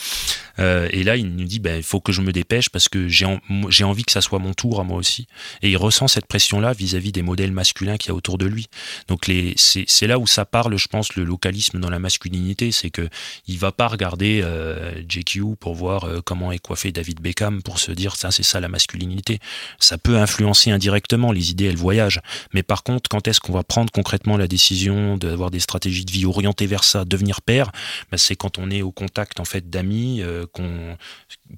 et 0.58 1.04
là, 1.04 1.16
il 1.16 1.36
nous 1.36 1.46
dit, 1.46 1.60
ben, 1.60 1.78
il 1.78 1.84
faut 1.84 2.02
que 2.02 2.12
je 2.12 2.22
me 2.22 2.32
dépêche 2.32 2.70
parce 2.70 2.90
que 2.90 3.08
j'ai 3.08 3.26
j'ai 3.70 3.84
envie 3.84 4.04
que 4.04 4.12
ça 4.12 4.22
soit 4.22 4.40
mon 4.40 4.54
tour 4.54 4.80
à 4.80 4.84
moi 4.84 4.98
aussi. 4.98 5.28
Et 5.62 5.70
il 5.70 5.78
ressent 5.78 6.08
cette 6.08 6.26
pression-là 6.26 6.74
vis-à-vis 6.74 7.12
des 7.12 7.22
modèles 7.22 7.52
masculins 7.52 7.98
qu'il 7.98 8.10
y 8.10 8.12
a 8.12 8.16
autour 8.16 8.38
de 8.38 8.46
lui. 8.46 8.68
Donc 9.08 9.30
c'est 9.56 10.08
là 10.08 10.20
où 10.20 10.28
ça 10.28 10.46
parle, 10.46 10.78
je 10.78 10.88
pense, 10.88 11.16
le 11.16 11.24
localisme 11.24 11.80
dans 11.80 11.90
la 11.90 12.00
masculinité, 12.00 12.72
c'est 12.72 12.90
que 12.90 13.10
il 13.48 13.58
va 13.58 13.72
pas 13.72 13.88
regarder 13.88 14.42
euh, 14.44 15.02
JQ 15.08 15.56
pour 15.60 15.76
voir 15.76 16.04
euh, 16.04 16.22
comment 16.24 16.52
est 16.52 16.60
coiffé 16.60 16.92
David 16.92 17.22
Beckham 17.22 17.62
pour 17.62 17.80
se 17.80 17.92
dire 17.92 18.16
ça 18.16 18.32
c'est 18.32 18.44
ça 18.44 18.60
la 18.60 18.68
masculinité. 18.68 19.40
Ça 19.80 19.98
peut 19.98 20.18
influencer 20.18 20.72
indirectement 20.72 21.32
les 21.32 21.52
idées, 21.52 21.66
elles 21.66 21.78
voyagent. 21.78 22.22
Mais 22.54 22.64
par 22.64 22.84
contre, 22.84 23.10
quand 23.10 23.28
est-ce 23.28 23.40
qu'on 23.40 23.54
va 23.54 23.64
prendre 23.64 23.92
concrètement 23.92 24.38
la 24.38 24.48
décision 24.48 25.18
d'avoir 25.18 25.52
des 25.52 25.60
stratégies 25.60 26.06
de 26.06 26.12
vie 26.12 26.26
orientées 26.26 26.68
vers 26.68 26.84
ça, 26.84 27.06
devenir 27.06 27.42
père, 27.42 27.72
ben, 28.12 28.18
c'est 28.18 28.36
quand 28.36 28.58
on 28.58 28.72
est 28.72 28.82
au 28.82 28.92
contact 28.92 29.40
en 29.40 29.46
fait 29.46 29.70
d'amis 29.70 30.22
euh, 30.22 30.46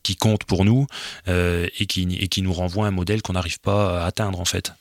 qui 0.03 0.15
comptent 0.15 0.45
pour 0.45 0.65
nous 0.65 0.87
euh, 1.27 1.67
et, 1.79 1.85
qui, 1.85 2.07
et 2.19 2.27
qui 2.27 2.41
nous 2.41 2.53
renvoient 2.53 2.87
un 2.87 2.91
modèle 2.91 3.21
qu'on 3.21 3.33
n'arrive 3.33 3.59
pas 3.59 4.01
à 4.01 4.05
atteindre 4.05 4.39
en 4.39 4.45
fait. 4.45 4.73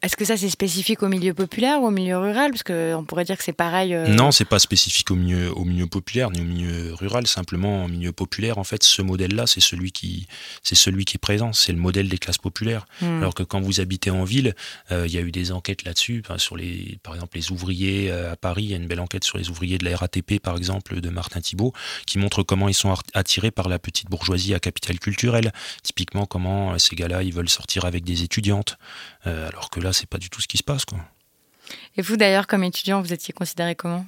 Est-ce 0.00 0.16
que 0.16 0.24
ça 0.24 0.36
c'est 0.36 0.48
spécifique 0.48 1.02
au 1.02 1.08
milieu 1.08 1.34
populaire 1.34 1.82
ou 1.82 1.86
au 1.88 1.90
milieu 1.90 2.18
rural? 2.18 2.52
Parce 2.52 2.62
qu'on 2.62 3.04
pourrait 3.04 3.24
dire 3.24 3.36
que 3.36 3.42
c'est 3.42 3.52
pareil. 3.52 3.94
Euh... 3.94 4.06
Non, 4.06 4.30
c'est 4.30 4.44
pas 4.44 4.60
spécifique 4.60 5.10
au 5.10 5.16
milieu, 5.16 5.52
au 5.52 5.64
milieu 5.64 5.88
populaire 5.88 6.30
ni 6.30 6.40
au 6.40 6.44
milieu 6.44 6.94
rural. 6.94 7.26
Simplement, 7.26 7.84
au 7.84 7.88
milieu 7.88 8.12
populaire, 8.12 8.58
en 8.58 8.64
fait, 8.64 8.84
ce 8.84 9.02
modèle-là, 9.02 9.48
c'est 9.48 9.60
celui 9.60 9.90
qui, 9.90 10.28
c'est 10.62 10.76
celui 10.76 11.04
qui 11.04 11.16
est 11.16 11.18
présent. 11.18 11.52
C'est 11.52 11.72
le 11.72 11.78
modèle 11.78 12.08
des 12.08 12.18
classes 12.18 12.38
populaires. 12.38 12.86
Hmm. 13.02 13.18
Alors 13.18 13.34
que 13.34 13.42
quand 13.42 13.60
vous 13.60 13.80
habitez 13.80 14.10
en 14.12 14.22
ville, 14.22 14.54
euh, 14.92 15.04
il 15.06 15.12
y 15.12 15.18
a 15.18 15.20
eu 15.20 15.32
des 15.32 15.50
enquêtes 15.50 15.82
là-dessus, 15.82 16.22
sur 16.36 16.56
les, 16.56 16.98
par 17.02 17.14
exemple, 17.14 17.36
les 17.36 17.50
ouvriers 17.50 18.12
euh, 18.12 18.32
à 18.32 18.36
Paris. 18.36 18.64
Il 18.64 18.70
y 18.70 18.74
a 18.74 18.76
une 18.76 18.86
belle 18.86 19.00
enquête 19.00 19.24
sur 19.24 19.36
les 19.36 19.50
ouvriers 19.50 19.78
de 19.78 19.84
la 19.84 19.96
RATP, 19.96 20.38
par 20.40 20.56
exemple, 20.56 21.00
de 21.00 21.08
Martin 21.10 21.40
Thibault, 21.40 21.72
qui 22.06 22.18
montre 22.18 22.44
comment 22.44 22.68
ils 22.68 22.74
sont 22.74 22.94
attirés 23.14 23.50
par 23.50 23.68
la 23.68 23.80
petite 23.80 24.08
bourgeoisie 24.08 24.54
à 24.54 24.60
capital 24.60 25.00
culturel. 25.00 25.52
Typiquement, 25.82 26.26
comment 26.26 26.74
euh, 26.74 26.78
ces 26.78 26.94
gars-là, 26.94 27.24
ils 27.24 27.32
veulent 27.34 27.48
sortir 27.48 27.84
avec 27.84 28.04
des 28.04 28.22
étudiantes, 28.22 28.78
alors 29.24 29.70
que 29.70 29.80
là, 29.80 29.92
c'est 29.92 30.08
pas 30.08 30.18
du 30.18 30.30
tout 30.30 30.40
ce 30.40 30.48
qui 30.48 30.58
se 30.58 30.62
passe. 30.62 30.84
Quoi. 30.84 30.98
Et 31.96 32.02
vous 32.02 32.16
d'ailleurs, 32.16 32.46
comme 32.46 32.64
étudiant, 32.64 33.00
vous 33.00 33.12
étiez 33.12 33.34
considéré 33.34 33.74
comment? 33.74 34.06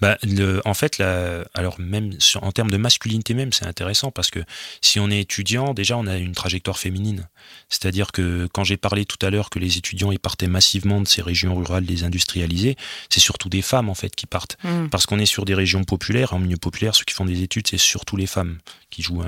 Bah, 0.00 0.18
le, 0.22 0.60
En 0.64 0.74
fait, 0.74 0.98
la, 0.98 1.44
alors 1.54 1.80
même 1.80 2.12
en 2.42 2.52
termes 2.52 2.70
de 2.70 2.76
masculinité 2.76 3.34
même, 3.34 3.52
c'est 3.52 3.66
intéressant 3.66 4.10
parce 4.10 4.30
que 4.30 4.40
si 4.80 5.00
on 5.00 5.10
est 5.10 5.20
étudiant, 5.20 5.74
déjà 5.74 5.96
on 5.96 6.06
a 6.06 6.16
une 6.16 6.34
trajectoire 6.34 6.78
féminine. 6.78 7.28
C'est-à-dire 7.68 8.12
que 8.12 8.48
quand 8.52 8.64
j'ai 8.64 8.76
parlé 8.76 9.04
tout 9.04 9.24
à 9.24 9.30
l'heure 9.30 9.50
que 9.50 9.58
les 9.58 9.78
étudiants 9.78 10.12
ils 10.12 10.18
partaient 10.18 10.46
massivement 10.46 11.00
de 11.00 11.08
ces 11.08 11.22
régions 11.22 11.54
rurales 11.54 11.84
désindustrialisées, 11.84 12.76
c'est 13.08 13.20
surtout 13.20 13.48
des 13.48 13.62
femmes 13.62 13.88
en 13.88 13.94
fait 13.94 14.14
qui 14.14 14.26
partent. 14.26 14.56
Mmh. 14.62 14.88
Parce 14.88 15.06
qu'on 15.06 15.18
est 15.18 15.26
sur 15.26 15.44
des 15.44 15.54
régions 15.54 15.84
populaires, 15.84 16.34
en 16.34 16.38
milieu 16.38 16.56
populaire, 16.56 16.94
ceux 16.94 17.04
qui 17.04 17.14
font 17.14 17.24
des 17.24 17.42
études, 17.42 17.66
c'est 17.66 17.78
surtout 17.78 18.16
les 18.16 18.26
femmes 18.26 18.58
qui 18.90 19.02
jouent, 19.02 19.22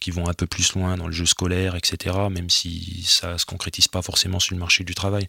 qui 0.00 0.10
vont 0.10 0.28
un 0.28 0.34
peu 0.34 0.46
plus 0.46 0.74
loin 0.74 0.96
dans 0.96 1.06
le 1.06 1.12
jeu 1.12 1.26
scolaire, 1.26 1.76
etc. 1.76 2.16
Même 2.30 2.50
si 2.50 3.04
ça 3.06 3.38
se 3.38 3.46
concrétise 3.46 3.88
pas 3.88 4.02
forcément 4.02 4.40
sur 4.40 4.54
le 4.54 4.60
marché 4.60 4.84
du 4.84 4.94
travail. 4.94 5.28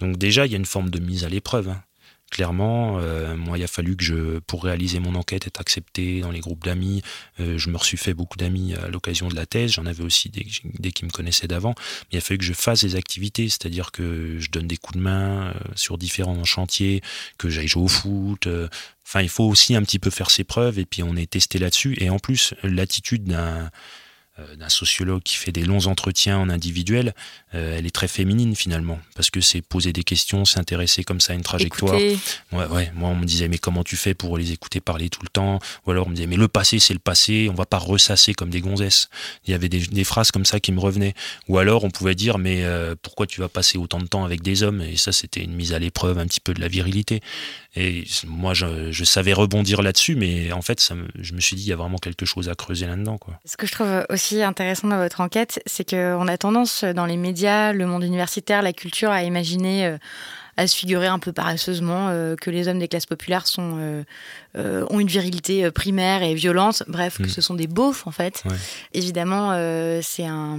Donc 0.00 0.16
déjà, 0.18 0.46
il 0.46 0.52
y 0.52 0.54
a 0.54 0.58
une 0.58 0.66
forme 0.66 0.90
de 0.90 0.93
mise 1.00 1.24
à 1.24 1.28
l'épreuve. 1.28 1.68
Hein. 1.68 1.82
Clairement, 2.34 2.98
euh, 2.98 3.36
moi, 3.36 3.58
il 3.58 3.62
a 3.62 3.68
fallu 3.68 3.96
que 3.96 4.02
je, 4.02 4.38
pour 4.40 4.64
réaliser 4.64 4.98
mon 4.98 5.14
enquête, 5.14 5.46
être 5.46 5.60
accepté 5.60 6.20
dans 6.20 6.32
les 6.32 6.40
groupes 6.40 6.64
d'amis. 6.64 7.00
Euh, 7.38 7.58
je 7.58 7.70
me 7.70 7.78
suis 7.78 7.96
fait 7.96 8.12
beaucoup 8.12 8.36
d'amis 8.36 8.74
à 8.74 8.88
l'occasion 8.88 9.28
de 9.28 9.36
la 9.36 9.46
thèse. 9.46 9.72
J'en 9.72 9.86
avais 9.86 10.02
aussi 10.02 10.30
des, 10.30 10.44
des, 10.64 10.90
qui 10.90 11.04
me 11.04 11.10
connaissaient 11.10 11.46
d'avant. 11.46 11.74
Mais 11.78 12.14
il 12.14 12.18
a 12.18 12.20
fallu 12.20 12.38
que 12.38 12.44
je 12.44 12.52
fasse 12.52 12.80
des 12.80 12.96
activités, 12.96 13.48
c'est-à-dire 13.48 13.92
que 13.92 14.38
je 14.40 14.50
donne 14.50 14.66
des 14.66 14.76
coups 14.76 14.96
de 14.96 15.02
main 15.02 15.48
euh, 15.48 15.54
sur 15.76 15.96
différents 15.96 16.42
chantiers, 16.42 17.02
que 17.38 17.48
j'aille 17.48 17.68
jouer 17.68 17.84
au 17.84 17.88
foot. 17.88 18.48
Enfin, 19.06 19.20
il 19.20 19.28
faut 19.28 19.44
aussi 19.44 19.76
un 19.76 19.82
petit 19.82 20.00
peu 20.00 20.10
faire 20.10 20.30
ses 20.30 20.42
preuves 20.42 20.80
et 20.80 20.86
puis 20.86 21.04
on 21.04 21.14
est 21.14 21.30
testé 21.30 21.60
là-dessus. 21.60 21.94
Et 22.00 22.10
en 22.10 22.18
plus, 22.18 22.54
l'attitude 22.64 23.24
d'un 23.24 23.70
d'un 24.56 24.68
sociologue 24.68 25.22
qui 25.22 25.36
fait 25.36 25.52
des 25.52 25.64
longs 25.64 25.86
entretiens 25.86 26.38
en 26.38 26.50
individuel, 26.50 27.14
euh, 27.54 27.78
elle 27.78 27.86
est 27.86 27.94
très 27.94 28.08
féminine 28.08 28.56
finalement, 28.56 28.98
parce 29.14 29.30
que 29.30 29.40
c'est 29.40 29.62
poser 29.62 29.92
des 29.92 30.02
questions, 30.02 30.44
s'intéresser 30.44 31.04
comme 31.04 31.20
ça 31.20 31.34
à 31.34 31.36
une 31.36 31.42
trajectoire. 31.42 31.94
Ouais, 31.94 32.66
ouais, 32.66 32.90
moi 32.94 33.10
on 33.10 33.14
me 33.14 33.26
disait 33.26 33.46
mais 33.46 33.58
comment 33.58 33.84
tu 33.84 33.96
fais 33.96 34.12
pour 34.12 34.36
les 34.36 34.50
écouter 34.50 34.80
parler 34.80 35.08
tout 35.08 35.22
le 35.22 35.28
temps? 35.28 35.60
Ou 35.86 35.92
alors 35.92 36.08
on 36.08 36.10
me 36.10 36.16
disait 36.16 36.26
mais 36.26 36.36
le 36.36 36.48
passé 36.48 36.80
c'est 36.80 36.94
le 36.94 36.98
passé, 36.98 37.48
on 37.48 37.54
va 37.54 37.64
pas 37.64 37.78
ressasser 37.78 38.34
comme 38.34 38.50
des 38.50 38.60
gonzesses. 38.60 39.08
Il 39.46 39.52
y 39.52 39.54
avait 39.54 39.68
des, 39.68 40.04
phrases 40.04 40.32
comme 40.32 40.44
ça 40.44 40.58
qui 40.58 40.72
me 40.72 40.80
revenaient. 40.80 41.14
Ou 41.48 41.58
alors 41.58 41.84
on 41.84 41.90
pouvait 41.90 42.16
dire 42.16 42.38
mais 42.38 42.64
euh, 42.64 42.96
pourquoi 43.00 43.28
tu 43.28 43.40
vas 43.40 43.48
passer 43.48 43.78
autant 43.78 44.00
de 44.00 44.06
temps 44.06 44.24
avec 44.24 44.42
des 44.42 44.64
hommes? 44.64 44.80
Et 44.80 44.96
ça 44.96 45.12
c'était 45.12 45.44
une 45.44 45.54
mise 45.54 45.72
à 45.72 45.78
l'épreuve 45.78 46.18
un 46.18 46.26
petit 46.26 46.40
peu 46.40 46.54
de 46.54 46.60
la 46.60 46.68
virilité. 46.68 47.20
Et 47.76 48.04
moi, 48.26 48.54
je, 48.54 49.04
savais 49.04 49.32
rebondir 49.32 49.82
là-dessus, 49.82 50.14
mais 50.14 50.52
en 50.52 50.62
fait, 50.62 50.78
ça 50.78 50.94
je 51.18 51.34
me 51.34 51.40
suis 51.40 51.56
dit, 51.56 51.62
il 51.62 51.68
y 51.68 51.72
a 51.72 51.76
vraiment 51.76 51.98
quelque 51.98 52.24
chose 52.24 52.48
à 52.48 52.54
creuser 52.54 52.86
là-dedans. 52.86 53.18
Quoi. 53.18 53.38
Ce 53.44 53.56
que 53.56 53.66
je 53.66 53.72
trouve 53.72 54.06
aussi 54.10 54.23
intéressant 54.32 54.88
dans 54.88 54.98
votre 54.98 55.20
enquête, 55.20 55.60
c'est 55.66 55.88
qu'on 55.88 56.28
a 56.28 56.38
tendance, 56.38 56.84
dans 56.84 57.06
les 57.06 57.16
médias, 57.16 57.72
le 57.72 57.86
monde 57.86 58.04
universitaire, 58.04 58.62
la 58.62 58.72
culture, 58.72 59.10
à 59.10 59.22
imaginer, 59.22 59.86
euh, 59.86 59.98
à 60.56 60.66
se 60.66 60.76
figurer 60.76 61.06
un 61.06 61.18
peu 61.18 61.32
paresseusement 61.32 62.08
euh, 62.08 62.36
que 62.36 62.50
les 62.50 62.68
hommes 62.68 62.78
des 62.78 62.88
classes 62.88 63.06
populaires 63.06 63.46
sont, 63.46 64.04
euh, 64.56 64.86
ont 64.90 65.00
une 65.00 65.08
virilité 65.08 65.70
primaire 65.70 66.22
et 66.22 66.34
violente, 66.34 66.84
bref, 66.86 67.18
que 67.18 67.24
mm. 67.24 67.28
ce 67.28 67.40
sont 67.40 67.54
des 67.54 67.66
beaufs, 67.66 68.06
en 68.06 68.12
fait. 68.12 68.42
Évidemment, 68.92 69.52
c'est 70.02 70.26
un 70.26 70.58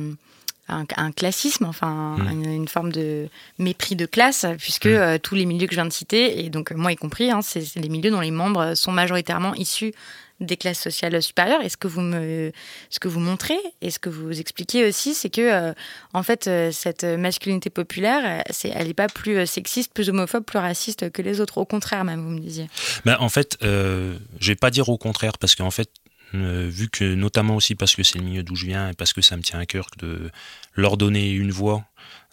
un, 0.67 1.11
classisme, 1.11 1.65
enfin 1.65 2.17
mm. 2.17 2.43
une, 2.43 2.67
forme 2.67 2.91
de 2.91 3.27
mépris 3.59 3.95
de 3.95 4.05
classe, 4.05 4.45
puisque 4.57 4.87
mm. 4.87 4.89
euh, 4.89 5.17
tous 5.21 5.35
les 5.35 5.45
milieux 5.45 5.67
que 5.67 5.73
je 5.73 5.77
viens 5.77 5.85
de 5.85 5.93
citer, 5.93 6.43
et 6.43 6.49
donc 6.49 6.71
moi 6.71 6.91
y 6.91 6.95
compris, 6.95 7.31
hein, 7.31 7.41
c'est 7.41 7.75
les 7.75 7.89
milieux 7.89 8.11
dont 8.11 8.19
les 8.19 8.31
membres 8.31 8.73
sont 8.75 8.91
majoritairement 8.91 9.53
issus 9.55 9.93
des 10.39 10.57
classes 10.57 10.79
sociales 10.79 11.21
supérieures. 11.21 11.61
Et 11.63 11.69
ce 11.69 11.77
que 11.77 11.87
vous 11.87 12.01
me, 12.01 12.51
ce 12.89 12.99
que 12.99 13.07
vous 13.07 13.19
montrez 13.19 13.57
et 13.81 13.91
ce 13.91 13.99
que 13.99 14.09
vous 14.09 14.39
expliquez 14.39 14.87
aussi, 14.87 15.13
c'est 15.13 15.29
que 15.29 15.41
euh, 15.41 15.73
en 16.13 16.23
fait 16.23 16.47
euh, 16.47 16.71
cette 16.71 17.03
masculinité 17.03 17.69
populaire, 17.69 18.43
c'est, 18.49 18.69
elle 18.69 18.87
n'est 18.87 18.93
pas 18.93 19.07
plus 19.07 19.45
sexiste, 19.47 19.93
plus 19.93 20.09
homophobe, 20.09 20.43
plus 20.43 20.59
raciste 20.59 21.11
que 21.11 21.21
les 21.21 21.41
autres. 21.41 21.57
Au 21.57 21.65
contraire, 21.65 22.03
même 22.03 22.21
vous 22.21 22.31
me 22.31 22.39
disiez. 22.39 22.67
Ben, 23.05 23.17
en 23.19 23.29
fait, 23.29 23.57
je 23.61 24.17
vais 24.41 24.55
pas 24.55 24.71
dire 24.71 24.89
au 24.89 24.97
contraire, 24.97 25.37
parce 25.37 25.55
qu'en 25.55 25.71
fait 25.71 25.89
euh, 26.33 26.67
vu 26.69 26.89
que 26.89 27.15
notamment 27.15 27.55
aussi 27.55 27.75
parce 27.75 27.95
que 27.95 28.03
c'est 28.03 28.17
le 28.17 28.25
milieu 28.25 28.43
d'où 28.43 28.55
je 28.55 28.65
viens 28.65 28.89
et 28.89 28.93
parce 28.93 29.13
que 29.13 29.21
ça 29.21 29.37
me 29.37 29.41
tient 29.41 29.59
à 29.59 29.65
cœur 29.65 29.87
de 29.99 30.31
leur 30.73 30.97
donner 30.97 31.31
une 31.31 31.51
voix, 31.51 31.85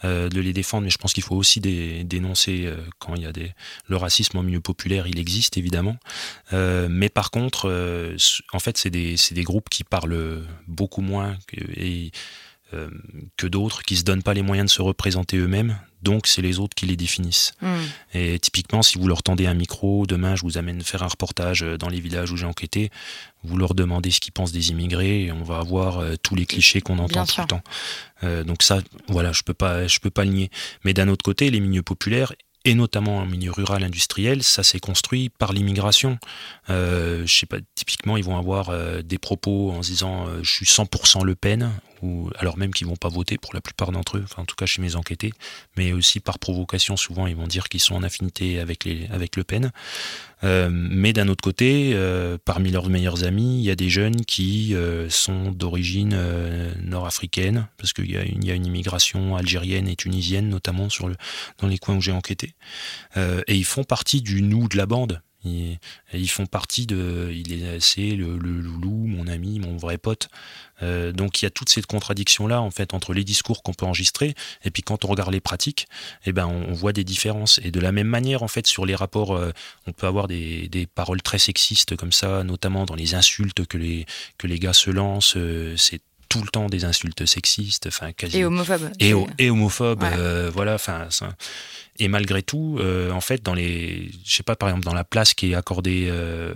euh, 0.05 0.29
de 0.29 0.41
les 0.41 0.53
défendre, 0.53 0.85
mais 0.85 0.91
je 0.91 0.99
pense 0.99 1.13
qu'il 1.13 1.23
faut 1.23 1.37
aussi 1.37 1.61
dénoncer 1.61 2.65
euh, 2.67 2.77
quand 2.99 3.15
il 3.15 3.23
y 3.23 3.27
a 3.27 3.33
des 3.33 3.53
le 3.89 3.97
racisme 3.97 4.39
en 4.39 4.43
milieu 4.43 4.61
populaire, 4.61 5.07
il 5.07 5.19
existe 5.19 5.57
évidemment, 5.57 5.97
mais 6.53 7.09
par 7.09 7.31
contre, 7.31 7.69
en 8.53 8.59
fait, 8.59 8.79
c'est 8.79 8.91
des, 8.91 9.17
des 9.31 9.43
groupes 9.43 9.69
qui 9.69 9.85
parlent 9.85 10.43
beaucoup 10.67 11.03
moins 11.03 11.37
et 11.77 12.11
euh, 12.75 12.89
que 13.37 13.47
d'autres 13.47 13.83
qui 13.83 13.97
se 13.97 14.05
donnent 14.05 14.23
pas 14.23 14.35
les 14.35 14.43
moyens 14.43 14.71
de 14.71 14.75
se 14.75 14.83
représenter 14.83 15.37
eux-mêmes. 15.37 15.79
Donc 16.03 16.27
c'est 16.27 16.43
les 16.43 16.59
autres 16.59 16.75
qui 16.75 16.87
les 16.87 16.97
définissent. 16.97 17.53
Hmm. 17.61 17.83
Et 18.15 18.39
typiquement, 18.39 18.83
si 18.83 18.99
vous 18.99 19.07
leur 19.07 19.23
tendez 19.23 19.47
un 19.47 19.55
micro, 19.55 20.07
demain 20.07 20.35
je 20.35 20.43
vous 20.43 20.59
amène 20.59 20.83
faire 20.83 21.03
un 21.03 21.09
reportage 21.09 21.63
euh, 21.63 21.79
dans 21.79 21.89
les 21.89 22.01
villages 22.01 22.33
où 22.33 22.37
j'ai 22.37 22.47
enquêté, 22.47 22.91
vous 23.45 23.57
leur 23.57 23.75
demandez 23.75 24.11
ce 24.11 24.21
qu'ils 24.21 24.33
pensent 24.33 24.53
des 24.53 24.71
immigrés 24.71 25.25
et 25.25 25.33
on 25.33 25.43
va 25.43 25.59
avoir 25.59 25.99
euh, 25.99 26.15
tous 26.23 26.35
les 26.35 26.47
clichés 26.47 26.81
qu'on 26.81 26.99
entend 26.99 27.25
tout 27.27 27.41
le 27.41 27.47
temps. 27.47 27.63
donc 28.45 28.63
ça, 28.63 28.81
voilà, 29.09 29.33
je 29.33 29.43
peux 29.43 29.55
pas, 29.55 29.87
je 29.87 29.99
peux 29.99 30.11
pas 30.11 30.25
le 30.25 30.31
nier. 30.31 30.51
Mais 30.85 30.95
d'un 30.95 31.09
autre 31.09 31.25
côté, 31.25 31.51
les 31.51 31.61
milieux 31.61 31.83
populaires 31.83 32.33
et 32.65 32.75
notamment 32.75 33.19
en 33.19 33.27
milieu 33.27 33.51
rural 33.51 33.83
industriel, 33.83 34.43
ça 34.43 34.63
s'est 34.63 34.81
construit 34.81 35.29
par 35.31 35.53
l'immigration. 35.53 36.19
Euh, 36.71 37.27
je 37.27 37.39
sais 37.39 37.47
pas, 37.47 37.59
typiquement, 37.83 38.17
ils 38.17 38.23
vont 38.23 38.39
avoir 38.39 38.69
euh, 38.69 39.03
des 39.03 39.19
propos 39.19 39.73
en 39.73 39.83
se 39.83 39.91
disant 39.91 40.29
euh, 40.29 40.39
je 40.45 40.53
suis 40.53 40.67
100% 40.67 41.25
Le 41.25 41.35
Pen, 41.35 41.73
ou 42.01 42.31
alors 42.39 42.57
même 42.57 42.73
qu'ils 42.73 42.87
vont 42.87 42.95
pas 42.95 43.09
voter 43.09 43.39
pour 43.39 43.53
la 43.55 43.61
plupart 43.61 43.91
d'entre 43.91 44.19
eux, 44.19 44.25
en 44.37 44.45
tout 44.45 44.55
cas 44.55 44.67
chez 44.67 44.81
mes 44.81 44.95
enquêtés, 44.95 45.33
mais 45.77 45.93
aussi 45.93 46.21
par 46.21 46.39
provocation, 46.39 46.97
souvent 46.97 47.27
ils 47.27 47.35
vont 47.35 47.49
dire 47.49 47.69
qu'ils 47.69 47.81
sont 47.81 47.97
en 47.97 48.05
affinité 48.05 48.61
avec, 48.61 48.87
avec 49.11 49.35
Le 49.35 49.43
Pen. 49.43 49.73
Euh, 50.45 50.69
mais 50.71 51.13
d'un 51.13 51.27
autre 51.27 51.43
côté, 51.43 51.97
parmi 52.45 52.71
leurs 52.71 52.89
meilleurs 52.89 53.25
amis, 53.25 53.59
il 53.59 53.65
y 53.65 53.71
a 53.71 53.77
des 53.77 53.89
jeunes 53.89 54.25
qui 54.25 54.75
sont 55.09 55.51
d'origine 55.51 56.17
nord-africaine, 56.85 57.67
parce 57.79 57.93
qu'il 57.93 58.11
y, 58.11 58.17
a 58.17 58.55
une 58.55 58.67
immigration 58.67 59.35
algérienne 59.37 59.89
et 59.89 59.97
tunisienne, 59.97 60.49
notamment 60.49 60.87
dans 61.59 61.67
les 61.67 61.79
coins 61.79 61.97
où 61.97 62.01
j'ai 62.01 62.13
enquêté. 62.13 62.55
et 63.17 63.57
ils 63.57 63.65
font 63.65 63.85
partie 63.85 64.23
du 64.23 64.43
nous 64.43 64.69
de 64.69 64.77
la 64.77 64.87
bande. 64.87 65.21
Ils, 65.45 65.79
ils 66.13 66.31
font 66.31 66.47
partie 66.47 66.87
de. 66.87 67.31
Il 67.33 67.53
est 67.53 67.81
c'est 67.81 68.11
le, 68.11 68.37
loulou, 68.37 69.07
mon 69.07 69.27
ami, 69.27 69.59
mon 69.59 69.77
vrai 69.77 69.99
pote. 69.99 70.29
Euh, 70.83 71.13
donc 71.13 71.41
il 71.41 71.45
y 71.45 71.47
a 71.47 71.51
toute 71.51 71.69
cette 71.69 71.87
contradiction 71.87 72.47
là 72.47 72.61
en 72.61 72.71
fait 72.71 72.93
entre 72.93 73.15
les 73.15 73.23
discours 73.23 73.63
qu'on 73.63 73.73
peut 73.73 73.87
enregistrer 73.87 74.35
et 74.65 74.71
puis 74.71 74.83
quand 74.83 75.05
on 75.05 75.09
regarde 75.09 75.33
les 75.33 75.41
pratiques, 75.41 75.87
eh 76.27 76.33
ben 76.33 76.47
on, 76.47 76.73
voit 76.73 76.93
des 76.93 77.05
différences. 77.05 77.61
Et 77.63 77.71
de 77.71 77.81
la 77.81 77.93
même 77.93 78.09
manière 78.09 78.43
en 78.43 78.49
fait 78.49 78.67
sur 78.67 78.87
les 78.87 78.95
rapports, 78.95 79.37
euh, 79.37 79.53
on 79.87 79.93
peut 79.93 80.07
avoir 80.07 80.29
des, 80.29 80.69
des, 80.69 80.87
paroles 80.87 81.23
très 81.23 81.39
sexistes 81.39 81.97
comme 81.97 82.13
ça, 82.13 82.43
notamment 82.45 82.85
dans 82.85 82.95
les 82.95 83.15
insultes 83.15 83.67
que 83.67 83.79
les 83.79 84.07
que 84.39 84.47
les 84.47 84.59
gars 84.59 84.73
se 84.73 84.91
lancent. 84.91 85.37
Euh, 85.37 85.77
c'est 85.77 86.01
tout 86.33 86.43
le 86.43 86.49
temps 86.49 86.67
des 86.67 86.85
insultes 86.85 87.27
sexistes, 87.27 87.87
enfin 87.87 88.13
quasi 88.13 88.39
et 88.39 88.45
homophobes. 88.45 88.91
Et, 89.01 89.13
et 89.39 89.51
homophobes, 89.51 90.05
voilà, 90.53 90.75
enfin. 90.75 91.09
Et 91.99 92.09
malgré 92.09 92.43
tout, 92.43 92.79
en 93.13 93.21
fait, 93.21 93.43
dans 93.43 93.55
les, 93.55 94.11
je 94.25 94.35
sais 94.35 94.43
pas, 94.43 94.57
par 94.57 94.71
exemple, 94.71 94.85
dans 94.85 94.95
la 94.95 95.05
place 95.05 95.35
qui 95.35 95.53
est 95.53 95.55
accordée 95.55 96.11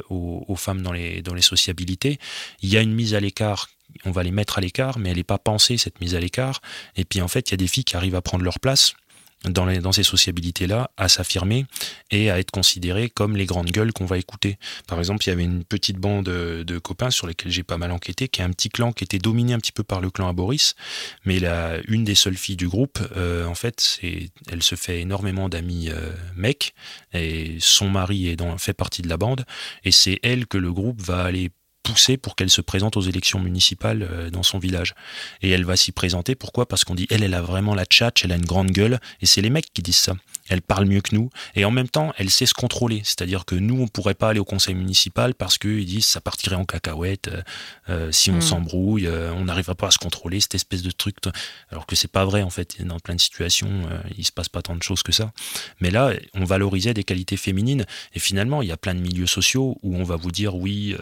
aux, 0.09 0.45
aux, 0.49 0.57
femmes 0.57 0.83
dans 0.83 0.93
les 0.93 1.21
dans 1.23 1.35
les 1.35 1.43
sociabilités, 1.43 2.19
il 2.63 2.71
y 2.71 2.77
a 2.77 2.81
une 2.81 2.95
mise 2.95 3.15
à 3.15 3.21
l'écart 3.21 3.69
on 4.05 4.11
va 4.11 4.23
les 4.23 4.31
mettre 4.31 4.59
à 4.59 4.61
l'écart, 4.61 4.99
mais 4.99 5.11
elle 5.11 5.17
n'est 5.17 5.25
pas 5.25 5.39
pensée, 5.39 5.79
cette 5.79 6.01
mise 6.01 6.15
à 6.15 6.21
l'écart. 6.21 6.61
Et 6.97 7.05
puis 7.05 7.23
en 7.23 7.29
fait, 7.29 7.49
il 7.49 7.53
y 7.53 7.55
a 7.55 7.57
des 7.57 7.67
filles 7.67 7.85
qui 7.85 7.97
arrivent 7.97 8.15
à 8.15 8.21
prendre 8.23 8.45
leur 8.45 8.61
place 8.61 8.95
dans, 9.45 9.93
ces 9.93 10.03
sociabilités-là, 10.03 10.91
à 10.97 11.09
s'affirmer 11.09 11.67
et 12.11 12.31
à 12.31 12.39
être 12.39 12.51
considérées 12.51 13.11
comme 13.11 13.37
les 13.37 13.47
grandes 13.47 13.71
gueules 13.71 13.93
qu'on 13.93 14.07
va 14.07 14.19
écouter. 14.19 14.59
Par 14.87 14.99
exemple, 14.99 15.25
il 15.27 15.31
y 15.31 15.33
avait 15.33 15.45
une 15.45 15.65
petite 15.65 15.99
bande 15.99 16.25
de, 16.27 16.79
copains 16.79 17.11
sur 17.11 17.27
lesquels 17.27 17.53
j'ai 17.53 17.63
pas 17.63 17.79
mal 17.79 17.93
enquêté, 17.93 18.29
qui 18.29 18.41
est 18.41 18.45
un 18.45 18.51
petit 18.51 18.69
clan 18.69 18.93
qui 18.93 19.05
était 19.05 19.19
dominé 19.19 19.53
un 19.53 19.59
petit 19.59 19.73
peu 19.73 19.83
par 19.83 20.01
le 20.01 20.11
clan 20.11 20.29
à 20.29 20.33
Boris, 20.33 20.75
mais 21.25 21.39
la, 21.39 21.79
une 21.89 22.05
des 22.05 22.15
seules 22.15 22.37
filles 22.37 22.57
du 22.57 22.69
groupe, 22.69 22.99
euh, 23.17 23.47
en 23.47 23.55
fait, 23.55 24.01
elle 24.51 24.63
se 24.63 24.75
fait 24.75 25.01
énormément 25.01 25.49
d'amis 25.49 25.91
euh, 25.91 26.13
mecs, 26.35 26.75
et 27.13 27.57
son 27.61 27.89
mari 27.89 28.29
est 28.29 28.37
dans, 28.37 28.59
fait 28.59 28.75
partie 28.75 29.03
de 29.03 29.09
la 29.09 29.17
bande, 29.17 29.45
et 29.85 29.93
c'est 29.93 30.19
elle 30.23 30.47
que 30.47 30.59
le 30.59 30.73
groupe 30.73 31.01
va 31.01 31.23
aller 31.23 31.51
pousser 31.87 32.17
pour 32.17 32.35
qu'elle 32.35 32.51
se 32.51 32.61
présente 32.61 32.97
aux 32.97 33.01
élections 33.01 33.39
municipales 33.39 34.03
euh, 34.11 34.31
dans 34.31 34.43
son 34.43 34.59
village. 34.59 34.95
Et 35.43 35.51
elle 35.51 35.65
va 35.65 35.77
s'y 35.77 35.93
présenter. 35.93 36.35
Pourquoi? 36.35 36.67
Parce 36.67 36.85
qu'on 36.85 36.95
dit, 36.95 37.07
elle, 37.11 37.23
elle 37.23 37.35
a 37.35 37.43
vraiment 37.43 37.75
la 37.75 37.85
tchatch, 37.85 38.25
elle 38.25 38.33
a 38.33 38.37
une 38.37 38.45
grande 38.45 38.71
gueule. 38.71 38.99
Et 39.21 39.27
c'est 39.27 39.41
les 39.41 39.51
mecs 39.51 39.73
qui 39.73 39.83
disent 39.83 39.97
ça 39.97 40.15
elle 40.49 40.63
parle 40.63 40.87
mieux 40.87 41.01
que 41.01 41.15
nous, 41.15 41.31
et 41.55 41.65
en 41.65 41.71
même 41.71 41.89
temps, 41.89 42.13
elle 42.19 42.31
sait 42.31 42.47
se 42.47 42.55
contrôler. 42.55 43.01
C'est-à-dire 43.05 43.45
que 43.45 43.55
nous, 43.55 43.81
on 43.81 43.89
pourrait 43.89 44.15
pas 44.15 44.31
aller 44.31 44.41
au 44.41 44.45
conseil 44.45 44.75
municipal 44.75 45.35
parce 45.35 45.59
qu'ils 45.59 45.85
disent 45.85 46.07
ça 46.07 46.21
partirait 46.21 46.57
en 46.57 46.65
cacahuète 46.65 47.29
euh, 47.29 47.43
euh, 47.89 48.13
si 48.13 48.31
on 48.31 48.37
hmm. 48.37 48.43
s'embrouille, 48.43 49.07
euh, 49.07 49.33
on 49.33 49.45
n'arrivera 49.45 49.75
pas 49.75 49.89
à 49.89 49.91
se 49.91 49.99
contrôler, 49.99 50.41
cette 50.41 50.55
espèce 50.55 50.83
de 50.83 50.91
truc. 50.91 51.17
Alors 51.71 51.87
que 51.87 51.97
c'est 51.97 52.11
pas 52.11 52.25
vrai 52.25 52.43
en 52.43 52.51
fait. 52.51 52.83
Dans 52.83 52.99
plein 53.01 53.15
de 53.15 53.21
situations, 53.21 53.89
il 54.17 54.25
se 54.25 54.33
passe 54.33 54.49
pas 54.49 54.63
tant 54.63 54.77
de 54.77 54.83
choses 54.83 55.03
que 55.03 55.13
ça. 55.13 55.33
Mais 55.81 55.91
là, 55.91 56.13
on 56.35 56.45
valorisait 56.45 56.95
des 56.95 57.05
qualités 57.05 57.37
féminines, 57.37 57.87
et 58.15 58.19
finalement, 58.19 58.63
il 58.63 58.69
y 58.69 58.73
a 58.73 58.77
plein 58.77 58.95
de 58.95 59.01
milieux 59.01 59.27
sociaux 59.27 59.79
où 59.83 59.97
on 59.97 60.05
va 60.05 60.17
vous 60.17 60.31
dire 60.31 60.55
oui, 60.55 60.97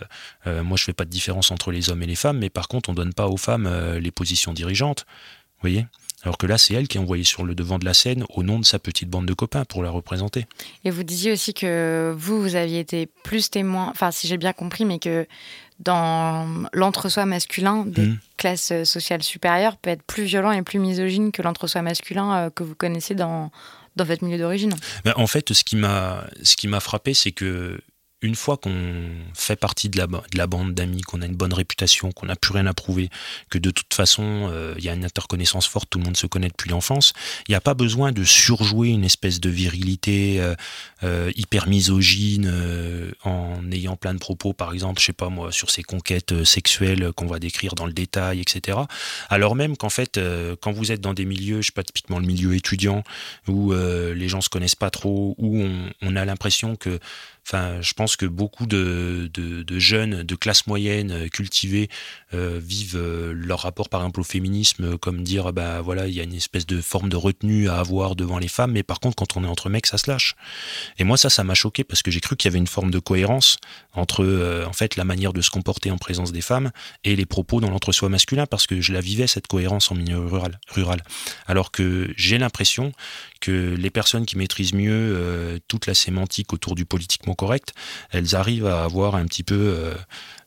moi 0.47 0.77
je 0.77 0.85
fais 0.85 0.93
pas 0.93 1.05
de 1.05 1.11
différence 1.11 1.51
entre 1.51 1.71
les 1.71 1.91
hommes 1.91 2.03
et 2.03 2.07
les 2.07 2.15
femmes, 2.15 2.39
mais 2.39 2.51
par 2.51 2.69
contre, 2.69 2.89
on 2.91 2.95
donne 2.95 3.13
pas 3.13 3.27
aux 3.27 3.37
femmes 3.37 3.69
les 3.99 4.11
positions 4.11 4.53
dirigeantes. 4.53 5.05
Vous 5.57 5.71
voyez? 5.71 5.87
Alors 6.25 6.39
que 6.39 6.47
là, 6.47 6.59
c'est 6.59 6.75
elle 6.75 6.89
qui 6.89 6.97
est 6.97 7.01
envoyée 7.01 7.25
sur 7.25 7.45
le 7.45 7.55
devant 7.55 7.79
de 7.79 7.85
la 7.85 7.95
scène 7.95 8.25
au 8.31 8.43
nom 8.43 8.59
de 8.59 8.65
sa 8.65 8.79
petite 8.79 9.09
bande 9.09 9.27
de 9.27 9.35
copains 9.35 9.65
pour 9.65 9.83
la 9.83 9.91
représenter. 9.91 10.47
Et 10.85 10.91
vous 10.91 11.05
disiez 11.05 11.33
aussi 11.33 11.55
que 11.55 12.15
vous, 12.17 12.41
vous 12.41 12.57
aviez 12.57 12.81
été 12.81 13.07
plus 13.23 13.51
témoin, 13.51 13.89
enfin 13.91 14.11
si 14.11 14.27
j'ai 14.27 14.39
bien 14.39 14.53
compris, 14.53 14.85
mais 14.85 14.99
que 14.99 15.27
dans 15.81 16.47
l'entre-soi 16.73 17.27
masculin 17.27 17.85
des 17.85 18.07
mmh. 18.07 18.19
classes 18.37 18.85
sociales 18.85 19.23
supérieures 19.23 19.77
peut 19.77 19.91
être 19.91 20.03
plus 20.03 20.25
violent 20.25 20.53
et 20.53 20.63
plus 20.63 20.79
misogyne 20.79 21.33
que 21.33 21.43
l'entre-soi 21.43 21.83
masculin 21.83 22.35
euh, 22.35 22.51
que 22.51 22.63
vous 22.63 22.75
connaissez 22.75 23.15
dans, 23.15 23.51
dans 23.97 24.05
votre 24.05 24.25
milieu 24.25 24.39
d'origine. 24.39 24.75
Ben, 25.05 25.13
en 25.17 25.27
fait, 25.27 25.53
ce 25.53 25.65
qui 25.65 25.77
m'a 25.77 26.81
frappé, 26.81 27.13
c'est 27.13 27.33
que 27.33 27.81
une 28.25 28.35
fois 28.35 28.57
qu'on 28.57 29.11
fait 29.35 29.55
partie 29.55 29.91
de 29.91 29.99
la, 29.99 30.07
de 30.07 30.39
la 30.39 30.47
bande 30.47 30.73
d'amis, 30.73 31.03
qu'on 31.03 31.21
a 31.21 31.27
une 31.27 31.37
bonne 31.37 31.53
réputation, 31.53 32.11
qu'on 32.11 32.25
n'a 32.25 32.37
plus 32.37 32.55
rien 32.55 32.65
à 32.65 32.73
prouver, 32.73 33.11
que 33.51 33.59
de 33.59 33.71
toute 33.71 33.93
façon, 33.93 34.49
euh, 34.51 34.75
il 34.79 34.85
y 34.85 34.89
a 34.89 34.95
une 34.95 35.05
interconnaissance 35.05 35.67
forte, 35.67 35.91
tout 35.91 35.99
le 35.99 36.07
monde 36.07 36.17
se 36.17 36.27
connaît 36.27 36.49
depuis 36.49 36.71
l'enfance, 36.71 37.13
il 37.47 37.53
n'y 37.53 37.55
a 37.55 37.61
pas 37.61 37.75
besoin 37.75 38.13
de 38.13 38.25
surjouer 38.25 38.89
une 38.89 39.05
espèce 39.05 39.41
de 39.41 39.51
virilité 39.51 40.41
euh, 40.41 40.55
euh, 41.03 41.31
hyper 41.37 41.69
misogyne 41.69 42.51
en 43.25 43.71
ayant 43.71 43.97
plein 43.97 44.15
de 44.15 44.19
propos, 44.19 44.55
par 44.55 44.73
exemple, 44.73 45.01
je 45.01 45.07
sais 45.07 45.13
pas 45.13 45.29
moi, 45.29 45.53
sur 45.53 45.71
ces 45.71 45.83
conquêtes 45.83 46.45
sexuelles 46.45 47.13
qu'on 47.13 47.27
va 47.27 47.39
décrire 47.39 47.75
dans 47.75 47.87
le 47.87 47.93
détail, 47.93 48.41
etc. 48.41 48.79
Alors 49.29 49.55
même 49.55 49.77
qu'en 49.77 49.91
fait, 49.91 50.19
quand 50.63 50.73
vous 50.73 50.93
êtes 50.93 51.03
dans 51.03 51.13
des 51.13 51.27
milieux, 51.27 51.61
je 51.61 51.67
sais 51.67 51.73
pas, 51.73 51.83
typiquement 51.83 52.19
le 52.19 52.27
milieu 52.27 52.55
étudiant, 52.55 53.05
où 53.49 53.75
les 53.75 54.29
gens 54.29 54.41
se 54.41 54.49
connaissent 54.49 54.75
pas 54.75 54.91
trop, 54.91 55.35
où 55.37 55.61
on, 55.61 55.91
on 56.01 56.17
a 56.17 56.25
l'impression 56.25 56.77
que 56.77 56.99
Enfin, 57.47 57.83
je 57.83 57.93
pense 57.93 58.14
que 58.17 58.27
beaucoup 58.27 58.67
de, 58.67 59.31
de, 59.33 59.79
jeunes 59.79 60.23
de 60.23 60.35
classe 60.35 60.67
moyenne 60.67 61.11
euh, 61.11 61.29
cultivés 61.29 61.89
euh, 62.33 62.61
vivent 62.63 62.97
euh, 62.97 63.33
leur 63.35 63.61
rapport, 63.61 63.89
par 63.89 64.01
exemple, 64.01 64.21
au 64.21 64.25
féminisme 64.25 64.99
comme 64.99 65.23
dire, 65.23 65.53
bah 65.53 65.81
voilà, 65.81 66.07
il 66.07 66.15
y 66.15 66.21
a 66.21 66.23
une 66.23 66.35
espèce 66.35 66.67
de 66.67 66.81
forme 66.81 67.09
de 67.09 67.17
retenue 67.17 67.69
à 67.69 67.79
avoir 67.79 68.17
devant 68.17 68.39
les 68.39 68.49
femmes, 68.49 68.73
mais 68.73 68.83
par 68.83 69.01
contre, 69.01 69.17
quand 69.17 69.37
on 69.37 69.45
est 69.45 69.49
entre 69.49 69.69
mecs, 69.69 69.87
ça 69.87 69.99
se 69.99 70.11
lâche. 70.11 70.35
Et 70.99 71.05
moi, 71.05 71.17
ça, 71.17 71.31
ça 71.31 71.45
m'a 71.45 71.55
choqué 71.55 71.85
parce 71.85 72.03
que 72.03 72.11
j'ai 72.11 72.21
cru 72.21 72.37
qu'il 72.37 72.51
y 72.51 72.53
avait 72.53 72.59
une 72.59 72.67
forme 72.67 72.91
de 72.91 72.99
cohérence 72.99 73.59
entre, 73.93 74.65
en 74.67 74.73
fait, 74.73 74.97
la 74.97 75.05
manière 75.05 75.33
de 75.33 75.41
se 75.41 75.51
comporter 75.51 75.91
en 75.91 75.99
présence 75.99 76.33
des 76.33 76.41
femmes 76.41 76.71
et 77.05 77.17
les 77.17 77.27
propos 77.27 77.61
dans 77.61 77.71
l'entre-soi 77.71 78.09
masculin, 78.09 78.47
parce 78.47 78.67
que 78.67 78.81
je 78.81 78.93
la 78.93 79.01
vivais 79.01 79.27
cette 79.27 79.47
cohérence 79.47 79.91
en 79.91 79.95
milieu 79.95 80.19
rural. 80.19 80.59
rural. 80.69 81.03
Alors 81.47 81.71
que 81.71 82.13
j'ai 82.17 82.39
l'impression 82.39 82.93
que 83.45 83.75
les 83.75 83.91
personnes 83.91 84.25
qui 84.25 84.39
maîtrisent 84.39 84.73
mieux 84.73 85.61
toute 85.69 85.87
la 85.87 85.95
sémantique 85.95 86.53
autour 86.53 86.75
du 86.75 86.87
politiquement 86.87 87.35
correctes, 87.35 87.75
elles 88.11 88.35
arrivent 88.35 88.67
à 88.67 88.85
avoir 88.85 89.17
un 89.17 89.27
petit 89.27 89.43
peu 89.43 89.55
euh, 89.55 89.95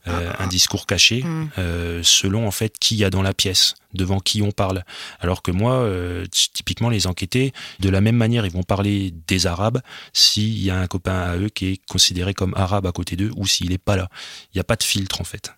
euh, 0.08 0.32
un 0.40 0.48
discours 0.48 0.86
caché 0.86 1.22
mm. 1.22 1.50
euh, 1.58 2.02
selon 2.02 2.48
en 2.48 2.52
fait 2.52 2.78
qui 2.80 2.96
y 2.96 3.04
a 3.04 3.10
dans 3.10 3.22
la 3.22 3.34
pièce, 3.34 3.76
devant 3.94 4.20
qui 4.20 4.42
on 4.42 4.52
parle. 4.52 4.84
Alors 5.20 5.42
que 5.44 5.52
moi, 5.52 5.88
typiquement 6.32 6.90
les 6.90 7.08
enquêtés, 7.08 7.54
de 7.80 7.90
la 7.90 8.02
même 8.02 8.16
manière, 8.16 8.46
ils 8.46 8.52
vont 8.52 8.64
parler 8.64 9.14
des 9.28 9.48
Arabes 9.48 9.82
s'il 10.14 10.58
y 10.64 10.70
a 10.70 10.80
un 10.80 10.88
copain 10.88 11.20
à 11.20 11.38
eux 11.38 11.50
qui 11.50 11.68
est 11.68 11.86
considéré 11.88 12.34
comme 12.34 12.54
arabe 12.56 12.86
à 12.86 12.92
côté 12.92 13.16
d'eux 13.16 13.32
ou 13.36 13.46
s'il 13.46 13.70
n'est 13.70 13.78
pas 13.78 13.96
là. 13.96 14.10
Il 14.54 14.58
n'y 14.58 14.62
a 14.62 14.64
pas 14.64 14.76
de 14.76 14.84
filtre 14.84 15.22
en 15.22 15.26
fait. 15.26 15.54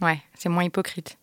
Ouais, 0.00 0.20
c'est 0.38 0.48
moins 0.48 0.64
hypocrite 0.64 1.16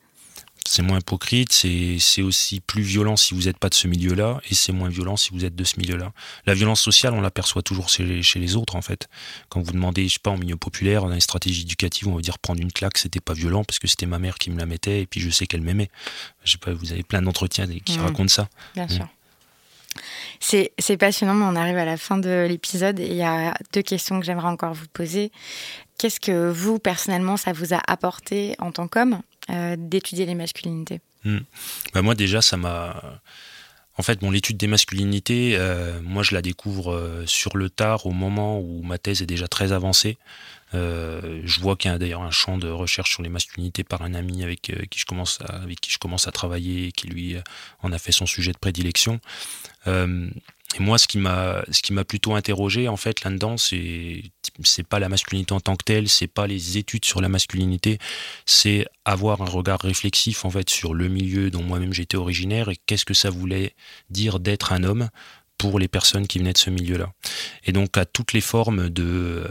c'est 0.70 0.84
moins 0.84 1.00
hypocrite, 1.00 1.52
c'est 1.52 2.22
aussi 2.22 2.60
plus 2.60 2.84
violent 2.84 3.16
si 3.16 3.34
vous 3.34 3.46
n'êtes 3.46 3.58
pas 3.58 3.70
de 3.70 3.74
ce 3.74 3.88
milieu-là, 3.88 4.40
et 4.52 4.54
c'est 4.54 4.72
moins 4.72 4.88
violent 4.88 5.18
si 5.18 5.32
vous 5.32 5.44
êtes 5.44 5.56
de 5.56 5.64
ce 5.64 5.80
milieu-là. 5.80 6.12
La 6.46 6.54
violence 6.54 6.80
sociale, 6.80 7.14
on 7.16 7.22
l'aperçoit 7.22 7.64
toujours 7.64 7.90
chez 7.90 8.04
les, 8.04 8.22
chez 8.22 8.38
les, 8.38 8.56
autres, 8.56 8.76
en 8.76 8.84
fait. 8.84 9.10
Quand 9.50 9.62
vous 9.62 9.72
demandez, 9.72 10.08
je 10.08 10.14
sais 10.14 10.20
pas, 10.22 10.30
en 10.30 10.38
milieu 10.38 10.58
populaire, 10.58 11.02
dans 11.02 11.10
les 11.10 11.22
stratégies 11.22 11.64
éducatives, 11.64 12.08
on 12.08 12.16
va 12.16 12.22
dire 12.22 12.38
prendre 12.38 12.62
une 12.62 12.72
claque, 12.72 13.00
c'était 13.00 13.20
pas 13.20 13.34
violent, 13.34 13.64
parce 13.64 13.80
que 13.80 13.88
c'était 13.88 14.06
ma 14.06 14.20
mère 14.20 14.38
qui 14.38 14.52
me 14.52 14.60
la 14.60 14.68
mettait, 14.68 15.02
et 15.02 15.06
puis 15.08 15.22
je 15.22 15.32
sais 15.32 15.48
qu'elle 15.48 15.62
m'aimait. 15.62 15.90
Je 16.44 16.52
sais 16.52 16.58
pas, 16.60 16.72
vous 16.72 16.92
avez 16.92 17.02
plein 17.02 17.24
d'entretiens 17.24 17.66
qui 17.84 17.98
mmh. 17.98 18.02
racontent 18.02 18.28
ça. 18.28 18.48
Bien 18.76 18.86
mmh. 18.86 18.90
sûr. 18.90 19.08
C'est 20.40 20.98
passionnant, 20.98 21.34
mais 21.34 21.46
on 21.46 21.56
arrive 21.56 21.78
à 21.78 21.86
la 21.86 21.98
fin 21.98 22.20
de 22.20 22.46
l'épisode 22.48 23.00
et 23.00 23.08
il 23.08 23.16
y 23.16 23.24
a 23.24 23.56
deux 23.74 23.82
questions 23.82 24.20
que 24.20 24.26
j'aimerais 24.26 24.48
encore 24.48 24.76
vous 24.76 24.88
poser. 24.94 25.32
Qu'est-ce 25.98 26.20
que 26.20 26.52
vous, 26.52 26.78
personnellement, 26.78 27.38
ça 27.38 27.54
vous 27.54 27.74
a 27.74 27.82
apporté 27.88 28.56
en 28.60 28.72
tant 28.72 28.88
qu'homme? 28.88 29.20
Euh, 29.50 29.76
d'étudier 29.78 30.26
les 30.26 30.36
masculinités 30.36 31.02
hmm. 31.24 31.39
bah 31.93 32.02
Moi, 32.02 32.16
déjà, 32.16 32.41
ça 32.41 32.58
m'a. 32.58 33.22
En 33.97 34.02
fait, 34.02 34.22
mon 34.22 34.32
l'étude 34.32 34.56
des 34.56 34.68
masculinités, 34.68 35.56
euh, 35.58 36.00
moi, 36.02 36.24
je 36.24 36.34
la 36.34 36.41
découvre 36.41 36.93
euh, 36.93 37.26
sur 37.26 37.58
le 37.58 37.70
tard, 37.70 38.06
au 38.06 38.12
moment 38.12 38.60
où 38.60 38.82
ma 38.82 38.97
thèse 38.97 39.22
est 39.22 39.26
déjà 39.26 39.50
très 39.50 39.74
avancée. 39.74 40.18
je 40.72 41.60
vois 41.60 41.76
qu'il 41.76 41.91
y 41.91 41.93
a 41.93 41.97
d'ailleurs 41.97 42.22
un 42.22 42.32
champ 42.32 42.58
de 42.58 42.70
recherche 42.70 43.12
sur 43.12 43.24
les 43.24 43.30
masculinités 43.30 43.84
par 43.84 44.02
un 44.04 44.14
ami 44.14 44.43
avec 44.43 44.62
qui 44.62 45.00
je 45.00 45.06
commence 45.06 45.39
à, 45.41 45.56
avec 45.56 45.82
qui 45.82 45.91
je 45.91 45.97
commence 45.97 46.28
à 46.28 46.32
travailler, 46.32 46.91
qui 46.91 47.08
lui 47.08 47.36
en 47.82 47.91
a 47.91 47.97
fait 47.97 48.14
son 48.14 48.26
sujet 48.26 48.54
de 48.54 48.58
prédilection. 48.58 49.20
Et 50.78 50.84
moi, 50.84 50.98
ce 51.00 51.08
qui 51.08 51.18
m'a, 51.18 51.64
plutôt 52.08 52.36
interrogé 52.36 52.88
en 52.88 52.98
fait 52.98 53.24
là-dedans, 53.24 53.58
c'est, 53.58 54.24
c'est 54.64 54.88
pas 54.88 55.00
la 55.00 55.10
masculinité 55.10 55.54
en 55.54 55.60
tant 55.60 55.76
que 55.76 55.84
telle, 55.84 56.08
c'est 56.08 56.28
pas 56.28 56.46
les 56.46 56.78
études 56.78 57.06
sur 57.06 57.22
la 57.22 57.30
masculinité, 57.30 57.98
c'est 58.46 58.86
avoir 59.04 59.42
un 59.42 59.50
regard 59.50 59.80
réflexif 59.80 60.46
en 60.46 60.52
fait 60.52 60.70
sur 60.70 60.94
le 60.94 61.08
milieu 61.08 61.50
dont 61.50 61.64
moi-même 61.64 61.94
j'étais 61.94 62.18
originaire 62.18 62.70
et 62.70 62.78
qu'est-ce 62.86 63.06
que 63.06 63.16
ça 63.16 63.32
voulait 63.32 63.74
dire 64.12 64.40
d'être 64.40 64.72
un 64.72 64.84
homme 64.84 65.10
pour 65.58 65.80
les 65.80 65.88
personnes 65.88 66.28
qui 66.28 66.40
venaient 66.40 66.54
de 66.54 66.58
ce 66.58 66.70
milieu-là. 66.70 67.14
Et 67.66 67.72
donc 67.72 67.98
à 67.98 68.06
toutes 68.06 68.34
les 68.34 68.42
formes 68.42 68.90
de 68.90 69.46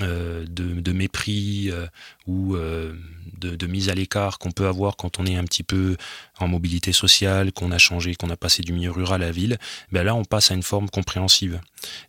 euh, 0.00 0.44
mépris 0.92 1.70
euh, 1.70 1.86
ou 2.26 2.56
euh, 2.56 2.94
de, 3.38 3.66
mise 3.66 3.88
à 3.88 3.94
l'écart 3.94 4.38
qu'on 4.38 4.52
peut 4.52 4.66
avoir 4.66 4.96
quand 4.96 5.18
on 5.18 5.26
est 5.26 5.36
un 5.36 5.44
petit 5.44 5.62
peu 5.62 5.96
en 6.38 6.48
mobilité 6.48 6.92
sociale, 6.92 7.52
qu'on 7.52 7.70
a 7.70 7.78
changé, 7.78 8.14
qu'on 8.14 8.30
a 8.30 8.36
passé 8.36 8.62
du 8.62 8.72
milieu 8.72 8.90
rural 8.90 9.22
à 9.22 9.26
la 9.26 9.32
ville, 9.32 9.58
ben 9.92 10.02
là 10.02 10.14
on 10.14 10.24
passe 10.24 10.50
à 10.50 10.54
une 10.54 10.62
forme 10.62 10.88
compréhensive. 10.88 11.60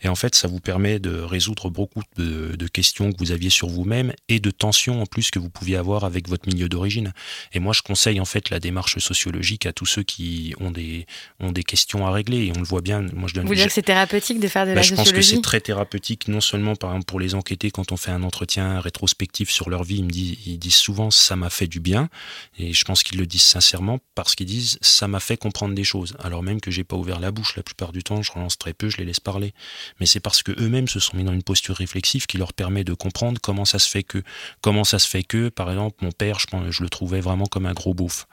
Et 0.02 0.08
en 0.08 0.16
fait, 0.16 0.36
ça 0.36 0.48
vous 0.48 0.60
permet 0.60 1.00
de 1.00 1.20
résoudre 1.20 1.70
beaucoup 1.70 2.02
de, 2.18 2.68
questions 2.68 3.12
que 3.12 3.18
vous 3.20 3.32
aviez 3.32 3.50
sur 3.50 3.68
vous-même 3.68 4.14
et 4.28 4.40
de 4.40 4.52
tensions 4.52 5.02
en 5.02 5.06
plus 5.06 5.32
que 5.32 5.40
vous 5.40 5.50
pouviez 5.50 5.78
avoir 5.78 6.04
avec 6.04 6.28
votre 6.28 6.48
milieu 6.48 6.68
d'origine. 6.68 7.14
Et 7.54 7.60
moi, 7.60 7.74
je 7.74 7.82
conseille 7.82 8.20
en 8.20 8.26
fait 8.26 8.50
la 8.50 8.60
démarche 8.60 8.98
sociologique 8.98 9.66
à 9.66 9.72
tous 9.72 9.86
ceux 9.86 10.04
qui 10.04 10.54
ont 10.60 10.72
des, 10.72 11.06
ont 11.40 11.52
des 11.52 11.64
questions 11.64 12.08
à 12.08 12.12
régler. 12.12 12.48
Et 12.48 12.52
on 12.56 12.60
le 12.60 12.66
voit 12.66 12.82
bien. 12.82 13.02
Moi, 13.14 13.30
je 13.30 13.36
donne. 13.36 13.46
Vous 13.46 13.56
dire 13.56 13.68
que 13.68 13.74
c'est 13.74 13.84
thérapeutique 13.84 14.40
de 14.40 14.48
faire 14.48 14.64
de 14.64 14.72
ben, 14.72 14.76
la 14.76 14.82
je 14.82 14.90
sociologie 14.90 15.10
Je 15.10 15.16
pense 15.16 15.30
que 15.30 15.36
c'est 15.36 15.42
très 15.42 15.62
thérapeutique, 15.62 16.28
non 16.28 16.42
seulement 16.42 16.76
par 16.76 16.90
exemple 16.90 17.06
pour 17.06 17.20
les 17.20 17.36
enquêtés 17.36 17.72
quand 17.72 17.92
on 17.92 17.98
fait 17.98 18.12
un 18.12 18.24
entretien 18.24 18.80
rétrospectif 18.82 19.52
sur 19.52 19.70
leur 19.70 19.84
vie, 19.84 20.05
ils 20.14 20.58
disent, 20.58 20.76
souvent 20.76 21.12
ça 21.12 21.36
m'a 21.36 21.50
fait 21.50 21.68
du 21.68 21.80
bien. 21.80 22.10
Et 22.58 22.74
je 22.74 22.84
pense 22.86 23.04
qu'ils 23.04 23.18
le 23.18 23.26
disent 23.26 23.44
sincèrement 23.44 24.00
parce 24.14 24.36
qu'ils 24.36 24.48
disent 24.48 24.78
ça 24.82 25.08
m'a 25.08 25.20
fait 25.20 25.38
comprendre 25.38 25.76
des 25.76 25.84
choses. 25.84 26.16
Alors 26.20 26.44
même 26.44 26.62
que 26.62 26.72
j'ai 26.72 26.84
pas 26.84 26.96
ouvert 26.96 27.20
la 27.20 27.32
bouche 27.32 27.56
la 27.56 27.64
plupart 27.64 27.92
du 27.92 28.04
temps, 28.04 28.22
je 28.22 28.32
relance 28.32 28.58
très 28.58 28.74
peu, 28.74 28.90
je 28.90 28.98
les 28.98 29.06
laisse 29.06 29.20
parler. 29.20 29.54
Mais 30.00 30.06
c'est 30.06 30.20
parce 30.20 30.44
que 30.44 30.52
eux-mêmes 30.60 30.88
se 30.88 31.00
sont 31.00 31.18
mis 31.18 31.24
dans 31.24 31.34
une 31.34 31.44
posture 31.44 31.76
réflexive 31.76 32.26
qui 32.26 32.38
leur 32.38 32.54
permet 32.54 32.84
de 32.84 32.94
comprendre 32.94 33.40
comment 33.42 33.66
ça 33.66 33.80
se 33.80 33.90
fait 33.90 34.04
que, 34.04 34.24
comment 34.62 34.84
ça 34.84 35.00
se 35.00 35.08
fait 35.08 35.24
que, 35.24 35.50
par 35.50 35.70
exemple, 35.70 36.04
mon 36.04 36.12
père, 36.12 36.40
je, 36.40 36.48
je 36.72 36.84
le 36.84 36.90
trouvais 36.90 37.22
vraiment 37.22 37.46
comme 37.46 37.66
un 37.66 37.74
gros 37.74 37.94
bouffe. 37.94 38.28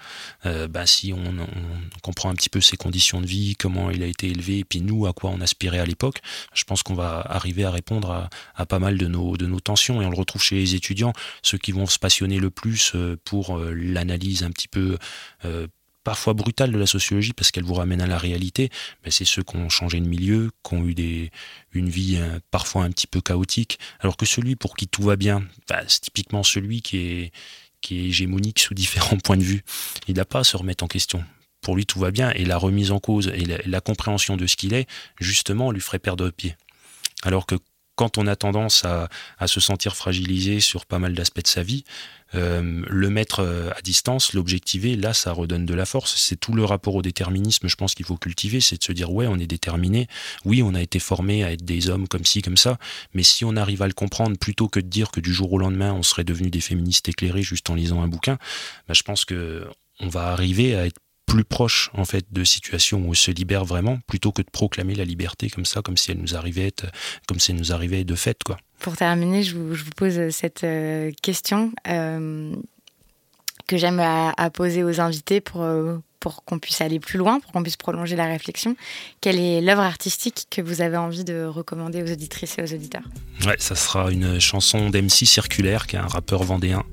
Euh, 0.46 0.68
bah, 0.68 0.86
si 0.86 1.12
on, 1.12 1.22
comprend 2.02 2.30
un 2.30 2.34
petit 2.34 2.48
peu 2.48 2.60
ses 2.60 2.76
conditions 2.76 3.20
de 3.20 3.26
vie, 3.26 3.54
comment 3.56 3.90
il 3.90 4.02
a 4.02 4.06
été 4.06 4.28
élevé, 4.28 4.58
et 4.58 4.64
puis 4.64 4.80
nous, 4.80 5.06
à 5.06 5.12
quoi 5.12 5.30
on 5.30 5.40
aspirait 5.40 5.78
à 5.78 5.86
l'époque, 5.86 6.18
je 6.54 6.64
pense 6.64 6.82
qu'on 6.82 6.94
va 6.94 7.20
arriver 7.28 7.64
à 7.64 7.70
répondre 7.70 8.28
à, 8.54 8.66
pas 8.66 8.78
mal 8.78 8.98
de 8.98 9.06
nos, 9.06 9.36
de 9.36 9.46
nos 9.46 9.60
tensions. 9.60 10.02
Et 10.02 10.06
on 10.06 10.10
le 10.10 10.16
retrouve 10.16 10.42
chez 10.42 10.56
les 10.56 10.74
étudiants, 10.74 11.12
ceux 11.42 11.58
qui 11.62 11.72
vont 11.72 11.86
se 11.86 11.98
passionner 11.98 12.38
le 12.38 12.50
plus 12.50 12.92
euh, 12.94 13.16
pour 13.24 13.56
euh, 13.56 13.72
l'analyse 13.72 14.42
un 14.42 14.50
petit 14.50 14.68
peu 14.68 14.98
parfois 16.04 16.34
brutale 16.34 16.72
de 16.72 16.78
la 16.78 16.86
sociologie 16.86 17.32
parce 17.32 17.50
qu'elle 17.50 17.64
vous 17.64 17.74
ramène 17.74 18.00
à 18.00 18.06
la 18.06 18.18
réalité, 18.18 18.70
mais 19.04 19.10
c'est 19.10 19.24
ceux 19.24 19.42
qui 19.42 19.56
ont 19.56 19.68
changé 19.68 20.00
de 20.00 20.06
milieu, 20.06 20.50
qui 20.66 20.74
ont 20.74 20.84
eu 20.84 20.94
des, 20.94 21.30
une 21.72 21.88
vie 21.88 22.16
euh, 22.16 22.38
parfois 22.50 22.84
un 22.84 22.90
petit 22.90 23.06
peu 23.06 23.20
chaotique, 23.20 23.78
alors 24.00 24.16
que 24.16 24.26
celui 24.26 24.56
pour 24.56 24.76
qui 24.76 24.88
tout 24.88 25.02
va 25.02 25.16
bien, 25.16 25.44
bah, 25.68 25.82
c'est 25.86 26.00
typiquement 26.00 26.42
celui 26.42 26.82
qui 26.82 26.98
est, 26.98 27.32
qui 27.80 27.98
est 27.98 28.04
hégémonique 28.06 28.58
sous 28.58 28.74
différents 28.74 29.16
points 29.24 29.36
de 29.36 29.44
vue. 29.44 29.62
Il 30.08 30.16
n'a 30.16 30.24
pas 30.24 30.40
à 30.40 30.44
se 30.44 30.56
remettre 30.56 30.84
en 30.84 30.88
question. 30.88 31.24
Pour 31.60 31.76
lui, 31.76 31.86
tout 31.86 32.00
va 32.00 32.10
bien 32.10 32.30
et 32.32 32.44
la 32.44 32.56
remise 32.56 32.90
en 32.90 32.98
cause 32.98 33.28
et 33.28 33.44
la, 33.44 33.80
compréhension 33.80 34.36
de 34.36 34.48
ce 34.48 34.56
qu'il 34.56 34.74
est, 34.74 34.88
justement, 35.20 35.70
lui 35.70 35.80
ferait 35.80 36.00
perdre 36.00 36.28
pied. 36.30 36.56
Alors 37.22 37.46
que 37.46 37.54
quand 37.94 38.18
on 38.18 38.26
a 38.26 38.36
tendance 38.36 38.84
à, 38.84 39.08
se 39.46 39.60
sentir 39.60 39.96
fragilisé 39.96 40.60
sur 40.60 40.86
pas 40.86 40.98
mal 40.98 41.14
d'aspects 41.14 41.42
de 41.42 41.46
sa 41.46 41.62
vie, 41.62 41.84
euh, 42.34 42.82
le 42.88 43.10
mettre 43.10 43.40
euh, 43.40 43.70
à 43.76 43.82
distance, 43.82 44.32
l'objectiver, 44.32 44.96
là, 44.96 45.12
ça 45.12 45.32
redonne 45.32 45.66
de 45.66 45.74
la 45.74 45.84
force. 45.84 46.16
C'est 46.16 46.36
tout 46.36 46.54
le 46.54 46.64
rapport 46.64 46.94
au 46.94 47.02
déterminisme, 47.02 47.68
je 47.68 47.76
pense 47.76 47.94
qu'il 47.94 48.06
faut 48.06 48.16
cultiver, 48.16 48.60
c'est 48.60 48.78
de 48.78 48.84
se 48.84 48.92
dire, 48.92 49.12
ouais, 49.12 49.26
on 49.26 49.38
est 49.38 49.46
déterminé, 49.46 50.08
oui, 50.46 50.62
on 50.62 50.74
a 50.74 50.80
été 50.80 50.98
formé 50.98 51.44
à 51.44 51.52
être 51.52 51.64
des 51.64 51.90
hommes 51.90 52.08
comme 52.08 52.24
ci, 52.24 52.40
comme 52.40 52.56
ça, 52.56 52.78
mais 53.12 53.22
si 53.22 53.44
on 53.44 53.56
arrive 53.56 53.82
à 53.82 53.86
le 53.86 53.92
comprendre, 53.92 54.38
plutôt 54.38 54.68
que 54.68 54.80
de 54.80 54.88
dire 54.88 55.10
que 55.10 55.20
du 55.20 55.32
jour 55.32 55.52
au 55.52 55.58
lendemain, 55.58 55.92
on 55.92 56.02
serait 56.02 56.24
devenu 56.24 56.50
des 56.50 56.60
féministes 56.60 57.08
éclairés 57.08 57.42
juste 57.42 57.68
en 57.68 57.74
lisant 57.74 58.02
un 58.02 58.08
bouquin, 58.08 58.38
bah, 58.88 58.94
je 58.94 59.02
pense 59.02 59.24
que 59.24 59.66
on 60.00 60.08
va 60.08 60.28
arriver 60.28 60.74
à 60.74 60.86
être 60.86 60.98
plus 61.32 61.44
proche 61.44 61.90
en 61.94 62.04
fait 62.04 62.26
de 62.30 62.44
situations 62.44 62.98
où 62.98 63.10
on 63.10 63.14
se 63.14 63.30
libère 63.30 63.64
vraiment 63.64 63.98
plutôt 64.06 64.32
que 64.32 64.42
de 64.42 64.50
proclamer 64.50 64.94
la 64.94 65.06
liberté 65.06 65.48
comme 65.48 65.64
ça 65.64 65.80
comme 65.80 65.96
si 65.96 66.10
elle 66.10 66.18
nous 66.18 66.36
arrivait 66.36 66.74
comme 67.26 67.40
si 67.40 67.52
elle 67.52 67.56
nous 67.56 67.72
arrivait 67.72 68.04
de 68.04 68.14
fait 68.14 68.42
quoi. 68.44 68.58
Pour 68.80 68.98
terminer, 68.98 69.42
je 69.42 69.56
vous, 69.56 69.74
pose 69.96 70.28
cette 70.28 70.62
euh, 70.64 71.10
question 71.22 71.72
euh, 71.88 72.54
que 73.66 73.78
j'aime 73.78 73.98
à, 73.98 74.50
poser 74.50 74.84
aux 74.84 75.00
invités 75.00 75.40
pour 75.40 75.62
euh, 75.62 75.96
pour 76.20 76.44
qu'on 76.44 76.58
puisse 76.58 76.82
aller 76.82 77.00
plus 77.00 77.18
loin, 77.18 77.40
pour 77.40 77.50
qu'on 77.50 77.62
puisse 77.62 77.78
prolonger 77.78 78.14
la 78.14 78.26
réflexion. 78.26 78.76
Quelle 79.22 79.40
est 79.40 79.62
l'œuvre 79.62 79.82
artistique 79.82 80.46
que 80.50 80.60
vous 80.60 80.82
avez 80.82 80.98
envie 80.98 81.24
de 81.24 81.44
recommander 81.44 82.02
aux 82.02 82.12
auditrices 82.12 82.58
et 82.58 82.62
aux 82.62 82.74
auditeurs? 82.74 83.02
Ouais, 83.46 83.56
ça 83.58 83.74
sera 83.74 84.12
une 84.12 84.38
chanson 84.38 84.90
d'MC 84.90 85.24
Circulaire, 85.24 85.86
qui 85.86 85.96
est 85.96 85.98
un 85.98 86.06
rappeur 86.06 86.42
vendéen, 86.42 86.84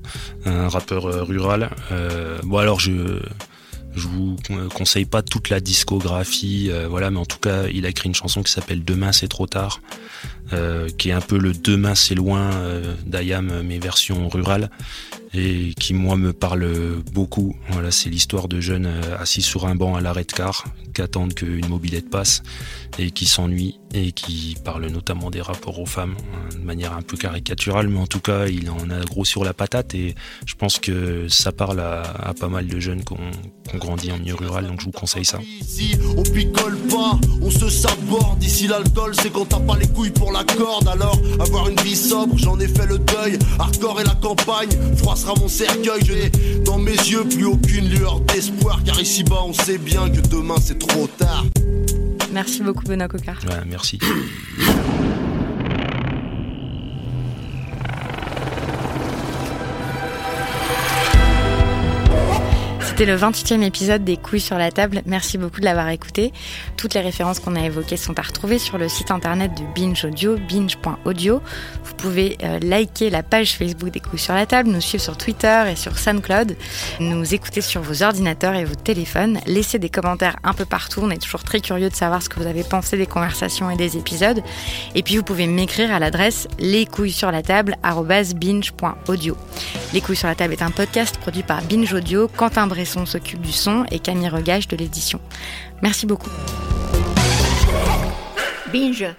un 0.46 0.68
rappeur 0.68 1.04
rural. 1.28 1.70
bon 2.42 2.56
alors 2.56 2.80
je 2.80 3.20
je 3.94 4.08
vous 4.08 4.36
conseille 4.74 5.04
pas 5.04 5.22
toute 5.22 5.48
la 5.48 5.60
discographie, 5.60 6.68
euh, 6.70 6.86
voilà, 6.88 7.10
mais 7.10 7.18
en 7.18 7.26
tout 7.26 7.38
cas, 7.38 7.66
il 7.72 7.86
a 7.86 7.88
écrit 7.88 8.08
une 8.08 8.14
chanson 8.14 8.42
qui 8.42 8.52
s'appelle 8.52 8.84
Demain 8.84 9.12
c'est 9.12 9.28
trop 9.28 9.46
tard, 9.46 9.80
euh, 10.52 10.88
qui 10.98 11.10
est 11.10 11.12
un 11.12 11.20
peu 11.20 11.38
le 11.38 11.52
Demain 11.52 11.94
c'est 11.94 12.14
loin 12.14 12.52
euh, 12.52 12.94
d'Ayam, 13.06 13.62
mais 13.64 13.78
version 13.78 14.28
rurale, 14.28 14.70
et 15.32 15.74
qui 15.74 15.94
moi 15.94 16.16
me 16.16 16.32
parle 16.32 16.68
beaucoup. 17.12 17.56
Voilà, 17.70 17.90
c'est 17.90 18.10
l'histoire 18.10 18.48
de 18.48 18.60
jeunes 18.60 18.90
assis 19.18 19.42
sur 19.42 19.66
un 19.66 19.74
banc 19.74 19.94
à 19.94 20.00
l'arrêt 20.00 20.24
de 20.24 20.32
car, 20.32 20.64
qui 20.94 21.02
attendent 21.02 21.34
qu'une 21.34 21.68
mobilette 21.68 22.10
passe 22.10 22.42
et 22.98 23.10
qui 23.10 23.26
s'ennuient 23.26 23.78
et 23.92 24.12
qui 24.12 24.56
parle 24.64 24.86
notamment 24.86 25.30
des 25.30 25.40
rapports 25.40 25.78
aux 25.80 25.86
femmes 25.86 26.14
hein, 26.18 26.48
de 26.54 26.64
manière 26.64 26.92
un 26.92 27.02
peu 27.02 27.16
caricaturale, 27.16 27.88
mais 27.88 27.98
en 27.98 28.06
tout 28.06 28.20
cas, 28.20 28.46
il 28.46 28.70
en 28.70 28.90
a 28.90 29.00
gros 29.04 29.24
sur 29.24 29.44
la 29.44 29.52
patate 29.52 29.94
et 29.94 30.14
je 30.46 30.54
pense 30.54 30.78
que 30.78 31.28
ça 31.28 31.52
parle 31.52 31.80
à, 31.80 32.32
pas 32.38 32.48
mal 32.48 32.66
de 32.66 32.78
jeunes 32.78 33.04
qui 33.04 33.14
ont, 33.14 33.78
grandi 33.78 34.12
en 34.12 34.18
milieu 34.18 34.34
rural, 34.34 34.66
donc 34.66 34.80
je 34.80 34.86
vous 34.86 34.92
conseille 34.92 35.24
ça. 35.24 35.38
Sera 45.20 45.34
mon 45.34 45.48
cercueil. 45.48 46.02
Je 46.04 46.12
n'ai 46.12 46.30
dans 46.64 46.78
mes 46.78 46.92
yeux 46.92 47.24
plus 47.24 47.44
aucune 47.44 47.88
lueur 47.88 48.20
d'espoir, 48.20 48.80
car 48.84 49.00
ici-bas, 49.00 49.42
on 49.44 49.52
sait 49.52 49.78
bien 49.78 50.08
que 50.08 50.20
demain, 50.20 50.56
c'est 50.62 50.78
trop 50.78 51.06
tard. 51.06 51.44
Merci 52.32 52.62
beaucoup, 52.62 52.84
Benoît 52.84 53.08
Coquart. 53.08 53.40
Ouais, 53.46 53.62
merci. 53.68 53.98
C'était 63.00 63.12
le 63.12 63.18
28e 63.18 63.62
épisode 63.62 64.04
des 64.04 64.18
Couilles 64.18 64.42
sur 64.42 64.58
la 64.58 64.70
table. 64.70 65.00
Merci 65.06 65.38
beaucoup 65.38 65.60
de 65.60 65.64
l'avoir 65.64 65.88
écouté. 65.88 66.34
Toutes 66.76 66.92
les 66.92 67.00
références 67.00 67.40
qu'on 67.40 67.56
a 67.56 67.64
évoquées 67.64 67.96
sont 67.96 68.18
à 68.18 68.20
retrouver 68.20 68.58
sur 68.58 68.76
le 68.76 68.90
site 68.90 69.10
internet 69.10 69.52
de 69.54 69.62
Binge 69.74 70.04
Audio, 70.04 70.36
binge.audio. 70.36 71.40
Vous 71.82 71.94
pouvez 71.94 72.36
euh, 72.42 72.58
liker 72.58 73.08
la 73.08 73.22
page 73.22 73.56
Facebook 73.56 73.88
des 73.88 74.00
Couilles 74.00 74.18
sur 74.18 74.34
la 74.34 74.44
table, 74.44 74.68
nous 74.68 74.82
suivre 74.82 75.02
sur 75.02 75.16
Twitter 75.16 75.64
et 75.72 75.76
sur 75.76 75.98
SoundCloud, 75.98 76.54
nous 77.00 77.32
écouter 77.32 77.62
sur 77.62 77.80
vos 77.80 78.02
ordinateurs 78.02 78.54
et 78.54 78.66
vos 78.66 78.74
téléphones, 78.74 79.38
laisser 79.46 79.78
des 79.78 79.88
commentaires 79.88 80.36
un 80.44 80.52
peu 80.52 80.66
partout. 80.66 81.00
On 81.02 81.08
est 81.08 81.22
toujours 81.22 81.42
très 81.42 81.60
curieux 81.60 81.88
de 81.88 81.96
savoir 81.96 82.22
ce 82.22 82.28
que 82.28 82.38
vous 82.38 82.46
avez 82.46 82.64
pensé 82.64 82.98
des 82.98 83.06
conversations 83.06 83.70
et 83.70 83.76
des 83.76 83.96
épisodes. 83.96 84.42
Et 84.94 85.02
puis 85.02 85.16
vous 85.16 85.22
pouvez 85.22 85.46
m'écrire 85.46 85.90
à 85.90 86.00
l'adresse 86.00 86.48
les 86.58 86.84
couilles 86.84 87.12
sur 87.12 87.32
la 87.32 87.40
table 87.40 87.76
binge.audio. 88.36 89.38
Les 89.94 90.02
couilles 90.02 90.16
sur 90.16 90.28
la 90.28 90.34
table 90.34 90.52
est 90.52 90.62
un 90.62 90.70
podcast 90.70 91.16
produit 91.16 91.42
par 91.42 91.62
Binge 91.62 91.94
Audio. 91.94 92.28
Quentin 92.36 92.66
Bresson 92.66 92.89
s'occupe 93.06 93.40
du 93.40 93.52
son 93.52 93.84
et 93.90 93.98
Camille 93.98 94.28
Regage 94.28 94.68
de 94.68 94.76
l'édition. 94.76 95.20
Merci 95.82 96.06
beaucoup. 96.06 96.30
Binge. 98.72 99.14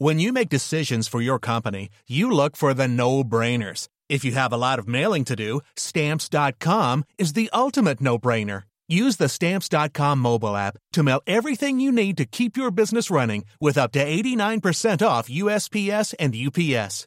When 0.00 0.20
you 0.20 0.32
make 0.32 0.48
decisions 0.48 1.08
for 1.08 1.20
your 1.20 1.40
company, 1.40 1.88
you 2.06 2.30
look 2.30 2.56
for 2.56 2.72
the 2.72 2.86
no-brainers. 2.86 3.88
If 4.08 4.24
you 4.24 4.32
have 4.32 4.52
a 4.52 4.56
lot 4.56 4.78
of 4.78 4.86
mailing 4.86 5.24
to 5.24 5.34
do, 5.34 5.60
stamps.com 5.76 7.04
is 7.18 7.32
the 7.32 7.50
ultimate 7.52 8.00
no-brainer. 8.00 8.62
Use 8.88 9.16
the 9.16 9.28
stamps.com 9.28 10.18
mobile 10.18 10.56
app 10.56 10.78
to 10.92 11.02
mail 11.02 11.20
everything 11.26 11.78
you 11.78 11.92
need 11.92 12.16
to 12.16 12.24
keep 12.24 12.56
your 12.56 12.70
business 12.70 13.10
running 13.10 13.44
with 13.60 13.76
up 13.76 13.92
to 13.92 14.04
89% 14.04 15.06
off 15.06 15.28
USPS 15.28 16.14
and 16.18 16.34
UPS. 16.34 17.06